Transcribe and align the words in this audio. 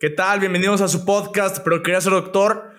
¿Qué 0.00 0.08
tal? 0.08 0.40
Bienvenidos 0.40 0.80
a 0.80 0.88
su 0.88 1.04
podcast, 1.04 1.58
pero 1.62 1.82
quería 1.82 2.00
ser 2.00 2.14
doctor. 2.14 2.72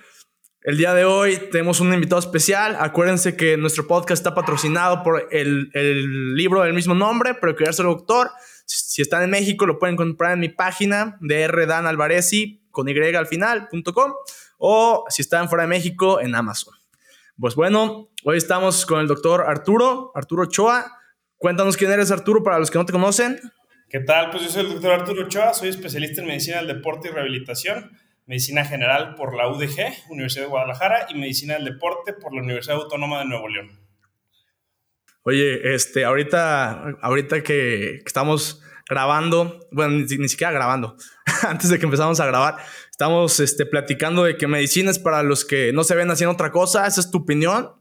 El 0.64 0.76
día 0.76 0.96
de 0.96 1.06
hoy 1.06 1.38
tenemos 1.52 1.80
un 1.80 1.94
invitado 1.94 2.18
especial. 2.18 2.76
Acuérdense 2.80 3.38
que 3.38 3.58
nuestro 3.58 3.86
podcast 3.86 4.22
está 4.22 4.34
patrocinado 4.34 5.04
por 5.04 5.28
el, 5.30 5.70
el 5.76 6.34
libro 6.34 6.64
del 6.64 6.74
mismo 6.74 6.96
nombre, 6.96 7.36
pero 7.36 7.56
quería 7.56 7.74
ser 7.74 7.86
doctor. 7.86 8.32
Si 8.66 9.04
están 9.04 9.22
en 9.22 9.30
México, 9.30 9.68
lo 9.68 9.78
pueden 9.78 9.98
comprar 9.98 10.32
en 10.32 10.40
mi 10.40 10.50
página 10.50 11.20
de 11.22 11.48
con 12.72 12.90
y 12.90 13.16
al 13.16 13.28
final.com 13.28 14.14
o 14.58 15.06
si 15.08 15.22
están 15.22 15.48
fuera 15.48 15.66
de 15.66 15.70
México 15.70 16.20
en 16.22 16.34
Amazon. 16.34 16.74
Pues 17.40 17.54
bueno, 17.54 18.10
hoy 18.24 18.38
estamos 18.38 18.84
con 18.88 19.00
el 19.00 19.06
doctor 19.06 19.42
Arturo, 19.42 20.12
Arturo 20.16 20.46
Ochoa. 20.46 20.92
Cuéntanos 21.38 21.78
quién 21.78 21.92
eres, 21.92 22.10
Arturo, 22.10 22.42
para 22.42 22.58
los 22.58 22.72
que 22.72 22.80
no 22.80 22.86
te 22.88 22.94
conocen. 22.94 23.40
¿Qué 23.92 24.00
tal? 24.00 24.30
Pues 24.32 24.44
yo 24.44 24.50
soy 24.50 24.62
el 24.62 24.70
doctor 24.70 24.94
Arturo 24.94 25.26
Ochoa, 25.26 25.54
soy 25.54 25.68
especialista 25.68 26.22
en 26.22 26.28
medicina 26.28 26.60
del 26.60 26.68
deporte 26.68 27.10
y 27.10 27.12
rehabilitación, 27.12 27.92
medicina 28.26 28.64
general 28.64 29.16
por 29.16 29.36
la 29.36 29.50
UDG, 29.50 30.10
Universidad 30.10 30.46
de 30.46 30.50
Guadalajara, 30.50 31.08
y 31.10 31.16
medicina 31.16 31.56
del 31.56 31.66
deporte 31.66 32.14
por 32.14 32.34
la 32.34 32.42
Universidad 32.42 32.78
Autónoma 32.78 33.20
de 33.20 33.26
Nuevo 33.26 33.50
León. 33.50 33.82
Oye, 35.24 35.76
este, 35.76 36.06
ahorita, 36.06 37.00
ahorita 37.02 37.44
que, 37.44 37.96
estamos 38.06 38.62
grabando, 38.90 39.68
bueno, 39.74 40.06
ni, 40.10 40.30
siquiera 40.30 40.54
grabando, 40.54 40.96
antes 41.46 41.70
de 41.70 41.78
que 41.78 41.84
empezamos 41.84 42.22
a 42.22 42.26
grabar, 42.26 42.60
estamos 42.90 43.42
este, 43.42 43.66
platicando 43.66 44.24
de 44.24 44.38
que 44.38 44.48
medicina 44.48 44.90
es 44.90 45.00
para 45.00 45.22
los 45.22 45.44
que 45.44 45.74
no 45.74 45.84
se 45.84 45.96
ven 45.96 46.10
haciendo 46.10 46.32
otra 46.32 46.50
cosa, 46.50 46.88
¿esa 46.88 47.02
es 47.02 47.12
tu 47.12 47.18
opinión? 47.18 47.72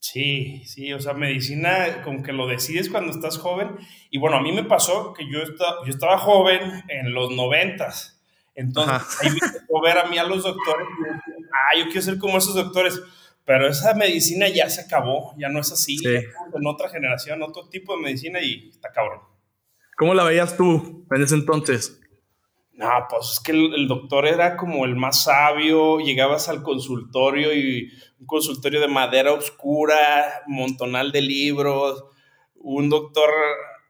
Sí, 0.00 0.62
sí, 0.64 0.94
o 0.94 1.00
sea, 1.00 1.12
medicina 1.12 2.02
como 2.02 2.22
que 2.22 2.32
lo 2.32 2.46
decides 2.46 2.88
cuando 2.88 3.12
estás 3.12 3.36
joven. 3.36 3.76
Y 4.10 4.18
bueno, 4.18 4.38
a 4.38 4.42
mí 4.42 4.50
me 4.50 4.64
pasó 4.64 5.12
que 5.12 5.30
yo, 5.30 5.40
estaba, 5.40 5.84
yo 5.84 5.90
estaba 5.90 6.18
joven 6.18 6.62
en 6.88 7.12
los 7.12 7.30
noventas. 7.30 8.20
Entonces, 8.54 9.18
ahí 9.20 9.30
me 9.30 9.60
tocó 9.60 9.82
ver 9.82 9.98
a 9.98 10.08
mí 10.08 10.16
a 10.18 10.24
los 10.24 10.42
doctores 10.42 10.88
y 10.98 11.42
ah, 11.52 11.78
yo 11.78 11.84
quiero 11.84 12.02
ser 12.02 12.18
como 12.18 12.38
esos 12.38 12.54
doctores. 12.54 13.00
Pero 13.44 13.68
esa 13.68 13.94
medicina 13.94 14.48
ya 14.48 14.70
se 14.70 14.80
acabó, 14.80 15.34
ya 15.38 15.48
no 15.48 15.60
es 15.60 15.70
así. 15.70 15.96
En 16.06 16.66
otra 16.66 16.88
generación, 16.88 17.42
otro 17.42 17.68
tipo 17.68 17.94
de 17.96 18.02
medicina 18.02 18.40
y 18.40 18.70
está 18.70 18.90
cabrón. 18.92 19.20
¿Cómo 19.96 20.14
la 20.14 20.24
veías 20.24 20.56
tú 20.56 21.06
en 21.10 21.22
ese 21.22 21.34
entonces? 21.34 22.00
No, 22.80 22.88
pues 23.10 23.32
es 23.32 23.40
que 23.40 23.52
el, 23.52 23.86
doctor 23.88 24.26
era 24.26 24.56
como 24.56 24.86
el 24.86 24.96
más 24.96 25.24
sabio, 25.24 25.98
llegabas 25.98 26.48
al 26.48 26.62
consultorio 26.62 27.52
y 27.52 27.92
un 28.18 28.24
consultorio 28.24 28.80
de 28.80 28.88
madera 28.88 29.34
oscura, 29.34 30.40
montonal 30.46 31.12
de 31.12 31.20
libros, 31.20 32.02
un 32.54 32.88
doctor 32.88 33.28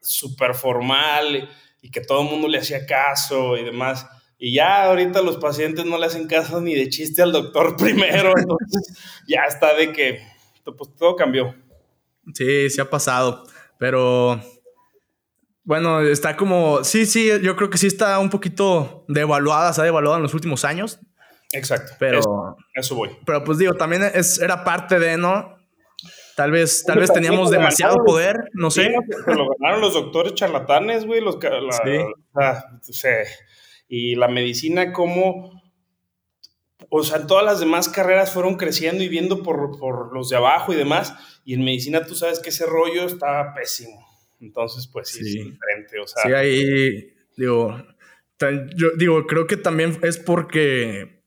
súper 0.01 0.55
formal 0.55 1.49
y 1.81 1.89
que 1.89 2.01
todo 2.01 2.23
el 2.23 2.31
mundo 2.31 2.49
le 2.49 2.57
hacía 2.57 2.85
caso 2.85 3.55
y 3.55 3.63
demás. 3.63 4.05
Y 4.37 4.55
ya 4.55 4.83
ahorita 4.83 5.21
los 5.21 5.37
pacientes 5.37 5.85
no 5.85 5.97
le 5.97 6.07
hacen 6.07 6.27
caso 6.27 6.59
ni 6.59 6.75
de 6.75 6.89
chiste 6.89 7.21
al 7.21 7.31
doctor 7.31 7.77
primero, 7.77 8.33
entonces 8.37 9.23
ya 9.25 9.45
está 9.47 9.73
de 9.73 9.93
que 9.93 10.19
pues, 10.65 10.93
todo 10.97 11.15
cambió. 11.15 11.55
Sí, 12.33 12.69
sí 12.69 12.81
ha 12.81 12.89
pasado, 12.89 13.45
pero 13.77 14.41
bueno, 15.63 16.01
está 16.01 16.35
como, 16.35 16.83
sí, 16.83 17.05
sí, 17.05 17.29
yo 17.41 17.55
creo 17.55 17.69
que 17.69 17.77
sí 17.77 17.87
está 17.87 18.17
un 18.19 18.29
poquito 18.29 19.05
devaluada, 19.07 19.73
se 19.73 19.81
ha 19.81 19.83
devaluado 19.83 20.17
en 20.17 20.23
los 20.23 20.33
últimos 20.33 20.65
años. 20.65 20.99
Exacto. 21.53 21.93
Pero 21.99 22.19
eso, 22.73 22.95
voy. 22.95 23.09
Pero 23.25 23.43
pues 23.43 23.57
digo, 23.57 23.73
también 23.73 24.03
es, 24.03 24.39
era 24.39 24.63
parte 24.63 24.99
de, 24.99 25.17
¿no? 25.17 25.57
Tal 26.35 26.51
vez, 26.51 26.83
tal 26.85 26.97
vez 26.97 27.11
teníamos 27.11 27.51
demasiado 27.51 27.97
poder, 28.05 28.49
no 28.53 28.71
sé. 28.71 28.91
lo 29.27 29.49
ganaron 29.59 29.81
los 29.81 29.93
doctores 29.93 30.33
charlatanes, 30.33 31.05
güey, 31.05 31.21
los 31.21 31.37
sí. 32.81 33.07
y 33.87 34.15
la 34.15 34.27
medicina 34.27 34.93
como 34.93 35.61
o 36.89 37.03
sea, 37.03 37.25
todas 37.25 37.45
las 37.45 37.61
demás 37.61 37.87
carreras 37.87 38.31
fueron 38.31 38.55
creciendo 38.55 39.01
y 39.01 39.07
viendo 39.07 39.43
por, 39.43 39.77
por 39.79 40.13
los 40.13 40.29
de 40.29 40.35
abajo 40.35 40.73
y 40.73 40.75
demás, 40.75 41.13
y 41.45 41.53
en 41.53 41.63
medicina 41.63 42.05
tú 42.05 42.15
sabes 42.15 42.39
que 42.39 42.49
ese 42.49 42.65
rollo 42.65 43.05
está 43.05 43.53
pésimo. 43.53 44.10
Entonces, 44.41 44.87
pues 44.91 45.09
sí, 45.09 45.19
es 45.19 45.33
diferente. 45.33 45.99
O 46.01 46.07
sea, 46.07 46.23
sí, 46.23 46.33
ahí 46.33 47.13
digo, 47.37 47.81
yo 48.75 48.89
digo, 48.97 49.27
creo 49.27 49.47
que 49.47 49.57
también 49.57 49.97
es 50.01 50.17
porque 50.17 51.23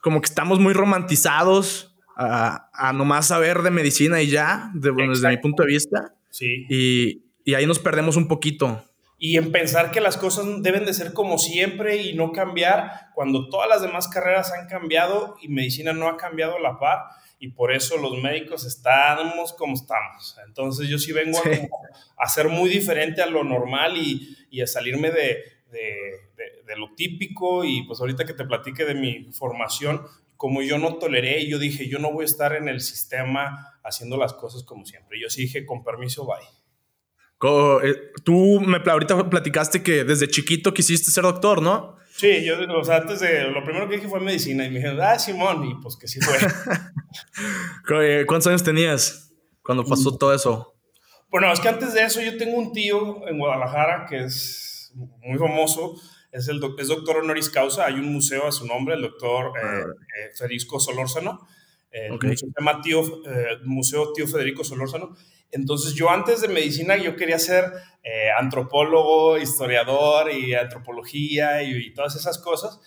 como 0.00 0.20
que 0.20 0.26
estamos 0.26 0.58
muy 0.58 0.72
romantizados 0.72 1.96
a, 2.16 2.70
a 2.72 2.92
nomás 2.92 3.28
saber 3.28 3.62
de 3.62 3.70
medicina 3.70 4.22
y 4.22 4.28
ya, 4.28 4.70
desde 4.74 5.28
mi 5.28 5.36
punto 5.36 5.62
de 5.62 5.68
vista. 5.68 6.14
Sí. 6.30 6.66
Y, 6.68 7.24
y 7.44 7.54
ahí 7.54 7.66
nos 7.66 7.78
perdemos 7.78 8.16
un 8.16 8.26
poquito 8.26 8.82
y 9.18 9.36
en 9.38 9.50
pensar 9.50 9.90
que 9.90 10.00
las 10.00 10.16
cosas 10.16 10.44
deben 10.62 10.84
de 10.84 10.92
ser 10.92 11.12
como 11.12 11.38
siempre 11.38 11.96
y 11.96 12.14
no 12.14 12.32
cambiar 12.32 13.08
cuando 13.14 13.48
todas 13.48 13.68
las 13.68 13.80
demás 13.80 14.08
carreras 14.08 14.52
han 14.52 14.68
cambiado 14.68 15.36
y 15.40 15.48
medicina 15.48 15.92
no 15.92 16.08
ha 16.08 16.16
cambiado 16.16 16.58
la 16.58 16.78
par 16.78 16.98
y 17.38 17.48
por 17.48 17.72
eso 17.72 17.96
los 17.98 18.20
médicos 18.22 18.64
estamos 18.64 19.52
como 19.52 19.74
estamos. 19.74 20.36
Entonces 20.46 20.88
yo 20.88 20.98
sí 20.98 21.12
vengo 21.12 21.38
A, 22.16 22.28
ser 22.28 22.48
muy 22.48 22.70
diferente 22.70 23.22
a 23.22 23.26
lo 23.26 23.44
normal 23.44 23.96
y, 23.96 24.36
y 24.50 24.62
a 24.62 24.66
salirme 24.66 25.10
de, 25.10 25.42
de, 25.70 25.82
de, 26.66 26.76
lo 26.76 26.94
típico 26.94 27.64
y 27.64 27.82
pues 27.86 28.00
ahorita 28.00 28.24
que 28.24 28.34
te 28.34 28.44
platique 28.44 28.84
de 28.84 28.94
mi 28.94 29.32
formación, 29.32 30.02
como 30.36 30.62
yo 30.62 30.78
no 30.78 30.96
toleré, 30.96 31.46
yo 31.46 31.58
dije, 31.58 31.88
yo 31.88 31.98
no 31.98 32.12
voy 32.12 32.22
a 32.22 32.26
estar 32.26 32.54
en 32.54 32.68
el 32.68 32.80
sistema 32.80 33.78
haciendo 33.82 34.16
las 34.16 34.34
cosas 34.34 34.62
como 34.62 34.84
siempre. 34.84 35.20
Yo 35.20 35.30
sí 35.30 35.42
dije, 35.42 35.64
con 35.64 35.84
permiso, 35.84 36.26
bye. 36.26 36.46
Eh, 37.82 38.12
tú 38.24 38.60
me 38.60 38.78
ahorita 38.90 39.28
platicaste 39.28 39.82
que 39.82 40.04
desde 40.04 40.28
chiquito 40.28 40.72
quisiste 40.72 41.10
ser 41.10 41.24
doctor, 41.24 41.60
¿no? 41.60 41.96
Sí, 42.10 42.44
yo, 42.44 42.56
o 42.74 42.84
sea, 42.84 42.96
antes 42.96 43.20
de, 43.20 43.50
lo 43.50 43.62
primero 43.62 43.86
que 43.88 43.96
dije 43.96 44.08
fue 44.08 44.20
medicina 44.20 44.64
y 44.64 44.70
me 44.70 44.76
dijeron, 44.76 45.00
ah, 45.02 45.18
Simón, 45.18 45.64
y 45.66 45.74
pues 45.82 45.96
que 45.96 46.08
sí 46.08 46.18
fue. 46.20 46.34
Eh, 48.00 48.24
¿Cuántos 48.26 48.48
años 48.48 48.62
tenías 48.62 49.32
cuando 49.62 49.84
pasó 49.84 50.16
todo 50.16 50.34
eso? 50.34 50.74
Bueno, 51.28 51.52
es 51.52 51.60
que 51.60 51.68
antes 51.68 51.94
de 51.94 52.02
eso 52.02 52.20
yo 52.20 52.36
tengo 52.36 52.56
un 52.56 52.72
tío 52.72 53.26
en 53.28 53.38
Guadalajara 53.38 54.06
que 54.08 54.24
es 54.24 54.92
muy 54.94 55.38
famoso, 55.38 55.94
es, 56.32 56.48
el 56.48 56.60
es 56.78 56.88
doctor 56.88 57.18
honoris 57.18 57.50
causa, 57.50 57.86
hay 57.86 57.94
un 57.94 58.12
museo 58.12 58.46
a 58.46 58.52
su 58.52 58.66
nombre, 58.66 58.94
el 58.94 59.02
doctor 59.02 59.52
eh, 59.56 59.62
ah. 59.62 59.84
eh 60.18 60.30
Federico 60.36 60.80
Solórzano, 60.80 61.46
se 61.90 62.46
llama 62.58 62.80
tío, 62.82 63.02
Museo 63.64 64.12
Tío 64.12 64.26
Federico 64.26 64.62
Solórzano, 64.64 65.16
entonces 65.50 65.94
yo 65.94 66.10
antes 66.10 66.40
de 66.40 66.48
medicina 66.48 66.96
yo 66.96 67.16
quería 67.16 67.38
ser 67.38 67.72
eh, 68.02 68.30
antropólogo, 68.38 69.38
historiador 69.38 70.30
y 70.30 70.54
antropología 70.54 71.62
y, 71.62 71.92
todas 71.94 72.16
esas 72.16 72.38
cosas, 72.38 72.80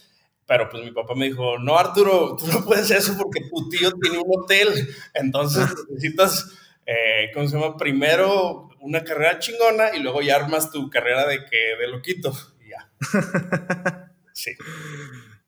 pero 0.49 0.67
pues 0.67 0.83
mi 0.83 0.89
papá 0.89 1.13
me 1.13 1.27
dijo, 1.27 1.59
no 1.59 1.77
Arturo, 1.77 2.35
tú 2.35 2.47
no 2.47 2.65
puedes 2.65 2.89
eso 2.89 3.15
porque 3.15 3.41
tu 3.41 3.69
tío 3.69 3.91
tiene 4.01 4.17
un 4.17 4.25
hotel, 4.35 4.67
entonces 5.13 5.67
necesitas, 5.87 6.57
eh, 6.87 7.29
¿cómo 7.35 7.47
se 7.47 7.55
llama? 7.55 7.77
Primero 7.77 8.67
una 8.79 9.03
carrera 9.03 9.37
chingona 9.37 9.95
y 9.95 10.01
luego 10.01 10.23
ya 10.23 10.37
armas 10.37 10.71
tu 10.71 10.89
carrera 10.89 11.27
de 11.27 11.45
que 11.45 11.75
de 11.79 11.87
loquito 11.87 12.33
y 12.65 12.69
ya. 12.71 12.89
sí. 14.33 14.53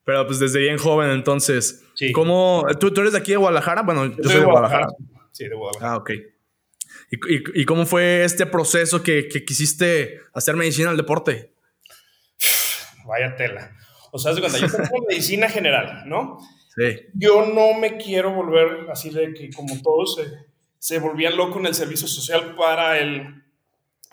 Pero 0.04 0.28
pues 0.28 0.38
desde 0.38 0.60
bien 0.60 0.78
joven 0.78 1.10
entonces. 1.10 1.84
Sí. 1.96 2.12
¿Cómo? 2.12 2.68
¿Tú, 2.80 2.94
¿Tú, 2.94 3.02
eres 3.02 3.14
de 3.14 3.20
aquí 3.20 3.32
de 3.32 3.38
Guadalajara? 3.38 3.82
Bueno, 3.82 4.06
yo, 4.06 4.24
soy 4.24 4.42
de 4.42 4.46
Guadalajara. 4.46 4.88
Sí, 5.32 5.48
de 5.48 5.56
Guadalajara. 5.56 5.94
Ah, 5.94 5.98
ok. 5.98 6.12
¿Y, 7.56 7.66
cómo 7.66 7.88
fue 7.88 8.24
este 8.24 8.46
proceso 8.46 9.02
que, 9.02 9.28
quisiste 9.28 10.22
hacer 10.34 10.56
medicina 10.56 10.92
al 10.92 10.98
deporte? 10.98 11.54
Vaya 13.08 13.36
tela. 13.36 13.76
O 14.12 14.20
sea, 14.20 14.34
cuando 14.40 14.58
yo 14.58 14.68
tengo 14.68 15.06
medicina 15.10 15.50
general, 15.50 16.04
¿no? 16.06 16.40
Sí. 16.76 17.00
Yo 17.14 17.46
no 17.46 17.74
me 17.78 17.98
quiero 17.98 18.34
volver 18.34 18.90
así 18.90 19.10
de 19.10 19.34
que 19.34 19.50
como 19.50 19.82
todos 19.82 20.16
se, 20.16 20.32
se 20.78 21.00
volvían 21.00 21.36
locos 21.36 21.58
en 21.58 21.68
el 21.68 21.76
servicio 21.76 22.08
social 22.08 22.56
para 22.56 23.00
el 23.00 23.44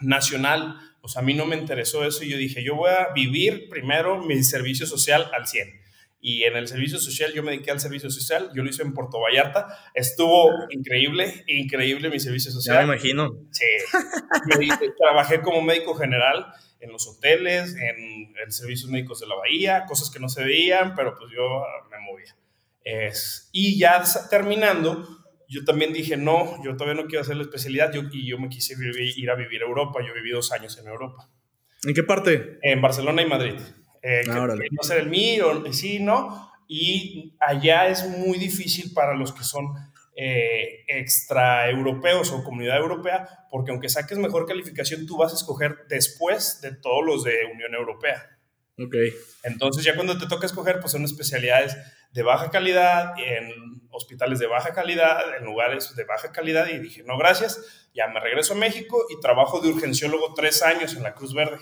nacional. 0.00 0.76
O 1.00 1.08
sea, 1.08 1.22
a 1.22 1.24
mí 1.24 1.34
no 1.34 1.46
me 1.46 1.56
interesó 1.56 2.04
eso 2.04 2.24
y 2.24 2.30
yo 2.30 2.36
dije, 2.36 2.62
yo 2.64 2.74
voy 2.74 2.90
a 2.90 3.12
vivir 3.14 3.68
primero 3.68 4.22
mi 4.22 4.42
servicio 4.42 4.86
social 4.86 5.30
al 5.32 5.46
100 5.46 5.78
y 6.20 6.42
en 6.44 6.56
el 6.56 6.66
servicio 6.66 6.98
social, 6.98 7.32
yo 7.32 7.42
me 7.42 7.52
dediqué 7.52 7.70
al 7.70 7.78
servicio 7.78 8.10
social, 8.10 8.50
yo 8.54 8.62
lo 8.62 8.70
hice 8.70 8.82
en 8.82 8.92
Puerto 8.92 9.20
Vallarta, 9.20 9.66
estuvo 9.94 10.50
increíble, 10.70 11.44
increíble 11.46 12.10
mi 12.10 12.18
servicio 12.18 12.50
social. 12.50 12.76
Ya 12.76 12.80
me 12.80 12.94
imagino. 12.94 13.30
Sí, 13.52 13.64
trabajé 14.98 15.40
como 15.40 15.62
médico 15.62 15.94
general 15.94 16.46
en 16.80 16.92
los 16.92 17.06
hoteles, 17.08 17.74
en, 17.74 18.34
en, 18.36 18.52
servicios 18.52 18.90
médicos 18.90 19.20
de 19.20 19.26
la 19.26 19.34
bahía, 19.34 19.84
cosas 19.86 20.10
que 20.10 20.20
no 20.20 20.28
se 20.28 20.44
veían, 20.44 20.94
pero 20.94 21.16
pues 21.16 21.30
yo 21.34 21.62
me 21.90 21.98
movía. 22.00 22.36
Es, 22.84 23.50
y 23.52 23.78
ya 23.78 24.02
terminando, 24.30 25.06
yo 25.48 25.64
también 25.64 25.92
dije, 25.92 26.16
no, 26.16 26.62
yo 26.62 26.76
todavía 26.76 27.02
no 27.02 27.08
quiero 27.08 27.22
hacer 27.22 27.36
la 27.36 27.42
especialidad, 27.42 27.92
yo, 27.92 28.02
y 28.12 28.28
yo 28.28 28.38
me 28.38 28.48
quise 28.48 28.74
ir 29.16 29.30
a 29.30 29.34
vivir 29.34 29.62
a 29.62 29.66
Europa, 29.66 30.00
yo 30.06 30.14
viví 30.14 30.30
dos 30.30 30.52
años 30.52 30.78
en 30.78 30.86
Europa. 30.86 31.28
¿En 31.84 31.94
qué 31.94 32.02
parte? 32.02 32.58
En 32.62 32.80
Barcelona 32.80 33.22
y 33.22 33.26
Madrid. 33.26 33.54
Eh, 34.02 34.22
que, 34.24 34.30
no 34.30 34.82
ser 34.82 34.98
el 34.98 35.08
mío, 35.08 35.64
sí, 35.72 36.00
¿no? 36.00 36.52
Y 36.68 37.36
allá 37.40 37.88
es 37.88 38.06
muy 38.06 38.38
difícil 38.38 38.92
para 38.92 39.14
los 39.14 39.32
que 39.32 39.42
son 39.42 39.74
eh, 40.20 40.84
extra 40.88 41.70
europeos 41.70 42.32
o 42.32 42.42
comunidad 42.42 42.78
europea, 42.78 43.46
porque 43.52 43.70
aunque 43.70 43.88
saques 43.88 44.18
mejor 44.18 44.46
calificación, 44.46 45.06
tú 45.06 45.16
vas 45.16 45.30
a 45.30 45.36
escoger 45.36 45.86
después 45.88 46.60
de 46.60 46.74
todos 46.74 47.06
los 47.06 47.22
de 47.22 47.44
Unión 47.54 47.72
Europea. 47.72 48.36
Ok. 48.80 48.96
Entonces 49.44 49.84
ya 49.84 49.94
cuando 49.94 50.18
te 50.18 50.26
toca 50.26 50.46
escoger, 50.46 50.80
pues 50.80 50.90
son 50.90 51.04
especialidades 51.04 51.76
de 52.10 52.22
baja 52.24 52.50
calidad, 52.50 53.14
en 53.16 53.80
hospitales 53.90 54.40
de 54.40 54.48
baja 54.48 54.72
calidad, 54.72 55.36
en 55.36 55.44
lugares 55.44 55.94
de 55.94 56.02
baja 56.02 56.32
calidad, 56.32 56.66
y 56.66 56.80
dije, 56.80 57.04
no, 57.04 57.16
gracias, 57.16 57.88
ya 57.94 58.08
me 58.08 58.18
regreso 58.18 58.54
a 58.54 58.56
México 58.56 59.06
y 59.10 59.20
trabajo 59.20 59.60
de 59.60 59.68
urgenciólogo 59.68 60.34
tres 60.34 60.64
años 60.64 60.96
en 60.96 61.04
la 61.04 61.14
Cruz 61.14 61.32
Verde. 61.32 61.58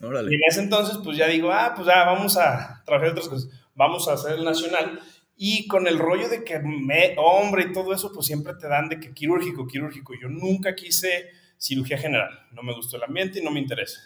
Y 0.00 0.34
en 0.34 0.40
ese 0.48 0.62
entonces, 0.62 0.98
pues 1.04 1.16
ya 1.16 1.28
digo, 1.28 1.52
ah, 1.52 1.74
pues 1.76 1.86
ya 1.86 2.04
vamos 2.04 2.36
a 2.36 2.82
trabajar 2.84 3.12
otras 3.12 3.28
cosas, 3.28 3.48
vamos 3.76 4.08
a 4.08 4.14
hacer 4.14 4.32
el 4.32 4.44
nacional. 4.44 5.00
Y 5.40 5.68
con 5.68 5.86
el 5.86 6.00
rollo 6.00 6.28
de 6.28 6.42
que 6.42 6.58
me, 6.58 7.14
hombre 7.16 7.66
y 7.68 7.72
todo 7.72 7.94
eso, 7.94 8.12
pues 8.12 8.26
siempre 8.26 8.54
te 8.54 8.66
dan 8.66 8.88
de 8.88 8.98
que 8.98 9.14
quirúrgico, 9.14 9.68
quirúrgico. 9.68 10.12
Yo 10.20 10.28
nunca 10.28 10.74
quise 10.74 11.30
cirugía 11.56 11.96
general, 11.96 12.46
no 12.50 12.62
me 12.62 12.74
gustó 12.74 12.96
el 12.96 13.04
ambiente 13.04 13.38
y 13.38 13.44
no 13.44 13.52
me 13.52 13.60
interesa. 13.60 14.00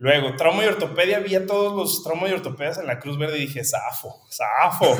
Luego, 0.00 0.36
trauma 0.36 0.64
y 0.64 0.68
ortopedia, 0.68 1.16
había 1.16 1.44
todos 1.44 1.76
los 1.76 2.04
traumas 2.04 2.30
y 2.30 2.34
ortopedias 2.34 2.78
en 2.78 2.86
la 2.86 3.00
Cruz 3.00 3.18
Verde 3.18 3.38
y 3.38 3.46
dije, 3.46 3.64
zafo, 3.64 4.14
zafo, 4.30 4.96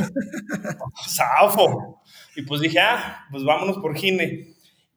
zafo. 1.09 2.03
Y 2.35 2.43
pues 2.43 2.61
dije, 2.61 2.81
ah, 2.81 3.25
pues 3.31 3.45
vámonos 3.45 3.79
por 3.79 3.97
gine. 3.97 4.55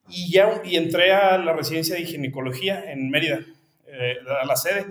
Y 0.09 0.31
ya 0.31 0.59
y 0.65 0.75
entré 0.75 1.13
a 1.13 1.37
la 1.37 1.53
residencia 1.53 1.93
de 1.93 2.05
ginecología 2.05 2.91
en 2.91 3.11
Mérida, 3.11 3.45
eh, 3.85 4.17
a 4.41 4.45
la 4.45 4.55
sede. 4.55 4.87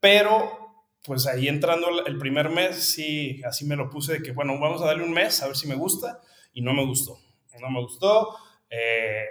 Pero, 0.00 0.59
pues 1.04 1.26
ahí 1.26 1.48
entrando 1.48 2.04
el 2.04 2.18
primer 2.18 2.50
mes, 2.50 2.92
sí, 2.92 3.40
así 3.44 3.64
me 3.64 3.76
lo 3.76 3.88
puse 3.88 4.14
de 4.14 4.22
que, 4.22 4.32
bueno, 4.32 4.58
vamos 4.58 4.82
a 4.82 4.86
darle 4.86 5.04
un 5.04 5.12
mes 5.12 5.42
a 5.42 5.46
ver 5.46 5.56
si 5.56 5.66
me 5.66 5.74
gusta. 5.74 6.20
Y 6.52 6.62
no 6.62 6.74
me 6.74 6.84
gustó. 6.84 7.18
No 7.60 7.70
me 7.70 7.80
gustó. 7.80 8.36
Eh, 8.68 9.24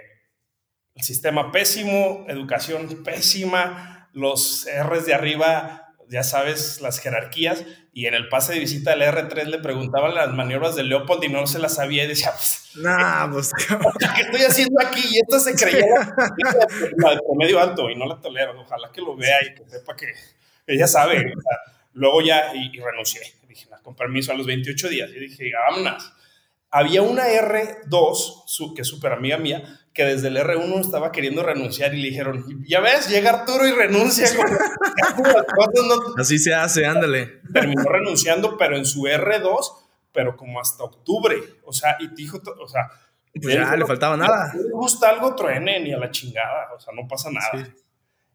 el 0.94 1.02
sistema 1.02 1.52
pésimo, 1.52 2.24
educación 2.28 3.02
pésima 3.04 4.08
los 4.12 4.66
R's 4.66 5.06
de 5.06 5.14
arriba, 5.14 5.94
ya 6.08 6.22
sabes, 6.22 6.80
las 6.80 6.98
jerarquías, 6.98 7.64
y 7.92 8.06
en 8.06 8.14
el 8.14 8.28
pase 8.28 8.52
de 8.52 8.60
visita 8.60 8.90
del 8.90 9.02
R3 9.02 9.44
le 9.46 9.58
preguntaban 9.58 10.14
las 10.14 10.32
maniobras 10.32 10.76
de 10.76 10.84
Leopold 10.84 11.24
y 11.24 11.28
no 11.28 11.46
se 11.46 11.58
las 11.58 11.74
sabía 11.76 12.04
y 12.04 12.08
decía, 12.08 12.32
pues, 12.32 12.72
nah, 12.76 13.30
pues, 13.30 13.52
¿qué 13.52 14.20
estoy 14.22 14.42
haciendo 14.42 14.80
aquí? 14.84 15.02
Y 15.10 15.20
esto 15.20 15.40
se 15.40 15.54
creía 15.54 16.14
la 16.96 17.10
de 17.14 17.20
promedio 17.26 17.60
alto 17.60 17.88
y 17.90 17.96
no 17.96 18.06
la 18.06 18.20
tolero, 18.20 18.60
ojalá 18.60 18.90
que 18.92 19.00
lo 19.00 19.16
vea 19.16 19.38
y 19.44 19.54
que 19.54 19.68
sepa 19.68 19.96
que 19.96 20.12
ella 20.66 20.86
sabe. 20.86 21.32
Luego 21.92 22.22
ya, 22.22 22.54
y, 22.54 22.78
renuncié, 22.78 23.22
dije, 23.48 23.68
con 23.82 23.94
permiso 23.94 24.32
a 24.32 24.34
los 24.34 24.46
28 24.46 24.88
días, 24.88 25.10
y 25.10 25.20
dije, 25.20 25.50
vámonos. 25.68 26.12
Había 26.72 27.02
una 27.02 27.24
R2, 27.26 28.44
su, 28.46 28.74
que 28.74 28.82
es 28.82 28.88
súper 28.88 29.12
amiga 29.12 29.38
mía, 29.38 29.80
que 29.92 30.04
desde 30.04 30.28
el 30.28 30.36
R1 30.36 30.80
estaba 30.80 31.10
queriendo 31.10 31.42
renunciar 31.42 31.94
y 31.94 32.00
le 32.00 32.08
dijeron, 32.10 32.64
ya 32.64 32.80
ves, 32.80 33.08
llega 33.08 33.30
Arturo 33.30 33.66
y 33.66 33.72
renuncia. 33.72 34.28
Así 36.16 36.38
se 36.38 36.54
hace, 36.54 36.86
ándale. 36.86 37.40
Terminó 37.52 37.82
renunciando, 37.82 38.56
pero 38.56 38.76
en 38.76 38.86
su 38.86 39.02
R2, 39.02 39.58
pero 40.12 40.36
como 40.36 40.60
hasta 40.60 40.84
octubre. 40.84 41.36
O 41.64 41.72
sea, 41.72 41.96
y 41.98 42.08
dijo, 42.14 42.40
o 42.60 42.68
sea... 42.68 42.88
Pues 43.32 43.54
ya, 43.54 43.76
le 43.76 43.86
faltaba 43.86 44.16
nada. 44.16 44.52
No 44.54 44.62
le 44.62 44.70
gusta 44.70 45.08
algo, 45.08 45.36
truene, 45.36 45.78
ni 45.80 45.92
a 45.92 45.98
la 45.98 46.10
chingada. 46.10 46.72
O 46.74 46.80
sea, 46.80 46.92
no 46.92 47.06
pasa 47.06 47.30
nada. 47.30 47.72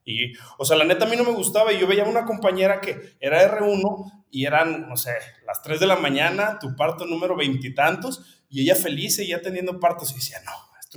Y, 0.05 0.33
o 0.59 0.65
sea, 0.65 0.77
la 0.77 0.85
neta 0.85 1.05
a 1.05 1.09
mí 1.09 1.15
no 1.15 1.23
me 1.23 1.31
gustaba 1.31 1.73
y 1.73 1.79
yo 1.79 1.87
veía 1.87 2.03
una 2.03 2.25
compañera 2.25 2.79
que 2.79 3.15
era 3.19 3.43
R1 3.57 4.25
y 4.29 4.45
eran, 4.45 4.87
no 4.87 4.95
sé, 4.95 5.13
las 5.47 5.63
3 5.63 5.79
de 5.79 5.87
la 5.87 5.95
mañana, 5.95 6.59
tu 6.59 6.75
parto 6.75 7.05
número 7.05 7.35
veintitantos, 7.35 8.43
y, 8.49 8.61
ella 8.61 8.75
feliz 8.75 9.15
seguía 9.15 9.41
teniendo 9.41 9.79
partos 9.79 10.11
y 10.11 10.15
decía, 10.15 10.37
no, 10.45 10.51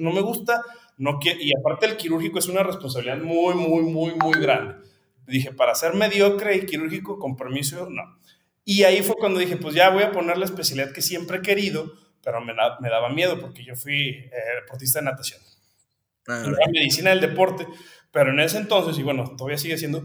no 0.05 0.13
me 0.13 0.21
gusta, 0.21 0.63
no 0.99 1.19
y 1.23 1.53
aparte 1.59 1.87
el 1.87 1.97
quirúrgico 1.97 2.39
es 2.39 2.49
una 2.49 2.63
responsabilidad 2.63 3.19
muy, 3.19 3.55
muy, 3.55 3.83
muy, 3.83 4.15
muy 4.15 4.39
grande. 4.39 4.75
Dije, 5.27 5.53
para 5.53 5.75
ser 5.75 5.95
mediocre 5.95 6.57
y 6.57 6.67
quirúrgico 6.67 7.19
con 7.19 7.37
permiso, 7.37 7.89
no. 7.91 8.03
Y 8.65 8.83
ahí 8.83 9.03
fue 9.03 9.17
cuando 9.17 9.41
dije, 9.41 9.57
pues 9.57 9.75
ya 9.75 9.89
voy 9.89 10.03
a 10.03 10.13
poner 10.13 10.37
la 10.37 10.45
especialidad 10.45 10.93
que 10.93 11.01
siempre 11.01 11.39
he 11.39 11.43
querido, 11.43 11.93
pero 12.23 12.41
me, 12.43 12.53
me 12.81 12.91
daba 12.91 13.09
miedo 13.09 13.41
porque 13.41 13.65
yo 13.65 13.75
fui 13.75 14.09
eh, 14.09 14.31
deportista 14.61 14.99
de 14.99 15.07
natación. 15.07 15.41
Ah, 16.29 16.45
medicina 16.71 17.09
del 17.09 17.23
deporte, 17.23 17.67
pero 18.11 18.31
en 18.31 18.41
ese 18.41 18.59
entonces, 18.59 18.99
y 18.99 19.03
bueno, 19.03 19.35
todavía 19.37 19.59
sigue 19.59 19.79
siendo, 19.79 20.03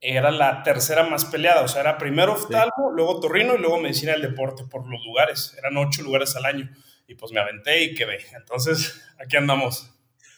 era 0.00 0.30
la 0.30 0.62
tercera 0.62 1.04
más 1.04 1.24
peleada, 1.24 1.62
o 1.62 1.68
sea, 1.68 1.80
era 1.80 1.98
primero 1.98 2.32
oftalmo, 2.32 2.92
luego 2.94 3.20
torrino 3.20 3.54
y 3.54 3.58
luego 3.58 3.80
medicina 3.80 4.12
del 4.12 4.22
deporte 4.22 4.64
por 4.70 4.88
los 4.88 5.04
lugares, 5.04 5.54
eran 5.58 5.76
ocho 5.76 6.02
lugares 6.02 6.36
al 6.36 6.44
año. 6.44 6.70
Y 7.06 7.16
pues 7.16 7.32
me 7.32 7.40
aventé 7.40 7.84
y 7.84 7.94
quedé. 7.94 8.18
Entonces, 8.34 9.02
aquí 9.18 9.36
andamos. 9.36 9.90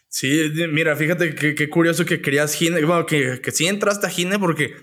Sí, 0.09 0.51
mira, 0.71 0.97
fíjate 0.97 1.35
qué 1.35 1.69
curioso 1.69 2.05
que 2.05 2.23
querías 2.23 2.55
Gine, 2.55 2.83
bueno, 2.85 3.07
que, 3.07 3.41
que 3.41 3.51
sí 3.51 3.67
entraste 3.67 4.07
a 4.07 4.11
Gine 4.11 4.39
porque 4.39 4.75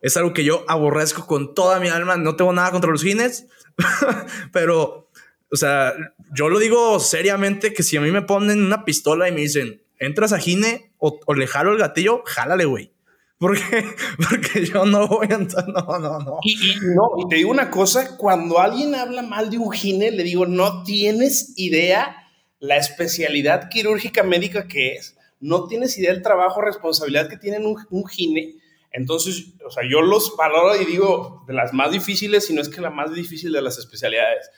es 0.00 0.16
algo 0.16 0.32
que 0.32 0.44
yo 0.44 0.64
aborrezco 0.68 1.26
con 1.26 1.54
toda 1.54 1.80
mi 1.80 1.88
alma, 1.88 2.16
no 2.16 2.36
tengo 2.36 2.52
nada 2.52 2.70
contra 2.70 2.90
los 2.90 3.02
Gines, 3.02 3.46
pero, 4.52 5.10
o 5.50 5.56
sea, 5.56 5.94
yo 6.32 6.48
lo 6.48 6.58
digo 6.58 7.00
seriamente 7.00 7.72
que 7.72 7.82
si 7.82 7.96
a 7.96 8.00
mí 8.00 8.10
me 8.10 8.22
ponen 8.22 8.64
una 8.64 8.84
pistola 8.84 9.28
y 9.28 9.32
me 9.32 9.40
dicen, 9.40 9.82
entras 9.98 10.32
a 10.32 10.38
Gine 10.38 10.92
o, 10.98 11.18
o 11.26 11.34
le 11.34 11.46
jalo 11.46 11.72
el 11.72 11.78
gatillo, 11.78 12.22
jálale, 12.24 12.64
güey. 12.64 12.92
Porque, 13.38 13.62
porque 14.30 14.66
yo 14.66 14.84
no 14.84 15.06
voy 15.06 15.28
a 15.30 15.36
entrar, 15.36 15.68
no, 15.68 15.98
no, 15.98 16.18
no. 16.18 16.38
Y, 16.42 16.56
no. 16.82 17.10
y 17.18 17.28
te 17.28 17.36
digo 17.36 17.50
una 17.50 17.70
cosa, 17.70 18.16
cuando 18.16 18.58
alguien 18.58 18.94
habla 18.94 19.22
mal 19.22 19.48
de 19.50 19.58
un 19.58 19.70
gine, 19.70 20.10
le 20.10 20.24
digo, 20.24 20.46
no 20.46 20.82
tienes 20.82 21.54
idea 21.56 22.16
la 22.58 22.76
especialidad 22.76 23.68
quirúrgica 23.68 24.24
médica 24.24 24.66
que 24.66 24.94
es, 24.94 25.16
no 25.38 25.68
tienes 25.68 25.96
idea 25.96 26.12
del 26.12 26.22
trabajo, 26.22 26.60
responsabilidad 26.60 27.28
que 27.28 27.36
tienen 27.36 27.64
un, 27.64 27.76
un 27.90 28.06
gine. 28.08 28.56
Entonces, 28.90 29.52
o 29.64 29.70
sea, 29.70 29.84
yo 29.88 30.00
los 30.02 30.34
valoro 30.36 30.80
y 30.80 30.84
digo, 30.84 31.44
de 31.46 31.54
las 31.54 31.72
más 31.72 31.92
difíciles, 31.92 32.46
si 32.46 32.54
no 32.54 32.60
es 32.60 32.68
que 32.68 32.80
la 32.80 32.90
más 32.90 33.14
difícil 33.14 33.52
de 33.52 33.62
las 33.62 33.78
especialidades. 33.78 34.50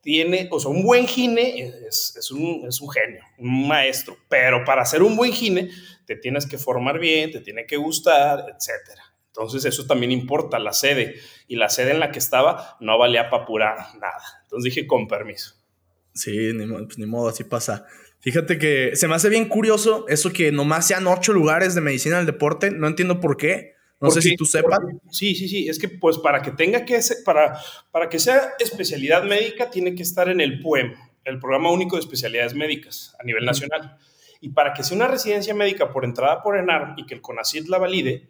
Tiene, 0.00 0.48
o 0.50 0.60
sea, 0.60 0.70
un 0.70 0.82
buen 0.82 1.06
gine 1.06 1.72
es, 1.86 2.14
es, 2.16 2.30
un, 2.30 2.64
es 2.68 2.80
un 2.80 2.90
genio, 2.90 3.22
un 3.38 3.66
maestro, 3.68 4.16
pero 4.28 4.64
para 4.64 4.84
ser 4.84 5.02
un 5.02 5.16
buen 5.16 5.32
gine 5.32 5.70
te 6.06 6.16
tienes 6.16 6.46
que 6.46 6.56
formar 6.56 6.98
bien, 6.98 7.30
te 7.30 7.40
tiene 7.40 7.66
que 7.66 7.76
gustar, 7.76 8.46
etcétera. 8.48 9.02
Entonces 9.38 9.64
eso 9.66 9.86
también 9.86 10.10
importa, 10.10 10.58
la 10.58 10.72
sede. 10.72 11.14
Y 11.46 11.56
la 11.56 11.68
sede 11.68 11.92
en 11.92 12.00
la 12.00 12.10
que 12.10 12.18
estaba 12.18 12.76
no 12.80 12.98
valía 12.98 13.30
para 13.30 13.44
apurar 13.44 13.76
nada. 14.00 14.22
Entonces 14.42 14.74
dije, 14.74 14.86
con 14.86 15.06
permiso. 15.06 15.54
Sí, 16.12 16.52
ni, 16.54 16.66
pues, 16.66 16.98
ni 16.98 17.06
modo, 17.06 17.28
así 17.28 17.44
pasa. 17.44 17.86
Fíjate 18.20 18.58
que 18.58 18.96
se 18.96 19.06
me 19.06 19.14
hace 19.14 19.28
bien 19.28 19.48
curioso 19.48 20.06
eso 20.08 20.32
que 20.32 20.50
nomás 20.50 20.88
sean 20.88 21.06
ocho 21.06 21.32
lugares 21.32 21.76
de 21.76 21.80
medicina 21.80 22.16
del 22.16 22.26
deporte. 22.26 22.72
No 22.72 22.88
entiendo 22.88 23.20
por 23.20 23.36
qué. 23.36 23.74
No 24.00 24.10
sé 24.10 24.22
si 24.22 24.36
tú 24.36 24.44
sepas. 24.44 24.78
Sí, 25.10 25.34
sí, 25.34 25.48
sí. 25.48 25.68
Es 25.68 25.78
que 25.78 25.88
pues 25.88 26.18
para 26.18 26.40
que 26.40 26.52
tenga 26.52 26.84
que 26.84 27.00
ser, 27.02 27.18
para, 27.24 27.58
para 27.90 28.08
que 28.08 28.18
sea 28.18 28.52
especialidad 28.58 29.24
médica 29.24 29.70
tiene 29.70 29.94
que 29.94 30.02
estar 30.02 30.28
en 30.28 30.40
el 30.40 30.60
PUEM, 30.60 30.94
el 31.24 31.38
Programa 31.40 31.70
Único 31.70 31.96
de 31.96 32.00
Especialidades 32.00 32.54
Médicas 32.54 33.16
a 33.18 33.24
nivel 33.24 33.44
nacional. 33.44 33.98
Y 34.40 34.50
para 34.50 34.72
que 34.72 34.84
sea 34.84 34.96
una 34.96 35.08
residencia 35.08 35.52
médica 35.52 35.90
por 35.92 36.04
entrada 36.04 36.42
por 36.42 36.56
ENARM 36.56 36.94
y 36.96 37.06
que 37.06 37.14
el 37.14 37.20
CONACYT 37.20 37.66
la 37.66 37.78
valide, 37.78 38.28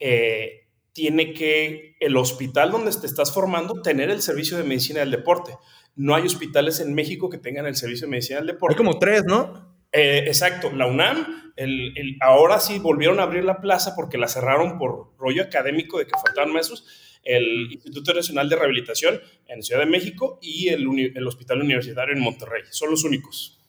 eh, 0.00 0.66
tiene 0.92 1.32
que 1.32 1.96
el 2.00 2.16
hospital 2.16 2.72
donde 2.72 2.90
te 2.92 3.06
estás 3.06 3.32
formando 3.32 3.82
tener 3.82 4.10
el 4.10 4.20
servicio 4.20 4.56
de 4.56 4.64
medicina 4.64 5.00
del 5.00 5.12
deporte. 5.12 5.56
No 5.96 6.14
hay 6.14 6.24
hospitales 6.24 6.80
en 6.80 6.92
México 6.92 7.30
que 7.30 7.38
tengan 7.38 7.66
el 7.66 7.76
servicio 7.76 8.06
de 8.06 8.10
medicina 8.10 8.38
del 8.38 8.48
deporte. 8.48 8.74
Hay 8.74 8.78
como 8.78 8.98
tres, 8.98 9.22
¿no? 9.24 9.73
Eh, 9.96 10.24
exacto, 10.26 10.72
la 10.72 10.86
UNAM, 10.86 11.52
el, 11.54 12.16
ahora 12.20 12.58
sí 12.58 12.80
volvieron 12.80 13.20
a 13.20 13.22
abrir 13.22 13.44
la 13.44 13.60
plaza 13.60 13.94
porque 13.94 14.18
la 14.18 14.26
cerraron 14.26 14.76
por 14.76 15.16
rollo 15.18 15.44
académico 15.44 15.98
de 15.98 16.06
que 16.06 16.18
faltaban 16.20 16.52
maestros, 16.52 16.84
el 17.22 17.70
Instituto 17.70 18.12
Nacional 18.12 18.48
de 18.48 18.56
Rehabilitación 18.56 19.20
en 19.46 19.62
Ciudad 19.62 19.82
de 19.82 19.86
México 19.86 20.40
y 20.42 20.70
el, 20.70 21.12
el 21.14 21.26
Hospital 21.28 21.60
Universitario 21.60 22.12
en 22.12 22.22
Monterrey. 22.22 22.62
Son 22.70 22.90
los 22.90 23.04
únicos. 23.04 23.60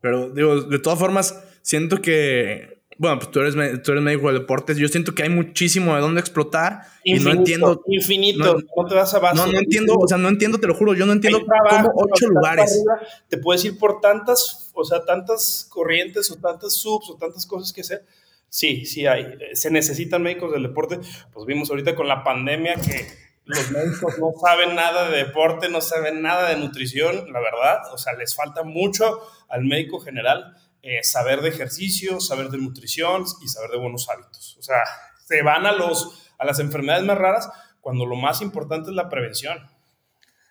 Pero 0.00 0.30
digo, 0.30 0.62
de 0.62 0.78
todas 0.78 1.00
formas, 1.00 1.44
siento 1.62 2.00
que, 2.00 2.77
bueno, 2.98 3.20
pues 3.20 3.30
tú 3.30 3.40
eres, 3.40 3.54
tú 3.82 3.92
eres 3.92 4.02
médico 4.02 4.26
de 4.26 4.40
deportes, 4.40 4.76
yo 4.76 4.88
siento 4.88 5.14
que 5.14 5.22
hay 5.22 5.28
muchísimo 5.28 5.94
de 5.94 6.00
dónde 6.00 6.20
explotar 6.20 6.82
y 7.04 7.14
no 7.20 7.30
entiendo. 7.30 7.80
Infinito, 7.86 8.58
no, 8.76 8.86
te 8.86 8.94
vas 8.96 9.14
a 9.14 9.34
No, 9.34 9.46
no 9.46 9.58
entiendo, 9.58 9.94
o 9.96 10.08
sea, 10.08 10.18
no 10.18 10.28
entiendo, 10.28 10.58
te 10.58 10.66
lo 10.66 10.74
juro, 10.74 10.94
yo 10.94 11.06
no 11.06 11.12
entiendo 11.12 11.40
cómo 11.70 11.92
ocho 11.94 12.26
lugares. 12.26 12.84
te 13.28 13.38
puedes 13.38 13.64
ir 13.64 13.78
por 13.78 14.00
tantas, 14.00 14.72
o 14.74 14.84
sea, 14.84 15.04
tantas 15.04 15.68
corrientes 15.70 16.28
o 16.32 16.36
tantas 16.36 16.74
subs 16.74 17.08
o 17.10 17.16
tantas 17.16 17.46
cosas 17.46 17.72
que 17.72 17.82
hacer. 17.82 18.04
Sí, 18.48 18.84
sí 18.84 19.06
hay. 19.06 19.26
Se 19.52 19.70
necesitan 19.70 20.22
médicos 20.22 20.52
del 20.52 20.64
deporte. 20.64 20.98
Pues 21.32 21.46
vimos 21.46 21.70
ahorita 21.70 21.94
con 21.94 22.08
la 22.08 22.24
pandemia 22.24 22.74
que 22.74 23.06
los 23.44 23.70
médicos 23.70 24.18
no 24.18 24.32
saben 24.40 24.74
nada 24.74 25.08
de 25.08 25.18
deporte, 25.18 25.68
no 25.68 25.80
saben 25.80 26.20
nada 26.20 26.48
de 26.48 26.56
nutrición, 26.56 27.32
la 27.32 27.40
verdad. 27.40 27.92
O 27.92 27.98
sea, 27.98 28.14
les 28.14 28.34
falta 28.34 28.64
mucho 28.64 29.20
al 29.48 29.64
médico 29.64 30.00
general 30.00 30.56
eh, 30.82 31.02
saber 31.02 31.40
de 31.40 31.48
ejercicio, 31.48 32.20
saber 32.20 32.48
de 32.48 32.58
nutrición 32.58 33.24
y 33.42 33.48
saber 33.48 33.70
de 33.70 33.78
buenos 33.78 34.08
hábitos. 34.08 34.56
O 34.58 34.62
sea, 34.62 34.82
se 35.26 35.42
van 35.42 35.66
a, 35.66 35.72
los, 35.72 36.30
a 36.38 36.44
las 36.44 36.58
enfermedades 36.60 37.04
más 37.04 37.18
raras 37.18 37.48
cuando 37.80 38.06
lo 38.06 38.16
más 38.16 38.42
importante 38.42 38.90
es 38.90 38.96
la 38.96 39.08
prevención. 39.08 39.58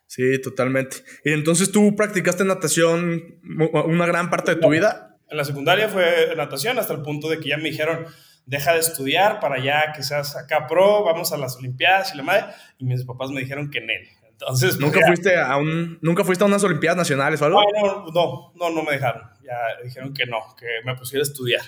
Sí, 0.05 0.41
totalmente. 0.41 0.97
Y 1.25 1.33
entonces 1.33 1.71
tú 1.71 1.95
practicaste 1.95 2.45
natación 2.45 3.39
una 3.43 4.05
gran 4.05 4.29
parte 4.29 4.55
de 4.55 4.61
tu 4.61 4.69
vida. 4.69 5.17
En 5.29 5.37
la 5.37 5.43
secundaria 5.43 5.89
fue 5.89 6.33
natación 6.35 6.79
hasta 6.79 6.93
el 6.93 7.01
punto 7.01 7.29
de 7.29 7.39
que 7.39 7.49
ya 7.49 7.57
me 7.57 7.69
dijeron, 7.69 8.05
deja 8.45 8.73
de 8.73 8.79
estudiar 8.79 9.41
para 9.41 9.61
ya 9.61 9.91
que 9.93 10.03
seas 10.03 10.37
acá 10.37 10.65
pro, 10.67 11.03
vamos 11.03 11.33
a 11.33 11.37
las 11.37 11.57
Olimpiadas 11.57 12.13
y 12.13 12.17
la 12.17 12.23
madre. 12.23 12.45
Y 12.77 12.85
mis 12.85 13.03
papás 13.03 13.31
me 13.31 13.41
dijeron 13.41 13.69
que 13.69 13.79
en 13.79 13.89
él. 13.89 14.07
Entonces, 14.39 14.77
pues, 14.77 14.79
¿Nunca, 14.79 15.05
fuiste 15.07 15.35
a 15.35 15.57
un, 15.57 15.97
¿Nunca 16.01 16.23
fuiste 16.23 16.43
a 16.43 16.47
unas 16.47 16.63
Olimpiadas 16.63 16.97
Nacionales 16.97 17.41
o 17.41 17.45
algo? 17.45 17.59
No, 17.81 18.05
no, 18.13 18.53
no, 18.55 18.69
no 18.69 18.83
me 18.83 18.91
dejaron. 18.93 19.23
Ya 19.43 19.83
dijeron 19.83 20.13
que 20.13 20.27
no, 20.27 20.37
que 20.59 20.67
me 20.85 20.95
pusiera 20.95 21.23
a 21.23 21.27
estudiar. 21.27 21.61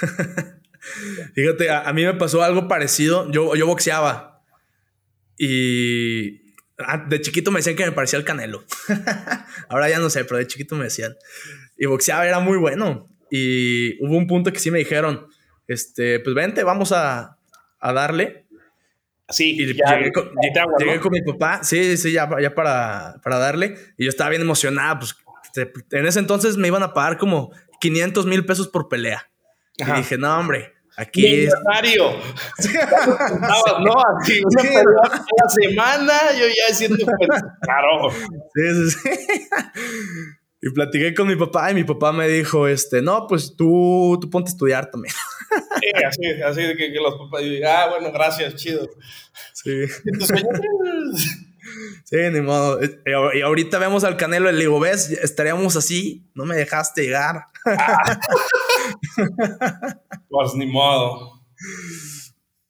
Fíjate, 1.34 1.70
a, 1.70 1.90
mí 1.94 2.04
me 2.04 2.14
pasó 2.14 2.42
algo 2.42 2.68
parecido. 2.68 3.30
Yo, 3.30 3.54
yo 3.54 3.66
boxeaba 3.66 4.42
y 5.38 6.42
de 7.08 7.20
chiquito 7.20 7.50
me 7.50 7.60
decían 7.60 7.76
que 7.76 7.86
me 7.86 7.92
parecía 7.92 8.18
el 8.18 8.26
Canelo. 8.26 8.64
Ahora 9.68 9.88
ya 9.88 9.98
no 9.98 10.10
sé, 10.10 10.24
pero 10.24 10.38
de 10.38 10.46
chiquito 10.46 10.76
me 10.76 10.84
decían. 10.84 11.16
Y 11.78 11.86
boxeaba 11.86 12.26
era 12.26 12.40
muy 12.40 12.58
bueno. 12.58 13.08
Y 13.30 14.04
hubo 14.04 14.16
un 14.16 14.26
punto 14.26 14.52
que 14.52 14.58
sí 14.58 14.70
me 14.70 14.78
dijeron, 14.78 15.26
este, 15.66 16.20
pues 16.20 16.36
vente, 16.36 16.62
vamos 16.62 16.92
a, 16.92 17.38
a 17.80 17.92
darle. 17.92 18.43
Sí, 19.28 19.56
y 19.58 19.66
llegué, 19.66 20.12
con, 20.12 20.30
llegué, 20.78 21.00
con, 21.00 21.12
mi 21.12 21.22
papá, 21.22 21.64
sí, 21.64 21.96
sí, 21.96 22.12
ya, 22.12 22.28
ya 22.40 22.54
para, 22.54 23.20
para 23.22 23.38
darle. 23.38 23.74
Y 23.96 24.04
yo 24.04 24.10
estaba 24.10 24.30
bien 24.30 24.42
emocionado, 24.42 24.98
pues 24.98 25.16
en 25.90 26.06
ese 26.06 26.18
entonces 26.18 26.56
me 26.56 26.68
iban 26.68 26.82
a 26.82 26.92
pagar 26.92 27.16
como 27.16 27.50
500 27.80 28.26
mil 28.26 28.44
pesos 28.44 28.68
por 28.68 28.88
pelea. 28.88 29.30
Y 29.76 29.84
dije, 29.84 30.18
no, 30.18 30.38
hombre, 30.38 30.72
aquí 30.96 31.44
es. 31.44 31.54
no, 33.80 33.94
aquí 34.20 34.40
una 34.44 34.62
sí, 34.62 34.74
la 34.74 35.48
semana, 35.48 36.12
yo 36.38 36.46
ya 36.46 36.74
siento 36.74 37.04
claro. 37.60 38.10
Sí, 38.10 38.90
sí, 38.90 38.90
sí. 38.90 39.10
Y 40.62 40.70
platiqué 40.70 41.12
con 41.12 41.28
mi 41.28 41.36
papá 41.36 41.70
y 41.70 41.74
mi 41.74 41.84
papá 41.84 42.12
me 42.12 42.26
dijo, 42.26 42.66
este, 42.66 43.02
no, 43.02 43.26
pues 43.26 43.54
tú, 43.54 44.16
tú 44.20 44.30
ponte 44.30 44.48
a 44.48 44.52
estudiar 44.52 44.90
también. 44.90 45.14
Sí, 45.80 46.04
así, 46.04 46.42
así 46.42 46.62
de 46.62 46.76
que, 46.76 46.90
los 47.00 47.14
papás 47.16 47.42
digan, 47.42 47.76
ah, 47.76 47.88
bueno, 47.90 48.12
gracias, 48.12 48.54
chido. 48.56 48.88
Sí. 49.52 49.84
Sí, 52.04 52.16
ni 52.32 52.40
modo. 52.40 52.78
Y 53.34 53.40
ahorita 53.40 53.78
vemos 53.78 54.04
al 54.04 54.16
Canelo 54.16 54.50
y 54.50 54.52
le 54.52 54.60
digo, 54.60 54.78
¿ves? 54.78 55.10
Estaríamos 55.10 55.76
así, 55.76 56.30
no 56.34 56.44
me 56.44 56.56
dejaste 56.56 57.02
llegar. 57.02 57.46
pues 60.28 60.54
ni 60.54 60.66
modo. 60.66 61.42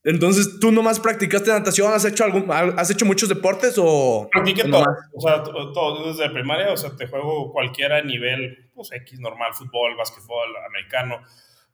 Entonces, 0.04 0.60
¿tú 0.60 0.70
nomás 0.70 1.00
practicaste 1.00 1.50
natación? 1.50 1.92
¿Has 1.92 2.04
hecho 2.04 2.24
algún, 2.24 2.44
has 2.50 2.90
hecho 2.90 3.06
muchos 3.06 3.28
deportes 3.28 3.74
o...? 3.78 4.28
Practiqué 4.30 4.64
todo, 4.64 4.84
o 5.14 5.20
sea, 5.20 5.42
todo 5.42 6.12
desde 6.12 6.28
primaria, 6.28 6.70
o 6.72 6.76
sea, 6.76 6.94
te 6.94 7.06
juego 7.06 7.50
cualquiera 7.52 8.02
nivel, 8.02 8.70
pues 8.74 8.92
X, 8.92 9.18
normal, 9.18 9.54
fútbol, 9.54 9.96
básquetbol, 9.96 10.54
americano, 10.68 11.22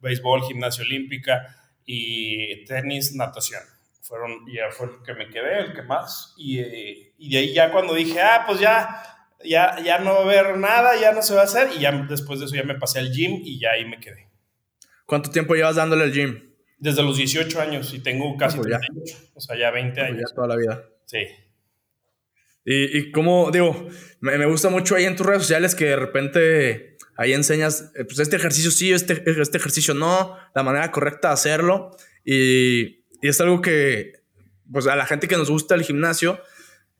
béisbol, 0.00 0.42
gimnasia 0.44 0.84
olímpica 0.84 1.56
y 1.84 2.64
tenis, 2.64 3.14
natación. 3.14 3.62
Fueron, 4.02 4.44
ya 4.52 4.70
fue 4.70 4.86
el 4.86 5.02
que 5.04 5.14
me 5.14 5.28
quedé, 5.28 5.60
el 5.60 5.72
que 5.72 5.82
más, 5.82 6.34
y, 6.36 6.58
y 7.18 7.30
de 7.30 7.38
ahí 7.38 7.54
ya 7.54 7.70
cuando 7.70 7.94
dije, 7.94 8.20
ah, 8.20 8.44
pues 8.46 8.58
ya, 8.58 9.02
ya, 9.44 9.80
ya 9.84 9.98
no 9.98 10.12
va 10.12 10.18
a 10.18 10.22
haber 10.22 10.58
nada, 10.58 11.00
ya 11.00 11.12
no 11.12 11.22
se 11.22 11.34
va 11.34 11.42
a 11.42 11.44
hacer, 11.44 11.68
y 11.76 11.80
ya 11.80 11.92
después 11.92 12.40
de 12.40 12.46
eso 12.46 12.56
ya 12.56 12.64
me 12.64 12.74
pasé 12.74 12.98
al 12.98 13.12
gym 13.12 13.40
y 13.44 13.60
ya 13.60 13.70
ahí 13.72 13.84
me 13.84 14.00
quedé. 14.00 14.28
¿Cuánto 15.06 15.30
tiempo 15.30 15.54
llevas 15.54 15.76
dándole 15.76 16.04
al 16.04 16.12
gym? 16.12 16.50
Desde 16.78 17.02
los 17.02 17.16
18 17.16 17.60
años 17.60 17.92
y 17.92 18.00
tengo 18.00 18.36
casi 18.36 18.58
ah, 18.58 18.62
pues 18.94 19.30
o 19.34 19.40
sea, 19.40 19.56
ya 19.56 19.70
20 19.70 19.92
pues 20.00 20.10
años. 20.12 20.34
toda 20.34 20.48
la 20.48 20.56
vida. 20.56 20.84
Sí. 21.04 21.26
Y, 22.64 22.98
y 22.98 23.12
como, 23.12 23.50
digo, 23.50 23.88
me, 24.20 24.36
me, 24.38 24.46
gusta 24.46 24.68
mucho 24.68 24.94
ahí 24.94 25.04
en 25.04 25.16
tus 25.16 25.26
redes 25.26 25.42
sociales 25.42 25.74
que 25.74 25.86
de 25.86 25.96
repente 25.96 26.96
ahí 27.16 27.32
enseñas, 27.32 27.92
eh, 27.96 28.04
pues 28.04 28.18
este 28.18 28.36
ejercicio 28.36 28.70
sí, 28.70 28.92
este, 28.92 29.22
este 29.40 29.58
ejercicio 29.58 29.94
no, 29.94 30.36
la 30.54 30.62
manera 30.62 30.90
correcta 30.90 31.28
de 31.28 31.34
hacerlo. 31.34 31.96
Y, 32.24 33.04
y, 33.22 33.28
es 33.28 33.40
algo 33.40 33.62
que, 33.62 34.12
pues 34.70 34.86
a 34.86 34.96
la 34.96 35.06
gente 35.06 35.28
que 35.28 35.36
nos 35.36 35.50
gusta 35.50 35.74
el 35.74 35.82
gimnasio, 35.82 36.40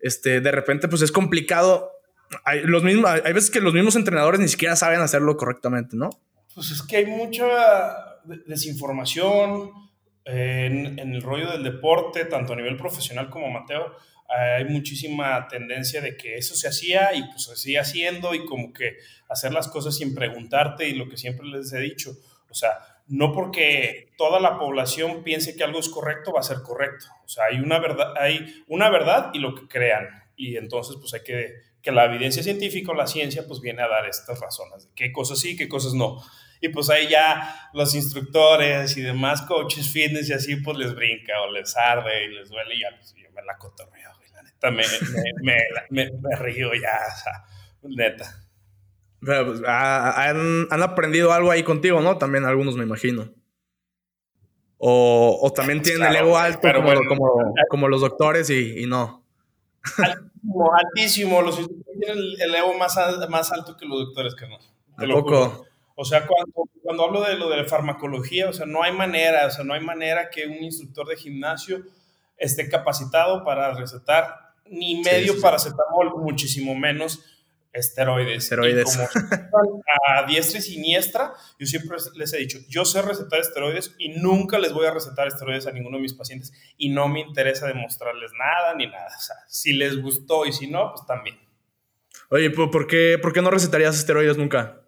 este, 0.01 0.41
de 0.41 0.51
repente 0.51 0.89
pues 0.89 1.03
es 1.03 1.13
complicado. 1.13 1.91
Hay, 2.45 2.63
los 2.63 2.83
mismos, 2.83 3.11
hay 3.11 3.33
veces 3.33 3.51
que 3.51 3.61
los 3.61 3.75
mismos 3.75 3.97
entrenadores 3.97 4.41
ni 4.41 4.49
siquiera 4.49 4.77
saben 4.77 5.01
hacerlo 5.01 5.37
correctamente, 5.37 5.97
¿no? 5.97 6.11
Pues 6.55 6.71
es 6.71 6.83
que 6.83 6.97
hay 6.97 7.07
mucha 7.07 7.47
desinformación 8.47 9.71
en, 10.25 10.99
el 10.99 11.23
rollo 11.23 11.51
del 11.51 11.65
deporte, 11.65 12.25
tanto 12.25 12.53
a 12.53 12.57
nivel 12.57 12.77
profesional 12.77 13.31
como 13.31 13.51
Mateo. 13.51 13.95
Hay 14.37 14.65
muchísima 14.65 15.49
tendencia 15.49 16.01
de 16.01 16.17
que 16.17 16.37
eso 16.37 16.55
se 16.55 16.69
hacía 16.69 17.15
y 17.15 17.23
pues 17.25 17.45
se 17.45 17.57
sigue 17.57 17.79
haciendo 17.79 18.35
y 18.35 18.45
como 18.45 18.73
que 18.73 18.97
hacer 19.29 19.53
las 19.53 19.69
cosas 19.69 19.97
sin 19.97 20.15
preguntarte 20.15 20.89
y 20.89 20.95
lo 20.95 21.09
que 21.09 21.17
siempre 21.17 21.47
les 21.47 21.73
he 21.73 21.81
dicho, 21.81 22.17
o 22.49 22.55
sea, 22.55 22.71
no 23.09 23.33
porque 23.33 24.13
toda 24.17 24.39
la 24.39 24.59
población 24.59 25.25
piense 25.25 25.57
que 25.57 25.65
algo 25.65 25.81
es 25.81 25.89
correcto 25.89 26.33
va 26.33 26.41
a 26.41 26.45
ser 26.45 26.59
correcto. 26.63 27.07
O 27.25 27.29
sea, 27.29 27.47
hay 27.51 27.59
una 27.59 27.81
verdad, 27.81 28.15
hay 28.17 28.65
una 28.69 28.89
verdad 28.89 29.31
y 29.35 29.41
lo 29.41 29.55
que 29.55 29.67
crean. 29.67 30.07
Y 30.37 30.57
entonces 30.57 30.97
pues 31.01 31.13
hay 31.15 31.23
que 31.23 31.71
que 31.83 31.93
la 31.93 32.05
evidencia 32.05 32.43
científica 32.43 32.93
o 32.93 32.95
la 32.95 33.07
ciencia 33.07 33.47
pues 33.47 33.61
viene 33.61 33.83
a 33.83 33.89
dar 33.89 34.07
estas 34.07 34.39
razones 34.41 34.87
de 34.87 34.91
qué 34.95 35.13
cosas 35.13 35.39
sí, 35.39 35.57
qué 35.57 35.69
cosas 35.69 35.95
no. 35.95 36.23
Y 36.61 36.69
pues 36.69 36.91
ahí 36.91 37.09
ya 37.09 37.71
los 37.73 37.95
instructores 37.95 38.97
y 38.99 39.01
demás 39.01 39.43
coaches 39.43 39.89
fitness 39.91 40.29
y 40.29 40.35
así, 40.35 40.57
pues 40.57 40.77
les 40.77 40.95
brinca 40.95 41.41
o 41.43 41.51
les 41.51 41.75
arde 41.75 42.27
y 42.27 42.35
les 42.35 42.51
duele 42.51 42.75
y 42.75 42.81
ya 42.81 42.89
pues, 42.97 43.15
yo 43.15 43.31
me 43.31 43.43
la 43.43 43.57
cotorreo, 43.57 44.10
neta 44.61 44.71
me, 45.43 45.57
me, 45.91 46.11
me, 46.11 46.37
río 46.37 46.71
ya, 46.75 46.99
o 47.07 47.19
sea, 47.19 47.45
neta. 47.83 48.47
Pero, 49.21 49.47
pues, 49.47 49.63
han, 49.67 50.67
han, 50.71 50.83
aprendido 50.83 51.33
algo 51.33 51.51
ahí 51.51 51.63
contigo, 51.63 52.01
¿no? 52.01 52.19
También 52.19 52.45
algunos 52.45 52.77
me 52.77 52.85
imagino. 52.85 53.33
O, 54.79 55.39
o 55.43 55.53
también 55.53 55.81
pues 55.81 55.91
tienen 55.91 56.09
el 56.09 56.17
ego 56.17 56.39
alto 56.39 56.61
como, 56.73 56.83
bueno, 56.83 57.01
como, 57.07 57.55
como, 57.69 57.89
los 57.89 58.01
doctores 58.01 58.49
y, 58.49 58.83
y 58.83 58.87
no. 58.87 59.27
Altísimo, 59.99 60.73
altísimo. 60.75 61.43
Los 61.43 61.59
instructores 61.59 62.01
tienen 62.01 62.25
el 62.39 62.55
ego 62.55 62.75
más, 62.79 62.97
más 63.29 63.53
alto 63.53 63.77
que 63.77 63.85
los 63.85 64.07
doctores, 64.07 64.35
que 64.35 64.49
no. 64.49 64.59
Te 64.99 65.07
lo 65.07 65.23
poco? 65.23 65.67
O 65.95 66.05
sea, 66.05 66.27
cuando, 66.27 66.71
cuando 66.83 67.05
hablo 67.05 67.21
de 67.23 67.37
lo 67.37 67.51
de 67.51 67.59
la 67.59 67.69
farmacología, 67.69 68.49
o 68.49 68.55
sea, 68.55 68.65
no 68.65 68.83
hay 68.83 68.93
manera, 68.93 69.47
o 69.47 69.51
sea, 69.51 69.65
no 69.65 69.75
hay 69.75 69.85
manera 69.85 70.31
que 70.31 70.47
un 70.47 70.65
instructor 70.65 71.07
de 71.07 71.17
gimnasio 71.17 71.83
esté 72.39 72.71
capacitado 72.71 73.45
para 73.45 73.75
recetar 73.75 74.50
ni 74.71 75.03
medio 75.03 75.35
sí, 75.35 75.41
paracetamol, 75.41 76.17
muchísimo 76.17 76.75
menos 76.75 77.25
esteroides. 77.73 78.45
Esteroides. 78.45 78.99
como 79.51 79.83
a 80.09 80.25
diestra 80.25 80.59
y 80.59 80.63
siniestra, 80.63 81.33
yo 81.59 81.67
siempre 81.67 81.99
les 82.15 82.33
he 82.33 82.39
dicho, 82.39 82.59
yo 82.69 82.85
sé 82.85 83.03
recetar 83.03 83.41
esteroides 83.41 83.95
y 83.99 84.11
nunca 84.11 84.59
les 84.59 84.73
voy 84.73 84.87
a 84.87 84.93
recetar 84.93 85.29
esteroides 85.29 85.67
a 85.67 85.73
ninguno 85.73 85.99
de 85.99 86.03
mis 86.03 86.15
pacientes 86.15 86.53
y 86.77 86.89
no 86.89 87.09
me 87.09 87.21
interesa 87.21 87.67
demostrarles 87.67 88.33
nada 88.39 88.75
ni 88.75 88.87
nada. 88.87 89.09
O 89.17 89.21
sea, 89.21 89.37
si 89.49 89.73
les 89.73 90.01
gustó 90.01 90.47
y 90.47 90.53
si 90.53 90.67
no, 90.67 90.93
pues 90.95 91.07
también. 91.07 91.39
Oye, 92.31 92.51
¿por 92.51 92.87
qué, 92.87 93.19
por 93.21 93.33
qué 93.33 93.43
no 93.43 93.51
recetarías 93.51 93.97
esteroides 93.97 94.37
nunca? 94.37 94.81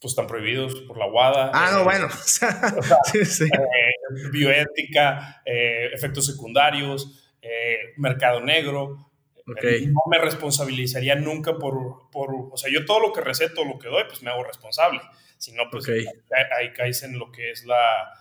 pues 0.00 0.12
están 0.12 0.26
prohibidos 0.26 0.74
por 0.82 0.98
la 0.98 1.06
WADA. 1.06 1.50
Ah, 1.54 1.70
no, 1.72 1.84
bueno. 1.84 2.08
sí, 3.12 3.24
sí. 3.24 3.44
Eh, 3.44 4.30
bioética, 4.30 5.42
eh, 5.44 5.90
efectos 5.92 6.26
secundarios, 6.26 7.25
eh, 7.48 7.94
mercado 7.96 8.40
negro. 8.40 9.12
Okay. 9.46 9.86
No 9.86 10.00
me 10.10 10.18
responsabilizaría 10.18 11.14
nunca 11.14 11.56
por, 11.56 12.10
por, 12.10 12.30
o 12.52 12.56
sea, 12.56 12.70
yo 12.72 12.84
todo 12.84 13.00
lo 13.00 13.12
que 13.12 13.20
receto, 13.20 13.64
lo 13.64 13.78
que 13.78 13.88
doy, 13.88 14.04
pues 14.08 14.22
me 14.22 14.30
hago 14.30 14.42
responsable. 14.42 15.00
Si 15.38 15.52
no, 15.52 15.64
pues 15.70 15.84
okay. 15.84 16.04
ahí, 16.04 16.44
ahí, 16.58 16.72
caes 16.72 17.02
en 17.04 17.18
lo 17.18 17.30
que 17.30 17.52
es 17.52 17.64
la, 17.64 18.12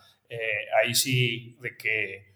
ahí 0.79 0.93
sí, 0.93 1.57
de 1.61 1.75
que, 1.75 2.35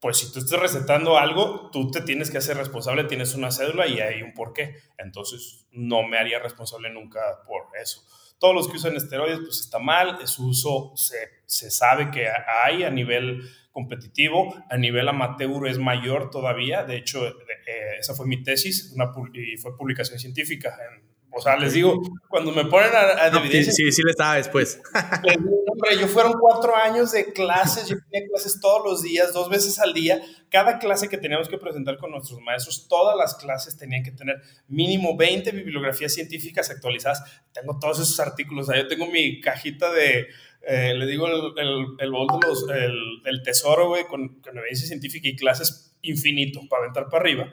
pues 0.00 0.18
si 0.18 0.32
tú 0.32 0.40
estás 0.40 0.60
recetando 0.60 1.16
algo, 1.16 1.70
tú 1.72 1.90
te 1.90 2.02
tienes 2.02 2.30
que 2.30 2.36
hacer 2.36 2.58
responsable, 2.58 3.04
tienes 3.04 3.34
una 3.34 3.50
cédula 3.50 3.86
y 3.86 4.00
hay 4.00 4.20
un 4.20 4.34
porqué. 4.34 4.76
Entonces, 4.98 5.66
no 5.70 6.02
me 6.02 6.18
haría 6.18 6.38
responsable 6.38 6.90
nunca 6.90 7.20
por 7.46 7.68
eso 7.80 8.06
todos 8.38 8.54
los 8.54 8.68
que 8.68 8.76
usan 8.76 8.96
esteroides, 8.96 9.40
pues 9.40 9.60
está 9.60 9.78
mal, 9.78 10.26
su 10.26 10.48
uso 10.48 10.92
se, 10.96 11.16
se 11.46 11.70
sabe 11.70 12.10
que 12.10 12.28
hay 12.64 12.84
a 12.84 12.90
nivel 12.90 13.42
competitivo, 13.72 14.54
a 14.70 14.76
nivel 14.76 15.08
amateur 15.08 15.66
es 15.66 15.78
mayor 15.78 16.30
todavía, 16.30 16.84
de 16.84 16.96
hecho, 16.96 17.26
eh, 17.26 17.98
esa 17.98 18.14
fue 18.14 18.26
mi 18.26 18.42
tesis 18.42 18.92
una, 18.94 19.12
y 19.34 19.56
fue 19.58 19.76
publicación 19.76 20.18
científica 20.18 20.74
en 20.90 21.15
o 21.30 21.40
sea, 21.40 21.56
les 21.56 21.74
digo, 21.74 22.00
cuando 22.28 22.50
me 22.50 22.64
ponen 22.64 22.90
a, 22.94 23.24
a 23.24 23.30
dividir... 23.30 23.64
Sí, 23.64 23.72
sí, 23.72 23.92
sí, 23.92 24.02
le 24.02 24.14
sabes, 24.14 24.48
pues. 24.48 24.80
Les 25.22 25.36
digo, 25.36 25.64
hombre, 25.70 25.98
yo 26.00 26.08
fueron 26.08 26.32
cuatro 26.40 26.74
años 26.74 27.12
de 27.12 27.32
clases, 27.32 27.88
yo 27.88 27.96
tenía 28.10 28.26
clases 28.28 28.58
todos 28.60 28.82
los 28.84 29.02
días, 29.02 29.34
dos 29.34 29.50
veces 29.50 29.78
al 29.78 29.92
día. 29.92 30.20
Cada 30.48 30.78
clase 30.78 31.08
que 31.08 31.18
teníamos 31.18 31.48
que 31.48 31.58
presentar 31.58 31.98
con 31.98 32.10
nuestros 32.10 32.40
maestros, 32.40 32.88
todas 32.88 33.16
las 33.16 33.34
clases 33.34 33.76
tenían 33.76 34.02
que 34.02 34.12
tener 34.12 34.40
mínimo 34.68 35.16
20 35.16 35.50
bibliografías 35.50 36.14
científicas 36.14 36.70
actualizadas. 36.70 37.22
Tengo 37.52 37.78
todos 37.78 38.00
esos 38.00 38.18
artículos, 38.18 38.68
o 38.68 38.72
sea, 38.72 38.80
yo 38.82 38.88
tengo 38.88 39.06
mi 39.06 39.40
cajita 39.40 39.92
de, 39.92 40.28
eh, 40.66 40.94
le 40.94 41.06
digo, 41.06 41.26
el, 41.26 41.52
el, 41.58 41.86
el, 41.98 42.10
los, 42.10 42.68
el, 42.70 43.20
el 43.24 43.42
tesoro, 43.42 43.88
güey, 43.88 44.04
con, 44.06 44.40
con 44.40 44.56
evidencia 44.56 44.86
científica 44.86 45.28
y 45.28 45.36
clases 45.36 45.94
infinito 46.02 46.60
para 46.68 46.84
aventar 46.84 47.08
para 47.10 47.20
arriba. 47.20 47.52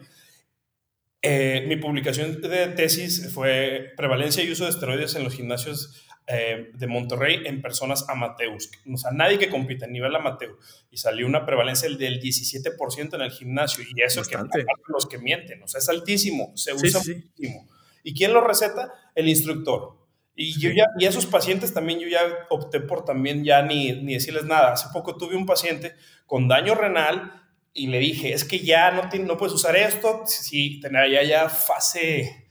Eh, 1.25 1.63
mi 1.67 1.77
publicación 1.77 2.41
de 2.41 2.67
tesis 2.67 3.33
fue 3.33 3.93
prevalencia 3.95 4.43
y 4.43 4.51
uso 4.51 4.65
de 4.65 4.71
esteroides 4.71 5.15
en 5.15 5.23
los 5.23 5.33
gimnasios 5.33 6.05
eh, 6.27 6.69
de 6.73 6.87
Monterrey 6.87 7.43
en 7.45 7.61
personas 7.61 8.09
amateurs, 8.09 8.69
o 8.89 8.97
sea, 8.97 9.11
nadie 9.11 9.39
que 9.39 9.49
compite 9.49 9.85
a 9.85 9.87
nivel 9.87 10.13
amateur. 10.13 10.57
Y 10.91 10.97
salió 10.97 11.25
una 11.25 11.45
prevalencia 11.45 11.89
del 11.89 12.21
17% 12.21 13.15
en 13.15 13.21
el 13.21 13.31
gimnasio, 13.31 13.83
y 13.83 14.01
eso 14.01 14.19
Bastante. 14.19 14.59
que 14.59 14.65
los 14.87 15.05
que 15.05 15.17
mienten, 15.17 15.63
o 15.63 15.67
sea, 15.67 15.79
es 15.79 15.87
altísimo, 15.87 16.51
se 16.55 16.73
usa 16.73 16.99
muchísimo. 16.99 17.69
¿Y 18.03 18.13
quién 18.13 18.33
lo 18.33 18.45
receta? 18.45 18.93
El 19.15 19.29
instructor. 19.29 19.97
Y 20.35 20.59
yo 20.59 20.71
ya, 20.71 20.87
y 20.99 21.05
esos 21.05 21.25
pacientes 21.25 21.73
también 21.73 21.99
yo 21.99 22.07
ya 22.07 22.21
opté 22.49 22.81
por 22.81 23.05
también 23.05 23.45
ya 23.45 23.61
ni, 23.61 23.93
ni 24.01 24.15
decirles 24.15 24.43
nada. 24.45 24.73
Hace 24.73 24.87
poco 24.91 25.15
tuve 25.15 25.35
un 25.37 25.45
paciente 25.45 25.93
con 26.25 26.47
daño 26.47 26.75
renal 26.75 27.42
y 27.73 27.87
le 27.87 27.99
dije, 27.99 28.33
es 28.33 28.43
que 28.43 28.59
ya 28.59 28.91
no, 28.91 29.09
no 29.25 29.37
puedes 29.37 29.53
usar 29.53 29.75
esto, 29.75 30.23
si 30.27 30.79
tenía 30.79 31.07
ya, 31.07 31.23
ya 31.23 31.49
fase 31.49 32.47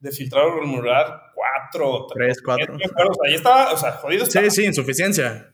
de 0.00 0.10
filtrado 0.10 0.56
glomerular 0.56 1.32
4, 1.34 2.06
3, 2.12 2.42
4. 2.44 2.74
O 2.74 2.78
sea, 2.78 3.34
estaba, 3.34 3.72
o 3.72 3.76
sea, 3.76 3.92
jodido 3.92 4.24
estaba. 4.24 4.50
Sí, 4.50 4.62
sí, 4.62 4.66
insuficiencia. 4.66 5.52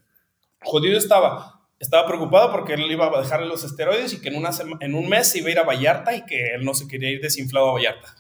Jodido 0.63 0.99
estaba. 0.99 1.61
Estaba 1.79 2.07
preocupado 2.07 2.51
porque 2.51 2.75
él 2.75 2.91
iba 2.91 3.07
a 3.07 3.23
dejarle 3.23 3.47
los 3.47 3.65
esteroides 3.65 4.13
y 4.13 4.21
que 4.21 4.29
en, 4.29 4.37
una 4.37 4.51
en 4.81 4.95
un 4.95 5.09
mes 5.09 5.29
se 5.29 5.39
iba 5.39 5.49
a 5.49 5.53
ir 5.53 5.59
a 5.59 5.65
Vallarta 5.65 6.15
y 6.15 6.25
que 6.27 6.55
él 6.55 6.65
no 6.65 6.75
se 6.75 6.89
quería 6.89 7.11
ir 7.11 7.21
desinflado 7.21 7.71
a 7.71 7.73
Vallarta. 7.75 8.15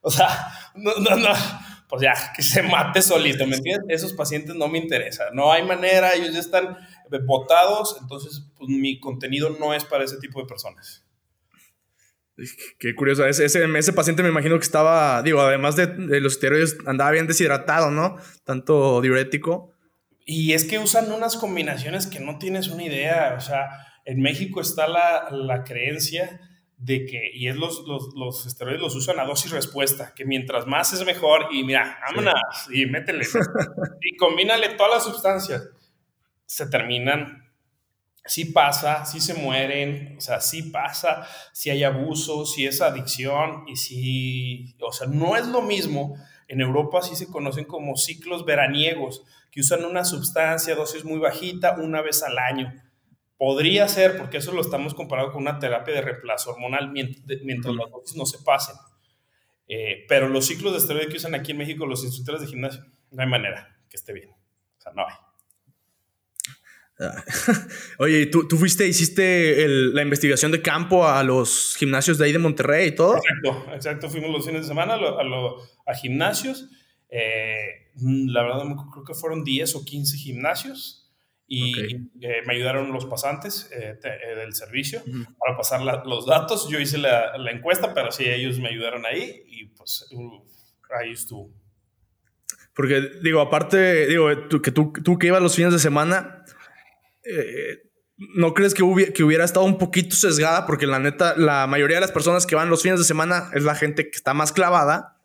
O 0.00 0.10
sea, 0.10 0.28
no, 0.74 0.94
no, 0.96 1.16
no, 1.16 1.30
pues 1.88 2.02
ya, 2.02 2.14
que 2.36 2.42
se 2.42 2.62
mate 2.62 3.00
solito, 3.00 3.46
¿me 3.46 3.56
entiendes? 3.56 4.02
Esos 4.02 4.12
pacientes 4.12 4.54
no 4.54 4.68
me 4.68 4.78
interesan. 4.78 5.34
No 5.34 5.52
hay 5.52 5.62
manera, 5.62 6.12
ellos 6.12 6.34
ya 6.34 6.40
están 6.40 6.76
votados, 7.26 7.96
entonces 8.00 8.46
pues, 8.56 8.68
mi 8.68 8.98
contenido 9.00 9.50
no 9.50 9.74
es 9.74 9.84
para 9.84 10.04
ese 10.04 10.18
tipo 10.18 10.40
de 10.40 10.46
personas. 10.46 11.04
Qué 12.78 12.94
curioso. 12.96 13.24
Ese, 13.26 13.44
ese, 13.44 13.92
paciente 13.92 14.22
me 14.22 14.28
imagino 14.28 14.58
que 14.58 14.64
estaba, 14.64 15.22
digo, 15.22 15.40
además 15.40 15.76
de, 15.76 15.86
los 16.20 16.34
esteroides, 16.34 16.76
andaba 16.86 17.12
bien 17.12 17.28
deshidratado, 17.28 17.90
¿no? 17.90 18.16
Tanto 18.44 19.00
diurético. 19.00 19.72
Y 20.26 20.52
es 20.52 20.64
que 20.64 20.78
usan 20.78 21.12
unas 21.12 21.36
combinaciones 21.36 22.06
que 22.06 22.18
no 22.18 22.38
tienes 22.38 22.68
una 22.68 22.82
idea. 22.82 23.34
O 23.38 23.40
sea, 23.40 23.68
en 24.04 24.20
México 24.20 24.60
está 24.60 24.88
la, 24.88 25.28
la 25.30 25.62
creencia 25.62 26.40
de 26.76 27.06
que, 27.06 27.30
y 27.32 27.48
es 27.48 27.56
los, 27.56 27.86
los, 27.86 28.14
los, 28.14 28.46
esteroides 28.46 28.82
los 28.82 28.94
usan 28.94 29.18
a 29.20 29.24
dosis 29.24 29.52
respuesta, 29.52 30.12
que 30.14 30.24
mientras 30.24 30.66
más 30.66 30.92
es 30.92 31.04
mejor, 31.06 31.46
y 31.50 31.64
mira, 31.64 31.98
vámonos, 32.06 32.34
y 32.70 32.84
métele, 32.86 33.24
y 34.02 34.16
combínale 34.16 34.70
todas 34.70 34.92
las 34.92 35.04
sustancias, 35.04 35.70
se 36.46 36.66
terminan 36.66 37.44
sí 38.26 38.46
pasa, 38.46 39.04
sí 39.04 39.20
se 39.20 39.34
mueren, 39.34 40.14
o 40.16 40.20
sea, 40.20 40.40
sí 40.40 40.62
pasa, 40.62 41.26
si 41.52 41.70
hay 41.70 41.84
abuso, 41.84 42.46
si 42.46 42.66
es 42.66 42.80
adicción 42.80 43.64
y 43.66 43.76
si, 43.76 44.76
o 44.80 44.92
sea, 44.92 45.06
no 45.06 45.36
es 45.36 45.46
lo 45.46 45.62
mismo. 45.62 46.16
En 46.48 46.60
Europa 46.60 47.02
sí 47.02 47.16
se 47.16 47.28
conocen 47.28 47.64
como 47.64 47.96
ciclos 47.96 48.44
veraniegos, 48.44 49.24
que 49.50 49.60
usan 49.60 49.84
una 49.84 50.04
sustancia, 50.04 50.74
dosis 50.74 51.04
muy 51.04 51.18
bajita, 51.18 51.76
una 51.78 52.02
vez 52.02 52.22
al 52.22 52.38
año. 52.38 52.72
Podría 53.36 53.88
ser, 53.88 54.16
porque 54.16 54.38
eso 54.38 54.52
lo 54.52 54.60
estamos 54.60 54.94
comparando 54.94 55.32
con 55.32 55.42
una 55.42 55.58
terapia 55.58 55.94
de 55.94 56.02
reemplazo 56.02 56.50
hormonal 56.50 56.90
mientras, 56.92 57.74
las 57.74 57.90
dosis 57.90 58.16
no 58.16 58.26
se 58.26 58.38
pasen. 58.38 58.76
Eh, 59.68 60.04
pero 60.08 60.28
los 60.28 60.46
ciclos 60.46 60.72
de 60.72 60.78
esteroide 60.78 61.08
que 61.08 61.16
usan 61.16 61.34
aquí 61.34 61.52
en 61.52 61.58
México 61.58 61.86
los 61.86 62.04
instructores 62.04 62.42
de 62.42 62.48
gimnasio, 62.48 62.84
no 63.10 63.22
hay 63.22 63.28
manera 63.28 63.78
que 63.88 63.96
esté 63.96 64.12
bien. 64.12 64.30
O 64.30 64.80
sea, 64.80 64.92
no 64.92 65.06
hay. 65.06 65.23
Oye, 67.98 68.26
¿tú, 68.26 68.46
tú 68.46 68.56
fuiste, 68.56 68.86
hiciste 68.86 69.66
la 69.68 70.02
investigación 70.02 70.52
de 70.52 70.62
campo 70.62 71.06
a 71.06 71.22
los 71.24 71.74
gimnasios 71.76 72.18
de 72.18 72.26
ahí 72.26 72.32
de 72.32 72.38
Monterrey 72.38 72.88
y 72.88 72.94
todo? 72.94 73.16
Exacto, 73.16 73.72
exacto. 73.74 74.10
Fuimos 74.10 74.30
los 74.30 74.46
fines 74.46 74.62
de 74.62 74.68
semana 74.68 74.94
a, 74.94 75.90
a, 75.90 75.94
gimnasios. 75.94 76.68
Eh, 77.08 77.90
la 77.96 78.42
verdad, 78.42 78.62
creo 78.92 79.04
que 79.04 79.14
fueron 79.14 79.44
10 79.44 79.74
o 79.76 79.84
15 79.84 80.16
gimnasios 80.18 81.12
y 81.46 81.96
eh, 82.20 82.42
me 82.46 82.54
ayudaron 82.54 82.92
los 82.92 83.04
pasantes 83.06 83.70
eh, 83.72 83.98
del 84.36 84.54
servicio 84.54 85.02
para 85.38 85.56
pasar 85.56 85.82
los 86.06 86.26
datos. 86.26 86.68
Yo 86.70 86.78
hice 86.80 86.98
la, 86.98 87.36
la, 87.36 87.50
encuesta, 87.50 87.92
pero 87.92 88.10
sí, 88.12 88.24
ellos 88.24 88.58
me 88.58 88.68
ayudaron 88.68 89.04
ahí 89.04 89.42
y 89.48 89.66
pues 89.66 90.06
ahí 90.98 91.12
estuvo. 91.12 91.52
Porque, 92.74 93.02
digo, 93.22 93.40
aparte, 93.40 94.06
digo, 94.08 94.28
que 94.60 94.72
tú, 94.72 94.92
tú 94.92 95.16
que 95.16 95.28
ibas 95.28 95.40
los 95.40 95.54
fines 95.54 95.72
de 95.72 95.78
semana, 95.78 96.44
eh, 97.24 97.82
¿no 98.16 98.54
crees 98.54 98.74
que 98.74 98.82
hubiera, 98.82 99.12
que 99.12 99.22
hubiera 99.22 99.44
estado 99.44 99.66
un 99.66 99.78
poquito 99.78 100.14
sesgada? 100.14 100.66
Porque 100.66 100.86
la 100.86 100.98
neta, 100.98 101.34
la 101.36 101.66
mayoría 101.66 101.96
de 101.96 102.02
las 102.02 102.12
personas 102.12 102.46
que 102.46 102.54
van 102.54 102.70
los 102.70 102.82
fines 102.82 102.98
de 102.98 103.04
semana 103.04 103.50
es 103.54 103.64
la 103.64 103.74
gente 103.74 104.10
que 104.10 104.16
está 104.16 104.34
más 104.34 104.52
clavada 104.52 105.18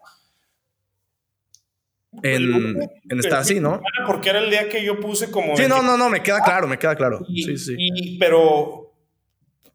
en, 2.24 2.80
estar 3.10 3.40
así, 3.40 3.60
¿no? 3.60 3.82
Porque 4.08 4.30
era 4.30 4.40
el 4.40 4.50
día 4.50 4.68
que 4.68 4.84
yo 4.84 5.00
puse 5.00 5.30
como... 5.30 5.56
Sí, 5.56 5.64
no, 5.68 5.82
no, 5.82 5.98
no, 5.98 6.10
me 6.10 6.24
queda 6.24 6.42
claro, 6.42 6.68
me 6.68 6.80
queda 6.80 6.96
claro. 6.96 7.20
sí, 7.28 7.58
sí. 7.58 8.18
pero, 8.20 8.96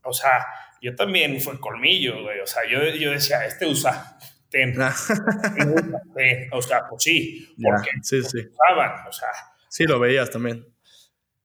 o 0.03 0.13
sea, 0.13 0.45
yo 0.83 0.95
también 0.97 1.41
fue 1.41 1.59
colmillo, 1.61 2.23
güey. 2.23 2.41
O 2.41 2.47
sea, 2.47 2.63
yo, 2.69 2.81
yo 2.97 3.13
decía, 3.13 3.47
este 3.47 3.67
usa, 3.67 4.19
ten. 4.51 4.75
Ah. 4.81 4.95
o 6.53 6.61
sea, 6.61 6.87
pues 6.89 7.03
sí, 7.05 7.55
porque 7.63 7.91
sí, 8.03 8.23
sí. 8.23 8.39
Usaban, 8.39 9.07
o 9.09 9.13
sea. 9.13 9.29
Sí, 9.69 9.85
lo 9.85 9.99
veías 9.99 10.31
también 10.31 10.74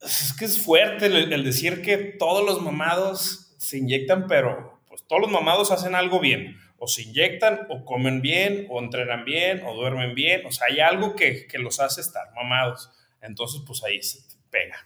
es 0.02 0.34
que 0.38 0.46
es 0.46 0.62
fuerte 0.62 1.08
el, 1.08 1.44
decir 1.44 1.82
que 1.82 1.98
todos 1.98 2.46
los 2.46 2.62
mamados 2.62 3.54
se 3.58 3.78
inyectan, 3.78 4.28
pero 4.28 4.82
pues 4.88 5.04
todos 5.08 5.22
los 5.22 5.32
mamados 5.32 5.72
hacen 5.72 5.96
algo 5.96 6.20
bien. 6.20 6.58
O 6.78 6.88
se 6.88 7.02
inyectan, 7.02 7.68
o 7.70 7.84
comen 7.84 8.22
bien, 8.22 8.66
o 8.70 8.80
entrenan 8.80 9.26
bien, 9.26 9.62
o 9.66 9.76
duermen 9.76 10.16
bien. 10.16 10.46
O 10.46 10.52
sea, 10.52 10.68
hay 10.70 10.80
algo 10.80 11.16
que, 11.16 11.46
los 11.60 11.82
hace 11.82 12.00
estar 12.00 12.32
mamados. 12.34 12.90
Entonces, 13.22 13.62
pues 13.68 13.84
ahí 13.84 14.02
se 14.02 14.20
pega. 14.50 14.78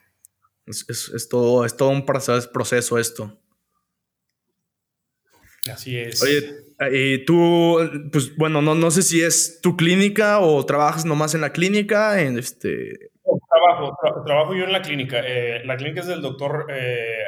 Es, 0.66 1.28
todo, 1.30 1.66
es 1.66 1.78
todo 1.78 1.90
un 1.90 2.04
proceso 2.06 2.98
esto. 2.98 3.40
Así 5.72 5.96
es. 5.96 6.22
Oye, 6.24 6.64
y 6.92 7.26
tú, 7.26 7.78
pues 8.12 8.36
bueno, 8.36 8.62
no, 8.62 8.74
no 8.74 8.90
sé 8.90 9.04
si 9.04 9.22
es 9.22 9.62
tu 9.62 9.78
clínica 9.78 10.40
o 10.40 10.66
trabajas 10.66 11.06
nomás 11.06 11.36
en 11.36 11.42
la 11.42 11.54
clínica, 11.54 12.22
en 12.22 12.40
este, 12.40 13.12
trabajo, 13.64 14.24
trabajo 14.26 14.56
yo 14.56 14.64
en 14.66 14.72
la 14.72 14.82
clínica. 14.82 15.22
Eh, 15.26 15.64
la 15.66 15.78
clínica 15.78 16.02
es 16.02 16.08
del 16.08 16.22
doctor 16.22 16.68
eh, 16.70 17.24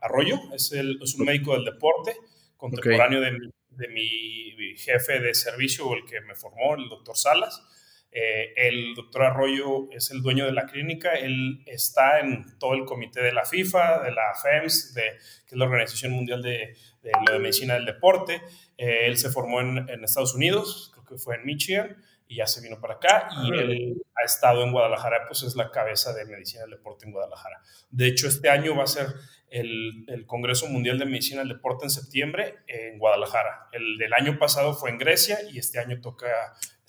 Arroyo, 0.00 0.38
es, 0.54 0.72
el, 0.72 0.98
es, 1.02 1.14
un 1.14 1.26
médico 1.26 1.54
del 1.54 1.64
deporte, 1.64 2.16
contemporáneo 2.56 3.20
de, 3.20 3.38
de, 3.70 3.88
mi 3.88 4.76
jefe 4.76 5.20
de 5.20 5.34
servicio, 5.34 5.86
o 5.86 5.94
el 5.94 6.04
que 6.04 6.20
me 6.20 6.34
formó, 6.34 6.74
el 6.74 6.88
doctor 6.88 7.16
Salas. 7.16 7.62
Eh, 8.10 8.52
el 8.56 8.94
doctor 8.94 9.22
Arroyo 9.22 9.88
es 9.90 10.10
el 10.10 10.20
dueño 10.20 10.44
de 10.44 10.52
la 10.52 10.66
clínica, 10.66 11.14
él 11.14 11.62
está 11.66 12.20
en 12.20 12.58
todo 12.58 12.74
el 12.74 12.84
comité 12.84 13.22
de 13.22 13.32
la 13.32 13.44
FIFA, 13.44 14.02
de 14.02 14.12
la 14.12 14.34
FEMS, 14.34 14.94
de, 14.94 15.02
que 15.46 15.54
es 15.54 15.56
la 15.56 15.64
Organización 15.64 16.12
Mundial 16.12 16.42
de, 16.42 16.76
de, 17.02 17.38
Medicina 17.38 17.74
del 17.74 17.86
Deporte. 17.86 18.42
él 18.76 19.16
se 19.16 19.30
formó 19.30 19.60
en, 19.60 19.88
en 19.88 20.04
Estados 20.04 20.34
Unidos, 20.34 20.90
creo 20.92 21.04
que 21.06 21.16
fue 21.16 21.36
en 21.36 21.46
Michigan 21.46 21.96
y 22.32 22.36
ya 22.36 22.46
se 22.46 22.62
vino 22.62 22.80
para 22.80 22.94
acá 22.94 23.28
y 23.44 23.52
él 23.52 24.02
ha 24.14 24.24
estado 24.24 24.64
en 24.64 24.72
Guadalajara, 24.72 25.26
pues 25.28 25.42
es 25.42 25.54
la 25.54 25.70
cabeza 25.70 26.14
de 26.14 26.24
medicina 26.24 26.62
del 26.62 26.70
deporte 26.70 27.04
en 27.04 27.12
Guadalajara. 27.12 27.60
De 27.90 28.06
hecho, 28.06 28.26
este 28.26 28.48
año 28.48 28.74
va 28.74 28.84
a 28.84 28.86
ser 28.86 29.06
el, 29.50 30.06
el 30.08 30.24
Congreso 30.24 30.66
Mundial 30.68 30.98
de 30.98 31.04
Medicina 31.04 31.40
del 31.40 31.50
Deporte 31.50 31.84
en 31.84 31.90
septiembre 31.90 32.60
en 32.66 32.98
Guadalajara. 32.98 33.68
El 33.72 33.98
del 33.98 34.14
año 34.14 34.38
pasado 34.38 34.72
fue 34.72 34.90
en 34.90 34.98
Grecia 34.98 35.38
y 35.52 35.58
este 35.58 35.78
año 35.78 36.00
toca... 36.00 36.26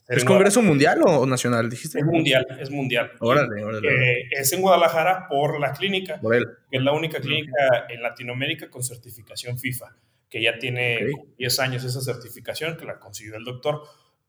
¿Es 0.08 0.24
Congreso 0.24 0.62
Mundial 0.62 1.02
o 1.06 1.26
Nacional, 1.26 1.70
dijiste? 1.70 2.00
Es 2.00 2.06
mundial, 2.06 2.46
es 2.60 2.70
mundial. 2.70 3.12
Órale, 3.20 3.64
órale. 3.64 4.22
Eh, 4.22 4.28
es 4.32 4.52
en 4.54 4.62
Guadalajara 4.62 5.28
por 5.30 5.60
la 5.60 5.74
clínica, 5.74 6.22
que 6.22 6.78
es 6.78 6.84
la 6.84 6.94
única 6.94 7.20
clínica 7.20 7.88
en 7.90 8.02
Latinoamérica 8.02 8.70
con 8.70 8.84
certificación 8.84 9.58
FIFA, 9.58 9.96
que 10.30 10.42
ya 10.42 10.58
tiene 10.58 11.08
10 11.38 11.60
años 11.60 11.84
esa 11.84 12.02
certificación, 12.02 12.76
que 12.78 12.86
la 12.86 13.00
consiguió 13.00 13.36
el 13.36 13.46
doctor 13.46 13.84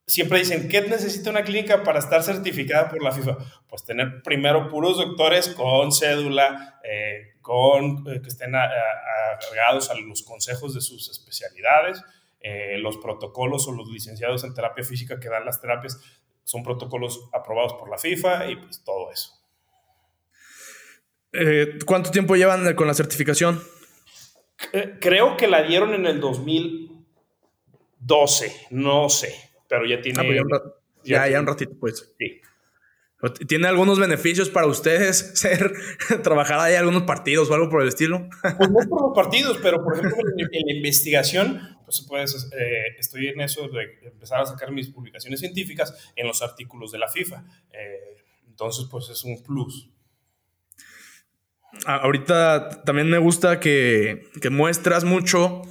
siempre 0.07 0.39
dicen, 0.39 0.69
¿qué 0.69 0.83
necesita 0.83 1.31
una 1.31 1.43
clínica 1.45 1.83
para 1.83 1.99
estar 1.99 2.23
certificada 2.23 2.91
por 2.91 3.03
la 3.03 3.11
FIFA? 3.13 3.39
Pues 3.69 3.85
tener 3.85 4.23
primero 4.23 4.69
puros 4.69 4.99
doctores 4.99 5.49
con 5.49 5.91
cédula, 5.93 6.79
eh, 6.85 7.33
con, 7.41 8.05
eh, 8.09 8.21
que 8.23 8.29
estén 8.29 8.55
agregados 8.55 9.91
a 9.91 9.95
los 9.95 10.23
consejos 10.23 10.75
de 10.75 10.81
sus 10.81 11.11
especialidades. 11.11 12.01
Eh, 12.41 12.79
los 12.79 12.99
protocolos 12.99 13.67
o 13.69 13.73
los 13.73 13.89
licenciados 13.89 14.45
en 14.45 14.55
terapia 14.55 14.85
física 14.85 15.19
que 15.19 15.31
dan 15.31 15.47
las 15.47 15.63
terapias 15.63 15.99
son 16.45 16.63
protocolos 16.63 17.29
aprobados 17.33 17.73
por 17.75 17.89
la 17.89 17.97
FIFA 17.97 18.51
y 18.51 18.57
pues 18.57 18.85
todo 18.85 19.11
eso. 19.11 19.41
¿Cuánto 21.87 22.11
tiempo 22.13 22.37
llevan 22.37 22.75
con 22.75 22.87
la 22.87 22.95
certificación? 22.95 23.61
creo 25.01 25.37
que 25.37 25.49
la 25.49 25.63
dieron 25.63 25.95
en 25.95 26.07
el 26.07 26.21
2012, 26.21 28.67
no 28.71 29.09
sé 29.09 29.54
pero 29.75 29.87
ya 29.87 30.01
tiene... 30.01 30.21
Ah, 30.21 30.25
pues 30.25 30.75
ya, 31.05 31.29
ya, 31.29 31.41
un 31.41 31.47
ratito, 31.47 31.73
pues. 31.79 32.15
Sí. 32.19 32.41
¿Tiene 33.49 33.69
algunos 33.69 33.99
beneficios 33.99 34.51
para 34.51 34.67
ustedes 34.67 35.33
ser, 35.35 35.73
trabajar 36.23 36.61
ahí 36.61 36.75
algunos 36.75 37.03
partidos 37.03 37.51
o 37.51 37.55
algo 37.55 37.69
por 37.69 37.83
el 37.83 37.89
estilo? 37.89 38.29
Pues 38.41 38.71
no 38.71 38.89
por 38.89 39.03
los 39.03 39.13
partidos, 39.15 39.59
pero 39.63 39.83
por 39.83 39.97
ejemplo 39.97 40.17
en, 40.19 40.67
la 40.67 40.73
investigación 40.73 41.61
pues 41.85 42.05
puedes, 42.09 42.51
eh, 42.59 42.97
estoy 42.99 43.29
en 43.29 43.41
eso 43.41 43.69
de 43.69 44.09
empezar 44.09 44.41
a 44.41 44.47
sacar 44.47 44.71
mis 44.73 44.89
publicaciones 44.89 45.41
científicas 45.41 46.13
en 46.17 46.27
los 46.27 46.41
artículos 46.43 46.93
de 46.93 46.99
la 46.99 47.09
FIFA. 47.09 47.45
Eh, 47.73 48.17
entonces, 48.47 48.87
pues 48.91 49.09
es 49.11 49.25
un 49.25 49.43
plus. 49.43 49.91
Ahorita 51.87 52.83
también 52.85 53.11
me 53.11 53.19
gusta 53.19 53.59
que, 53.59 54.31
que 54.41 54.49
muestras 54.49 55.05
mucho 55.05 55.63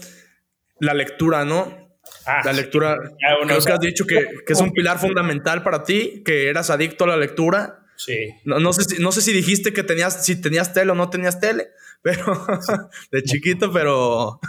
la 0.79 0.93
lectura, 0.93 1.45
¿no? 1.45 1.82
Ah, 2.25 2.41
la 2.45 2.53
lectura, 2.53 2.97
creo 3.45 3.59
que 3.59 3.71
has 3.71 3.79
dicho 3.79 4.05
que, 4.05 4.25
que, 4.45 4.53
es 4.53 4.61
un 4.61 4.71
pilar 4.71 4.97
fundamental 4.99 5.63
para 5.63 5.83
ti, 5.83 6.23
que 6.25 6.49
eras 6.49 6.69
adicto 6.69 7.03
a 7.03 7.07
la 7.07 7.17
lectura. 7.17 7.85
Sí. 7.97 8.29
No, 8.45 8.59
no, 8.59 8.73
sé, 8.73 8.83
si, 8.83 9.01
no 9.01 9.11
sé 9.11 9.21
si 9.21 9.33
dijiste 9.33 9.73
que 9.73 9.83
tenías, 9.83 10.25
si 10.25 10.41
tenías 10.41 10.73
tele 10.73 10.91
o 10.91 10.95
no 10.95 11.09
tenías 11.09 11.39
tele, 11.39 11.69
pero 12.01 12.25
de 13.11 13.23
chiquito, 13.23 13.71
pero... 13.71 14.39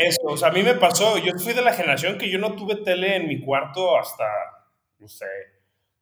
Eso, 0.00 0.22
o 0.26 0.36
sea, 0.36 0.48
a 0.48 0.52
mí 0.52 0.62
me 0.62 0.74
pasó, 0.74 1.18
yo 1.18 1.32
fui 1.38 1.52
de 1.52 1.62
la 1.62 1.72
generación 1.72 2.18
que 2.18 2.30
yo 2.30 2.38
no 2.38 2.54
tuve 2.54 2.76
tele 2.76 3.16
en 3.16 3.28
mi 3.28 3.40
cuarto 3.40 3.98
hasta, 3.98 4.24
no 4.98 5.08
sé, 5.08 5.26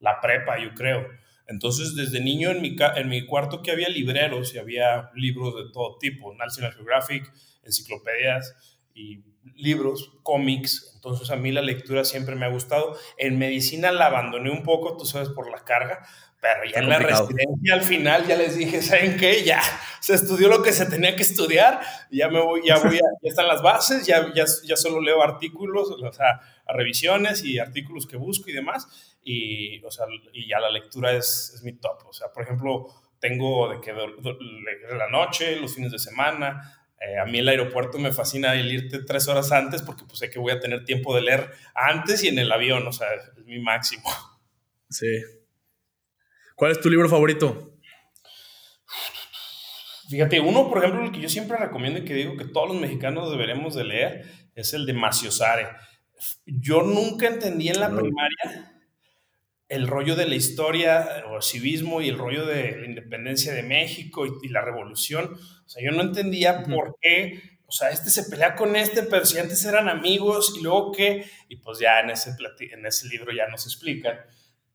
la 0.01 0.21
prepa, 0.21 0.59
yo 0.59 0.75
creo. 0.75 1.07
Entonces, 1.47 1.95
desde 1.97 2.21
niño 2.21 2.51
en 2.51 2.63
mi, 2.63 2.77
en 2.97 3.09
mi 3.09 3.27
cuarto 3.27 3.63
que 3.63 3.73
había 3.73 3.89
libreros 3.89 4.55
y 4.55 4.59
había 4.59 5.11
libros 5.15 5.55
de 5.57 5.73
todo 5.73 5.99
tipo, 5.99 6.35
National 6.35 6.73
Geographic, 6.73 7.31
enciclopedias 7.63 8.55
y 8.95 9.25
libros, 9.57 10.13
cómics. 10.23 10.93
Entonces, 10.95 11.31
a 11.31 11.37
mí 11.37 11.53
la 11.53 11.63
lectura 11.63 12.05
siempre 12.05 12.37
me 12.37 12.47
ha 12.47 12.51
gustado. 12.51 12.97
En 13.19 13.39
medicina 13.39 13.93
la 13.93 14.07
abandoné 14.07 14.51
un 14.51 14.63
poco, 14.63 14.97
tú 14.97 15.05
sabes, 15.05 15.29
por 15.29 15.51
la 15.51 15.65
carga, 15.65 16.07
pero 16.41 16.65
ya 16.65 16.81
en 16.81 16.89
la 16.89 16.99
residencia 16.99 17.75
al 17.75 17.83
final 17.83 18.27
ya 18.27 18.37
les 18.37 18.57
dije, 18.57 18.83
¿saben 18.83 19.17
qué? 19.17 19.45
Ya 19.45 19.63
se 20.01 20.15
estudió 20.15 20.49
lo 20.49 20.63
que 20.63 20.73
se 20.73 20.87
tenía 20.87 21.15
que 21.15 21.23
estudiar, 21.23 21.81
ya 22.11 22.29
me 22.29 22.41
voy, 22.41 22.63
ya 22.67 22.79
voy, 22.79 22.99
ya 22.99 23.29
están 23.29 23.47
las 23.47 23.63
bases, 23.63 24.05
ya, 24.07 24.33
ya, 24.35 24.45
ya 24.65 24.77
solo 24.77 25.01
leo 25.01 25.23
artículos, 25.23 25.91
o 25.91 26.13
sea, 26.13 26.41
a 26.67 26.73
revisiones 26.73 27.45
y 27.45 27.61
artículos 27.61 28.09
que 28.09 28.17
busco 28.17 28.51
y 28.51 28.55
demás, 28.55 29.17
y, 29.23 29.85
o 29.85 29.91
sea, 29.93 30.07
y 30.33 30.49
ya 30.49 30.59
la 30.59 30.71
lectura 30.71 31.13
es, 31.13 31.53
es 31.55 31.63
mi 31.63 31.75
top. 31.75 32.07
O 32.09 32.13
sea, 32.13 32.33
por 32.33 32.43
ejemplo, 32.43 32.89
tengo 33.21 33.69
de 33.69 33.81
que 33.81 33.93
leer 33.93 34.97
la 34.97 35.09
noche, 35.09 35.55
los 35.61 35.77
fines 35.77 35.93
de 35.93 36.01
semana, 36.01 36.82
eh, 37.07 37.19
a 37.19 37.25
mí 37.25 37.39
el 37.39 37.49
aeropuerto 37.49 37.99
me 37.99 38.13
fascina 38.13 38.55
el 38.55 38.73
irte 38.73 39.03
tres 39.03 39.27
horas 39.29 39.51
antes 39.51 39.83
porque 39.83 40.05
pues 40.05 40.19
sé 40.19 40.31
que 40.31 40.39
voy 40.39 40.53
a 40.53 40.61
tener 40.61 40.85
tiempo 40.85 41.15
de 41.15 41.23
leer 41.23 41.51
antes 41.75 42.23
y 42.23 42.29
en 42.29 42.39
el 42.39 42.53
avión, 42.53 42.87
o 42.87 42.93
sea, 42.93 43.09
es 43.15 43.45
mi 43.45 43.59
máximo. 43.59 44.05
Sí. 44.89 45.07
¿Cuál 46.55 46.73
es 46.73 46.81
tu 46.81 46.91
libro 46.91 47.09
favorito? 47.09 47.79
Fíjate, 50.09 50.41
uno, 50.41 50.69
por 50.69 50.79
ejemplo, 50.79 51.03
el 51.03 51.11
que 51.11 51.21
yo 51.21 51.29
siempre 51.31 51.57
recomiendo 51.57 52.01
y 52.01 52.05
que 52.05 52.13
digo 52.13 52.37
que 52.37 52.45
todos 52.45 52.69
los 52.69 52.79
mexicanos 52.79 53.31
deberemos 53.31 53.75
de 53.75 53.85
leer 53.85 54.25
es 54.55 54.75
el 54.75 54.85
de 54.85 54.93
Maciosare. 54.93 55.69
Yo 56.45 56.83
nunca 56.83 57.27
entendí 57.27 57.69
en 57.69 57.81
la 57.81 57.89
primaria 57.89 58.82
el 59.73 59.89
rollo 59.89 60.17
de 60.17 60.27
la 60.27 60.35
historia 60.35 61.25
o 61.31 61.41
civismo 61.41 62.03
y 62.03 62.11
el 62.11 62.19
rollo 62.19 62.45
de 62.45 62.77
la 62.77 62.87
independencia 62.87 63.55
de 63.55 63.63
México 63.63 64.27
y, 64.43 64.49
la 64.49 64.61
revolución. 64.61 65.33
O 65.65 65.69
sea, 65.69 65.83
yo 65.83 65.93
no 65.93 66.03
entendía 66.03 66.63
por 66.63 66.97
qué, 67.01 67.41
o 67.65 67.73
sea, 67.73 67.89
este 67.89 68.11
se 68.11 68.25
pelea 68.25 68.55
con 68.55 68.77
este, 68.77 69.03
pero 69.03 69.25
si 69.25 69.39
antes 69.39 69.65
eran 69.65 69.89
amigos 69.89 70.55
y 70.59 70.63
luego 70.63 70.93
qué, 70.93 71.25
y 71.49 71.57
pues 71.57 71.79
ya 71.79 72.01
en 72.01 72.11
ese, 72.11 72.37
en 72.71 72.85
ese 72.85 73.09
libro 73.09 73.33
ya 73.33 73.49
nos 73.49 73.65
explican 73.65 74.19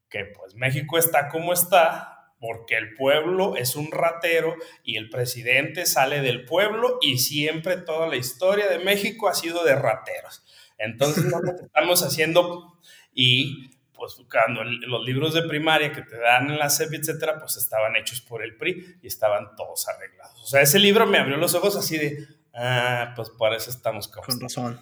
que 0.10 0.26
pues 0.26 0.56
México 0.56 0.98
está 0.98 1.28
como 1.28 1.54
está 1.54 2.34
porque 2.40 2.76
el 2.76 2.96
pueblo 2.96 3.56
es 3.56 3.76
un 3.76 3.92
ratero 3.92 4.56
y 4.84 4.98
el 4.98 5.10
presidente 5.10 5.86
sale 5.86 6.22
del 6.22 6.44
pueblo 6.46 6.98
y 7.04 7.20
siempre 7.20 7.78
toda 7.78 8.08
la 8.08 8.16
historia 8.16 8.68
de 8.68 8.80
México 8.80 9.30
ha 9.30 9.36
sido 9.36 9.64
de 9.64 9.76
rateros. 9.76 10.44
Entonces, 10.80 11.24
estamos 11.66 12.02
haciendo 12.02 12.80
y 13.14 13.77
pues 13.98 14.18
cuando 14.32 14.64
los 14.64 15.06
libros 15.06 15.34
de 15.34 15.44
primaria 15.44 15.92
que 15.92 16.04
te 16.04 16.18
dan 16.18 16.52
en 16.52 16.60
la 16.60 16.70
SEP, 16.70 16.94
etcétera, 16.94 17.40
pues 17.40 17.58
estaban 17.58 17.96
hechos 17.96 18.22
por 18.22 18.44
el 18.44 18.56
PRI 18.56 19.00
y 19.02 19.08
estaban 19.08 19.56
todos 19.56 19.88
arreglados. 19.88 20.42
O 20.44 20.48
sea, 20.48 20.62
ese 20.62 20.80
libro 20.80 21.08
me 21.08 21.18
abrió 21.18 21.38
los 21.38 21.56
ojos 21.56 21.76
así 21.76 21.98
de, 21.98 22.28
Ah, 22.60 23.14
pues 23.16 23.30
para 23.30 23.56
eso 23.56 23.70
estamos 23.70 24.08
Con 24.08 24.40
razón. 24.40 24.80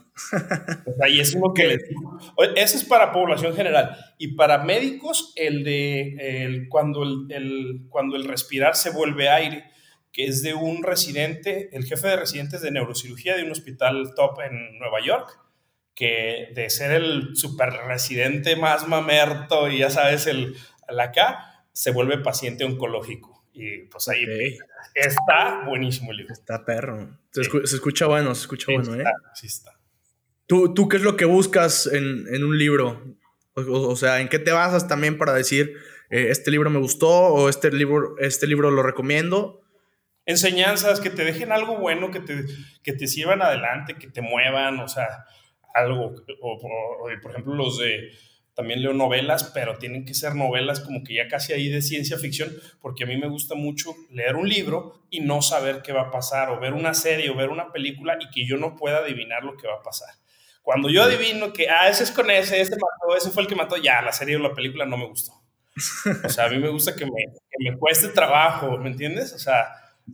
Ahí 1.03 1.19
es 1.19 1.35
uno 1.35 1.53
que 1.53 1.67
les 1.67 1.89
digo. 1.89 2.17
Ese 2.55 2.77
es 2.77 2.85
para 2.85 3.11
población 3.11 3.53
general. 3.53 3.97
Y 4.17 4.29
para 4.35 4.63
médicos, 4.63 5.33
el 5.35 5.65
de 5.65 6.45
el, 6.45 6.69
cuando, 6.69 7.03
el, 7.03 7.81
cuando 7.89 8.15
el 8.15 8.29
respirar 8.29 8.77
se 8.77 8.91
vuelve 8.91 9.27
aire, 9.27 9.65
que 10.13 10.23
es 10.23 10.41
de 10.41 10.53
un 10.53 10.83
residente, 10.83 11.67
el 11.73 11.83
jefe 11.83 12.07
de 12.07 12.15
residentes 12.15 12.61
de 12.61 12.71
neurocirugía 12.71 13.35
de 13.35 13.43
un 13.43 13.51
hospital 13.51 14.13
top 14.15 14.39
en 14.39 14.79
Nueva 14.79 15.05
York, 15.05 15.37
que 15.95 16.49
de 16.53 16.69
ser 16.69 16.91
el 16.91 17.35
super 17.35 17.69
residente 17.87 18.55
más 18.55 18.87
mamerto 18.87 19.69
y 19.69 19.79
ya 19.79 19.89
sabes, 19.89 20.27
el, 20.27 20.55
el 20.87 20.99
acá, 20.99 21.65
se 21.71 21.91
vuelve 21.91 22.17
paciente 22.19 22.65
oncológico. 22.65 23.45
Y 23.53 23.83
pues 23.83 24.09
ahí 24.09 24.25
está 24.93 25.63
buenísimo 25.65 26.11
el 26.11 26.17
libro. 26.17 26.33
Está 26.33 26.65
perro. 26.65 27.17
Se, 27.31 27.41
escucha 27.41 28.05
bueno, 28.05 28.35
se 28.35 28.41
escucha 28.41 28.73
bueno, 28.73 28.95
¿eh? 28.95 29.03
Sí 29.33 29.47
está. 29.47 29.71
¿Tú, 30.45 30.73
¿Tú 30.73 30.89
qué 30.89 30.97
es 30.97 31.03
lo 31.03 31.15
que 31.15 31.25
buscas 31.25 31.87
en, 31.87 32.25
en 32.33 32.43
un 32.43 32.57
libro? 32.57 33.17
O, 33.55 33.95
sea, 33.95 34.19
¿en 34.19 34.27
qué 34.27 34.37
te 34.37 34.51
basas 34.51 34.87
también 34.89 35.17
para 35.17 35.33
decir, 35.33 35.77
eh, 36.09 36.27
este 36.29 36.51
libro 36.51 36.69
me 36.69 36.79
gustó 36.79 37.09
o 37.09 37.47
este 37.47 37.71
libro, 37.71 38.17
este 38.19 38.47
libro 38.47 38.69
lo 38.69 38.83
recomiendo? 38.83 39.61
Enseñanzas 40.25 40.99
que 40.99 41.09
te 41.09 41.23
dejen 41.23 41.53
algo 41.53 41.77
bueno, 41.77 42.11
que 42.11 42.19
te, 42.19 42.45
que 42.83 42.91
te 42.91 43.07
sirvan 43.07 43.41
adelante, 43.41 43.95
que 43.95 44.07
te 44.07 44.21
muevan, 44.21 44.79
o 44.81 44.89
sea, 44.89 45.25
algo. 45.75 46.15
o 46.41 47.09
por 47.21 47.31
ejemplo, 47.31 47.53
los 47.53 47.77
de 47.77 48.09
también 48.55 48.81
leo 48.81 48.93
novelas, 48.93 49.51
pero 49.53 49.77
tienen 49.77 50.05
que 50.05 50.13
ser 50.13 50.33
novelas 50.33 50.79
como 50.79 51.03
que 51.03 51.13
ya 51.13 51.27
casi 51.27 51.51
ahí 51.51 51.67
de 51.67 51.81
ciencia 51.81 52.17
ficción, 52.17 52.49
porque 52.81 53.03
a 53.03 53.07
mí 53.07 53.17
me 53.17 53.27
gusta 53.27 53.53
mucho 53.53 53.93
leer 54.09 54.37
un 54.37 54.47
libro 54.47 55.03
y 55.09 55.19
no 55.19 55.41
saber 55.41 55.81
qué 55.81 55.91
va 55.91 56.03
a 56.03 56.11
pasar, 56.11 56.49
o 56.49 56.59
ver 56.59 56.73
una 56.73 56.93
serie 56.93 57.29
o 57.29 57.35
ver 57.35 57.49
una 57.49 57.71
película 57.73 58.17
y 58.19 58.29
que 58.29 58.47
yo 58.47 58.55
no 58.57 58.75
pueda 58.77 58.99
adivinar 58.99 59.43
lo 59.43 59.57
que 59.57 59.67
va 59.67 59.75
a 59.75 59.83
pasar. 59.83 60.09
Cuando 60.63 60.89
yo 60.89 61.03
adivino 61.03 61.51
que, 61.53 61.69
ah, 61.69 61.89
ese 61.89 62.05
es 62.05 62.11
con 62.11 62.31
ese, 62.31 62.59
ese 62.61 62.71
mató, 62.71 63.15
ese 63.15 63.29
fue 63.29 63.43
el 63.43 63.49
que 63.49 63.55
mató, 63.55 63.75
ya, 63.75 64.01
la 64.01 64.13
serie 64.13 64.37
o 64.37 64.39
la 64.39 64.53
película 64.53 64.85
no 64.85 64.97
me 64.97 65.05
gustó. 65.05 65.33
O 66.23 66.29
sea, 66.29 66.45
a 66.45 66.49
mí 66.49 66.57
me 66.57 66.69
gusta 66.69 66.95
que 66.95 67.05
me, 67.05 67.11
que 67.11 67.69
me 67.69 67.77
cueste 67.77 68.07
trabajo, 68.07 68.77
¿me 68.77 68.89
entiendes? 68.89 69.33
O 69.33 69.37
sea, 69.37 69.67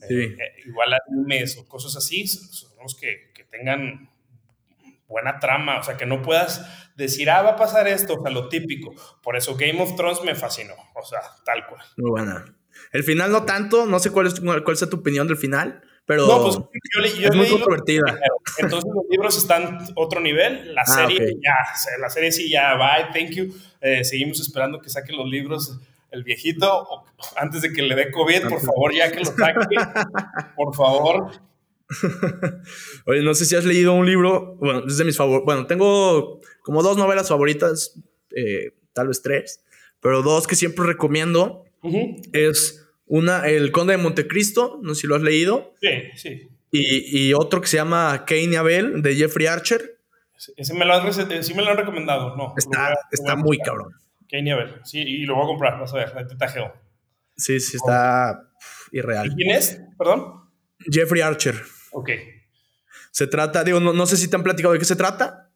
eh, 0.10 0.24
eh, 0.24 0.62
igual 0.66 0.98
animes 1.08 1.58
o 1.58 1.68
cosas 1.70 1.96
así, 1.96 2.26
son 2.28 2.72
los 2.82 2.96
que, 2.96 3.32
que 3.36 3.44
tengan 3.44 4.10
buena 5.12 5.38
trama, 5.40 5.78
o 5.80 5.84
sea, 5.84 5.98
que 5.98 6.06
no 6.06 6.22
puedas 6.22 6.66
decir, 6.96 7.30
ah, 7.30 7.42
va 7.42 7.52
a 7.52 7.56
pasar 7.56 7.88
esto, 7.88 8.16
o 8.16 8.24
sea, 8.24 8.32
lo 8.32 8.50
típico. 8.50 8.94
Por 9.22 9.36
eso 9.36 9.56
Game 9.56 9.82
of 9.82 9.96
Thrones 9.96 10.24
me 10.24 10.34
fascinó, 10.34 10.74
o 10.96 11.04
sea, 11.04 11.20
tal 11.46 11.68
cual. 11.68 11.82
Muy 11.98 12.10
buena. 12.10 12.46
El 12.92 13.04
final 13.04 13.32
no 13.32 13.44
tanto, 13.44 13.86
no 13.86 14.00
sé 14.00 14.12
cuál 14.12 14.28
es, 14.28 14.40
cuál 14.40 14.64
es 14.72 14.90
tu 14.90 14.98
opinión 14.98 15.28
del 15.28 15.38
final, 15.38 15.82
pero 16.06 16.26
no, 16.26 16.42
pues, 16.42 16.58
yo, 16.58 17.28
es 17.28 17.36
muy 17.36 17.48
controvertida. 17.48 18.04
Entonces 18.58 18.90
los 18.94 19.06
libros 19.10 19.38
están 19.38 19.80
otro 19.96 20.20
nivel, 20.20 20.74
la 20.74 20.82
ah, 20.82 20.86
serie 20.86 21.36
ya, 21.42 22.00
la 22.00 22.10
serie 22.10 22.32
sí 22.32 22.50
ya, 22.50 22.76
bye, 22.76 23.12
thank 23.14 23.36
you. 23.36 23.54
Eh, 23.82 24.04
seguimos 24.04 24.40
esperando 24.40 24.80
que 24.80 24.90
saquen 24.90 25.18
los 25.18 25.28
libros 25.28 25.80
el 26.10 26.24
viejito 26.24 27.06
antes 27.38 27.62
de 27.62 27.72
que 27.72 27.82
le 27.82 27.96
dé 27.96 28.12
COVID, 28.12 28.50
por 28.50 28.60
favor, 28.60 28.94
ya 28.94 29.12
que 29.12 29.20
lo 29.20 29.26
saque, 29.26 29.60
por 30.56 30.76
favor. 30.76 31.32
Oye, 33.06 33.22
no 33.22 33.34
sé 33.34 33.46
si 33.46 33.56
has 33.56 33.66
leído 33.66 33.94
un 33.94 34.06
libro, 34.06 34.56
bueno, 34.60 34.84
es 34.88 34.98
de 34.98 35.06
mis 35.06 35.18
favoritos, 35.18 35.46
bueno, 35.46 35.68
tengo 35.68 36.40
como 36.62 36.84
dos 36.84 36.98
novelas 36.98 37.30
favoritas, 37.30 38.00
eh, 38.36 38.72
tal 38.94 39.08
vez 39.08 39.22
tres, 39.22 39.64
pero 40.00 40.22
dos 40.22 40.48
que 40.48 40.56
siempre 40.56 40.86
recomiendo 40.86 41.66
es 42.34 42.88
una, 43.06 43.48
El 43.48 43.72
Conde 43.72 43.94
de 43.94 43.98
Montecristo, 43.98 44.80
no 44.82 44.96
sé 44.96 45.02
si 45.02 45.08
lo 45.08 45.16
has 45.16 45.22
leído. 45.22 45.74
Sí, 45.82 45.90
sí. 46.16 46.50
Y, 46.74 47.34
otro 47.34 47.60
que 47.60 47.68
se 47.68 47.78
llama 47.78 48.24
Cain 48.26 48.54
y 48.54 48.56
Abel, 48.56 49.02
de 49.02 49.16
Jeffrey 49.16 49.48
Archer. 49.48 50.00
Ese 50.56 50.74
me 50.74 50.86
lo 50.86 50.94
han, 50.94 51.44
sí 51.44 51.54
me 51.54 51.62
lo 51.62 51.72
han 51.72 51.78
recomendado, 51.78 52.36
no. 52.38 52.54
Está, 52.58 52.98
está 53.12 53.36
muy 53.36 53.58
cabrón. 53.58 53.94
Cain 54.30 54.48
y 54.48 54.52
Abel, 54.52 54.80
sí, 54.86 55.00
y 55.00 55.26
lo 55.26 55.36
voy 55.36 55.44
a 55.44 55.48
comprar, 55.48 55.80
vas 55.80 55.94
a 55.94 55.98
ver, 55.98 56.28
te 56.28 56.36
tajeo. 56.36 56.74
Sí, 57.36 57.60
sí, 57.60 57.76
está 57.76 58.50
irreal. 58.92 59.28
¿Y 59.28 59.36
quién 59.36 59.52
es? 59.52 59.82
Perdón. 59.98 60.50
Jeffrey 60.90 61.22
Archer. 61.22 61.56
Ok. 61.92 62.10
Se 63.12 63.28
trata, 63.28 63.64
digo, 63.64 63.80
no, 63.80 64.06
sé 64.06 64.18
si 64.18 64.30
te 64.30 64.36
han 64.36 64.44
platicado 64.44 64.74
de 64.74 64.80
qué 64.80 64.86
se 64.86 64.96
trata. 64.96 65.52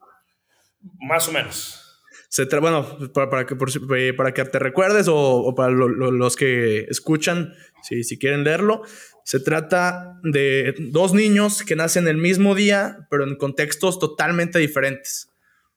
Más 1.00 1.28
o 1.28 1.32
menos. 1.32 1.82
Se 2.30 2.46
bueno, 2.60 2.86
para, 3.14 3.46
que, 3.46 3.56
eh, 3.98 4.14
para 4.14 4.34
que 4.34 4.44
te 4.44 4.60
recuerdes 4.60 5.08
o, 5.10 5.54
para 5.56 5.72
los 5.72 6.36
que 6.36 6.82
escuchan, 6.90 7.54
si, 7.82 8.04
si 8.04 8.20
quieren 8.20 8.44
leerlo, 8.44 8.84
se 9.24 9.40
trata 9.40 10.20
de 10.24 10.76
dos 10.78 11.14
niños 11.14 11.64
que 11.64 11.76
nacen 11.76 12.08
el 12.08 12.18
mismo 12.18 12.54
día, 12.54 13.08
pero 13.10 13.24
en 13.24 13.38
contextos 13.38 14.00
totalmente 14.00 14.60
diferentes. 14.60 15.30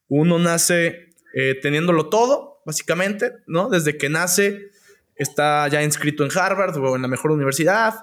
Uno 0.09 0.39
nace 0.39 1.15
eh, 1.33 1.55
teniéndolo 1.61 2.09
todo, 2.09 2.61
básicamente, 2.67 3.37
¿no? 3.47 3.69
Desde 3.69 3.97
que 3.97 4.09
nace 4.09 4.71
está 5.15 5.69
ya 5.69 5.83
inscrito 5.83 6.25
en 6.25 6.31
Harvard 6.37 6.77
o 6.77 6.97
en 6.97 7.03
la 7.03 7.09
mejor 7.09 7.31
universidad, 7.31 7.95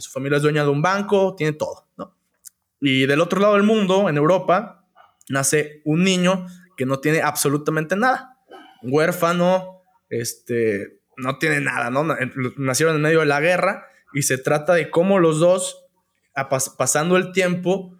su 0.00 0.10
familia 0.10 0.36
es 0.36 0.42
dueña 0.42 0.62
de 0.62 0.70
un 0.70 0.82
banco, 0.82 1.34
tiene 1.36 1.52
todo, 1.52 1.88
¿no? 1.96 2.16
Y 2.80 3.06
del 3.06 3.20
otro 3.20 3.40
lado 3.40 3.54
del 3.54 3.62
mundo, 3.62 4.08
en 4.08 4.16
Europa, 4.16 4.84
nace 5.28 5.80
un 5.84 6.04
niño 6.04 6.46
que 6.76 6.86
no 6.86 7.00
tiene 7.00 7.22
absolutamente 7.22 7.96
nada. 7.96 8.38
Huérfano, 8.82 9.82
este, 10.10 11.00
no 11.16 11.38
tiene 11.38 11.60
nada, 11.60 11.90
¿no? 11.90 12.04
Nacieron 12.56 12.96
en 12.96 13.02
medio 13.02 13.20
de 13.20 13.26
la 13.26 13.40
guerra 13.40 13.86
y 14.12 14.22
se 14.22 14.38
trata 14.38 14.74
de 14.74 14.90
cómo 14.90 15.18
los 15.18 15.38
dos, 15.38 15.86
pasando 16.76 17.16
el 17.16 17.32
tiempo, 17.32 17.98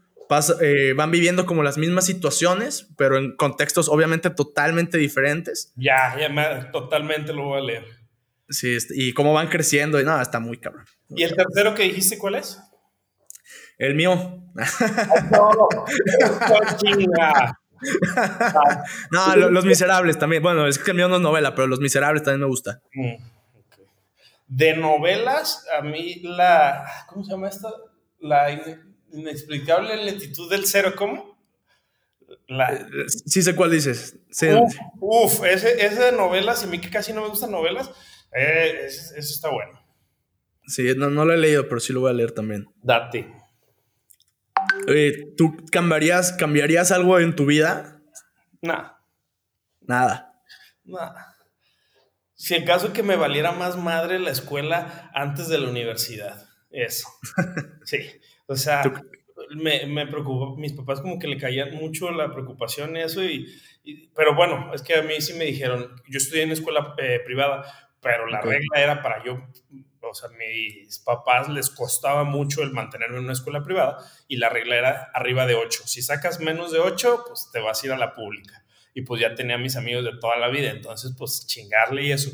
eh, 0.60 0.94
van 0.96 1.10
viviendo 1.10 1.46
como 1.46 1.62
las 1.62 1.78
mismas 1.78 2.06
situaciones, 2.06 2.88
pero 2.96 3.18
en 3.18 3.36
contextos 3.36 3.88
obviamente 3.88 4.30
totalmente 4.30 4.98
diferentes. 4.98 5.72
Ya, 5.76 6.16
ya 6.18 6.70
totalmente 6.72 7.32
lo 7.32 7.44
voy 7.44 7.58
a 7.58 7.64
leer. 7.64 8.03
Sí, 8.54 8.76
y 8.90 9.12
cómo 9.12 9.32
van 9.32 9.48
creciendo, 9.48 10.00
y 10.00 10.04
nada, 10.04 10.22
está 10.22 10.40
muy 10.40 10.58
cabrón. 10.58 10.84
¿Y 11.10 11.22
el 11.24 11.34
tercero 11.34 11.74
que 11.74 11.82
dijiste 11.82 12.18
cuál 12.18 12.36
es? 12.36 12.58
El 13.78 13.94
mío. 13.94 14.42
no, 19.10 19.36
Los 19.50 19.64
Miserables 19.64 20.18
también. 20.18 20.42
Bueno, 20.42 20.66
es 20.66 20.78
que 20.78 20.92
el 20.92 20.96
mío 20.96 21.08
no 21.08 21.16
es 21.16 21.22
novela, 21.22 21.54
pero 21.54 21.66
Los 21.66 21.80
Miserables 21.80 22.22
también 22.22 22.40
me 22.40 22.46
gusta. 22.46 22.80
Mm, 22.94 23.14
de 24.46 24.76
novelas, 24.76 25.66
a 25.76 25.82
mí 25.82 26.20
la. 26.22 26.84
¿Cómo 27.08 27.24
se 27.24 27.32
llama 27.32 27.48
esta? 27.48 27.68
La 28.20 28.50
inexplicable 29.12 29.96
lentitud 29.96 30.50
del 30.50 30.66
cero, 30.66 30.92
¿cómo? 30.96 31.34
La... 32.46 32.86
Sí 33.06 33.42
sé 33.42 33.54
cuál 33.54 33.70
dices. 33.70 34.16
Uf, 35.00 35.44
ese, 35.44 35.76
de 35.76 36.12
novelas, 36.12 36.62
y 36.62 36.66
a 36.66 36.68
mí 36.68 36.80
que 36.80 36.90
casi 36.90 37.12
no 37.12 37.22
me 37.22 37.28
gustan 37.28 37.50
novelas, 37.50 37.90
eh, 38.34 38.86
eso 38.86 39.18
está 39.18 39.50
bueno. 39.50 39.80
Sí, 40.66 40.94
no, 40.96 41.10
no, 41.10 41.24
lo 41.24 41.34
he 41.34 41.38
leído, 41.38 41.68
pero 41.68 41.80
sí 41.80 41.92
lo 41.92 42.00
voy 42.00 42.10
a 42.10 42.14
leer 42.14 42.32
también. 42.32 42.66
Date. 42.82 43.30
¿tú 45.36 45.56
cambiarías, 45.70 46.32
cambiarías 46.32 46.90
algo 46.90 47.18
en 47.18 47.36
tu 47.36 47.46
vida? 47.46 48.00
Nada. 48.62 48.98
Nada. 49.82 50.40
Nada. 50.84 51.36
Si 52.34 52.54
en 52.54 52.64
caso 52.64 52.92
que 52.92 53.02
me 53.02 53.16
valiera 53.16 53.52
más 53.52 53.76
madre 53.76 54.18
la 54.18 54.30
escuela 54.30 55.10
antes 55.14 55.48
de 55.48 55.58
la 55.58 55.68
universidad. 55.68 56.48
Eso. 56.70 57.08
sí. 57.84 57.98
O 58.46 58.56
sea, 58.56 58.82
me, 59.50 59.86
me 59.86 60.06
preocupó. 60.06 60.56
Mis 60.56 60.72
papás 60.72 61.00
como 61.00 61.18
que 61.18 61.28
le 61.28 61.38
caían 61.38 61.74
mucho 61.74 62.10
la 62.10 62.32
preocupación 62.32 62.96
eso. 62.96 63.22
Y, 63.22 63.46
pero 64.14 64.34
bueno, 64.34 64.72
es 64.74 64.82
que 64.82 64.94
a 64.94 65.02
mí 65.02 65.20
sí 65.20 65.34
me 65.34 65.44
dijeron, 65.44 65.90
yo 66.08 66.18
estudié 66.18 66.42
en 66.42 66.52
escuela 66.52 66.94
eh, 66.98 67.20
privada, 67.24 67.83
pero 68.04 68.28
la 68.28 68.40
regla 68.40 68.80
era 68.80 69.02
para 69.02 69.24
yo 69.24 69.42
o 70.08 70.14
sea, 70.14 70.28
mis 70.30 70.98
papás 71.00 71.48
les 71.48 71.70
costaba 71.70 72.24
mucho 72.24 72.62
el 72.62 72.72
mantenerme 72.72 73.18
en 73.18 73.24
una 73.24 73.32
escuela 73.32 73.62
privada 73.62 73.98
y 74.28 74.36
la 74.36 74.48
regla 74.48 74.76
era 74.76 75.10
arriba 75.12 75.46
de 75.46 75.54
8. 75.54 75.82
Si 75.86 76.02
sacas 76.02 76.40
menos 76.40 76.72
de 76.72 76.78
8, 76.78 77.24
pues 77.26 77.50
te 77.52 77.60
vas 77.60 77.82
a 77.82 77.86
ir 77.86 77.92
a 77.92 77.98
la 77.98 78.14
pública. 78.14 78.64
Y 78.94 79.02
pues 79.02 79.20
ya 79.20 79.34
tenía 79.34 79.58
mis 79.58 79.76
amigos 79.76 80.04
de 80.04 80.16
toda 80.20 80.36
la 80.36 80.48
vida, 80.48 80.70
entonces 80.70 81.14
pues 81.18 81.46
chingarle 81.46 82.04
y 82.04 82.12
eso. 82.12 82.30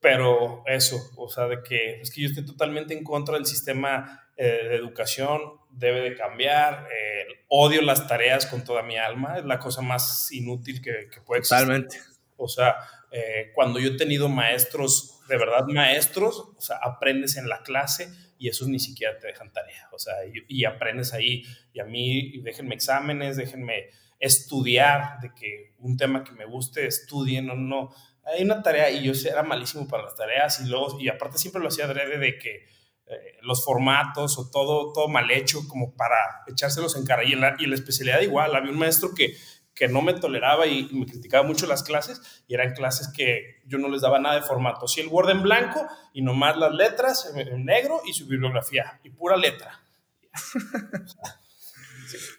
Pero 0.00 0.62
eso, 0.66 1.00
o 1.16 1.28
sea, 1.28 1.46
de 1.46 1.62
que 1.62 2.00
es 2.00 2.12
que 2.12 2.22
yo 2.22 2.28
estoy 2.28 2.44
totalmente 2.44 2.94
en 2.94 3.02
contra 3.02 3.34
del 3.34 3.46
sistema 3.46 4.28
eh, 4.36 4.68
de 4.68 4.76
educación, 4.76 5.40
debe 5.70 6.02
de 6.02 6.14
cambiar. 6.14 6.86
Eh, 6.92 7.44
odio 7.48 7.82
las 7.82 8.06
tareas 8.06 8.46
con 8.46 8.62
toda 8.62 8.82
mi 8.82 8.96
alma, 8.96 9.38
es 9.38 9.44
la 9.44 9.58
cosa 9.58 9.82
más 9.82 10.30
inútil 10.30 10.80
que, 10.80 11.08
que 11.12 11.20
puede 11.22 11.40
existir. 11.40 11.66
Totalmente. 11.66 11.98
O 12.36 12.46
sea, 12.46 12.76
eh, 13.10 13.52
cuando 13.54 13.78
yo 13.78 13.90
he 13.90 13.96
tenido 13.96 14.28
maestros, 14.28 15.20
de 15.28 15.36
verdad 15.36 15.66
maestros, 15.66 16.52
o 16.56 16.60
sea, 16.60 16.78
aprendes 16.82 17.36
en 17.36 17.48
la 17.48 17.62
clase 17.62 18.08
y 18.38 18.48
esos 18.48 18.68
ni 18.68 18.78
siquiera 18.78 19.18
te 19.18 19.28
dejan 19.28 19.52
tarea, 19.52 19.88
o 19.92 19.98
sea, 19.98 20.14
y, 20.48 20.64
aprendes 20.64 21.14
ahí, 21.14 21.44
y 21.72 21.80
a 21.80 21.84
mí 21.84 22.40
déjenme 22.42 22.74
exámenes, 22.74 23.36
déjenme 23.36 23.90
estudiar, 24.18 25.20
de 25.20 25.32
que 25.34 25.74
un 25.78 25.96
tema 25.96 26.22
que 26.22 26.32
me 26.32 26.44
guste, 26.44 26.86
estudien, 26.86 27.46
no, 27.46 27.54
no, 27.54 27.94
hay 28.24 28.42
una 28.42 28.62
tarea 28.62 28.90
y 28.90 29.04
yo 29.04 29.12
era 29.28 29.42
malísimo 29.42 29.86
para 29.86 30.04
las 30.04 30.16
tareas 30.16 30.60
y 30.60 30.68
luego, 30.68 31.00
y 31.00 31.08
aparte 31.08 31.38
siempre 31.38 31.62
lo 31.62 31.68
hacía 31.68 31.84
adrede 31.84 32.18
de 32.18 32.38
que 32.38 32.66
eh, 33.08 33.38
los 33.42 33.64
formatos 33.64 34.36
o 34.36 34.50
todo, 34.50 34.92
todo 34.92 35.06
mal 35.06 35.30
hecho 35.30 35.68
como 35.68 35.94
para 35.94 36.16
echárselos 36.48 36.96
en 36.96 37.04
cara. 37.04 37.22
Y 37.22 37.34
en, 37.34 37.40
la, 37.40 37.54
y 37.56 37.64
en 37.64 37.70
la 37.70 37.76
especialidad 37.76 38.20
igual, 38.20 38.56
había 38.56 38.72
un 38.72 38.78
maestro 38.78 39.14
que 39.14 39.36
que 39.76 39.88
no 39.88 40.00
me 40.00 40.14
toleraba 40.14 40.66
y 40.66 40.88
me 40.90 41.04
criticaba 41.04 41.46
mucho 41.46 41.66
las 41.66 41.82
clases 41.82 42.42
y 42.48 42.54
eran 42.54 42.72
clases 42.72 43.08
que 43.14 43.60
yo 43.66 43.76
no 43.76 43.88
les 43.88 44.00
daba 44.00 44.18
nada 44.18 44.36
de 44.36 44.42
formato. 44.42 44.88
Sí, 44.88 45.02
el 45.02 45.08
Word 45.08 45.30
en 45.30 45.42
blanco 45.42 45.86
y 46.14 46.22
nomás 46.22 46.56
las 46.56 46.72
letras 46.72 47.30
en 47.36 47.64
negro 47.64 48.00
y 48.06 48.14
su 48.14 48.26
bibliografía 48.26 48.98
y 49.04 49.10
pura 49.10 49.36
letra. 49.36 49.82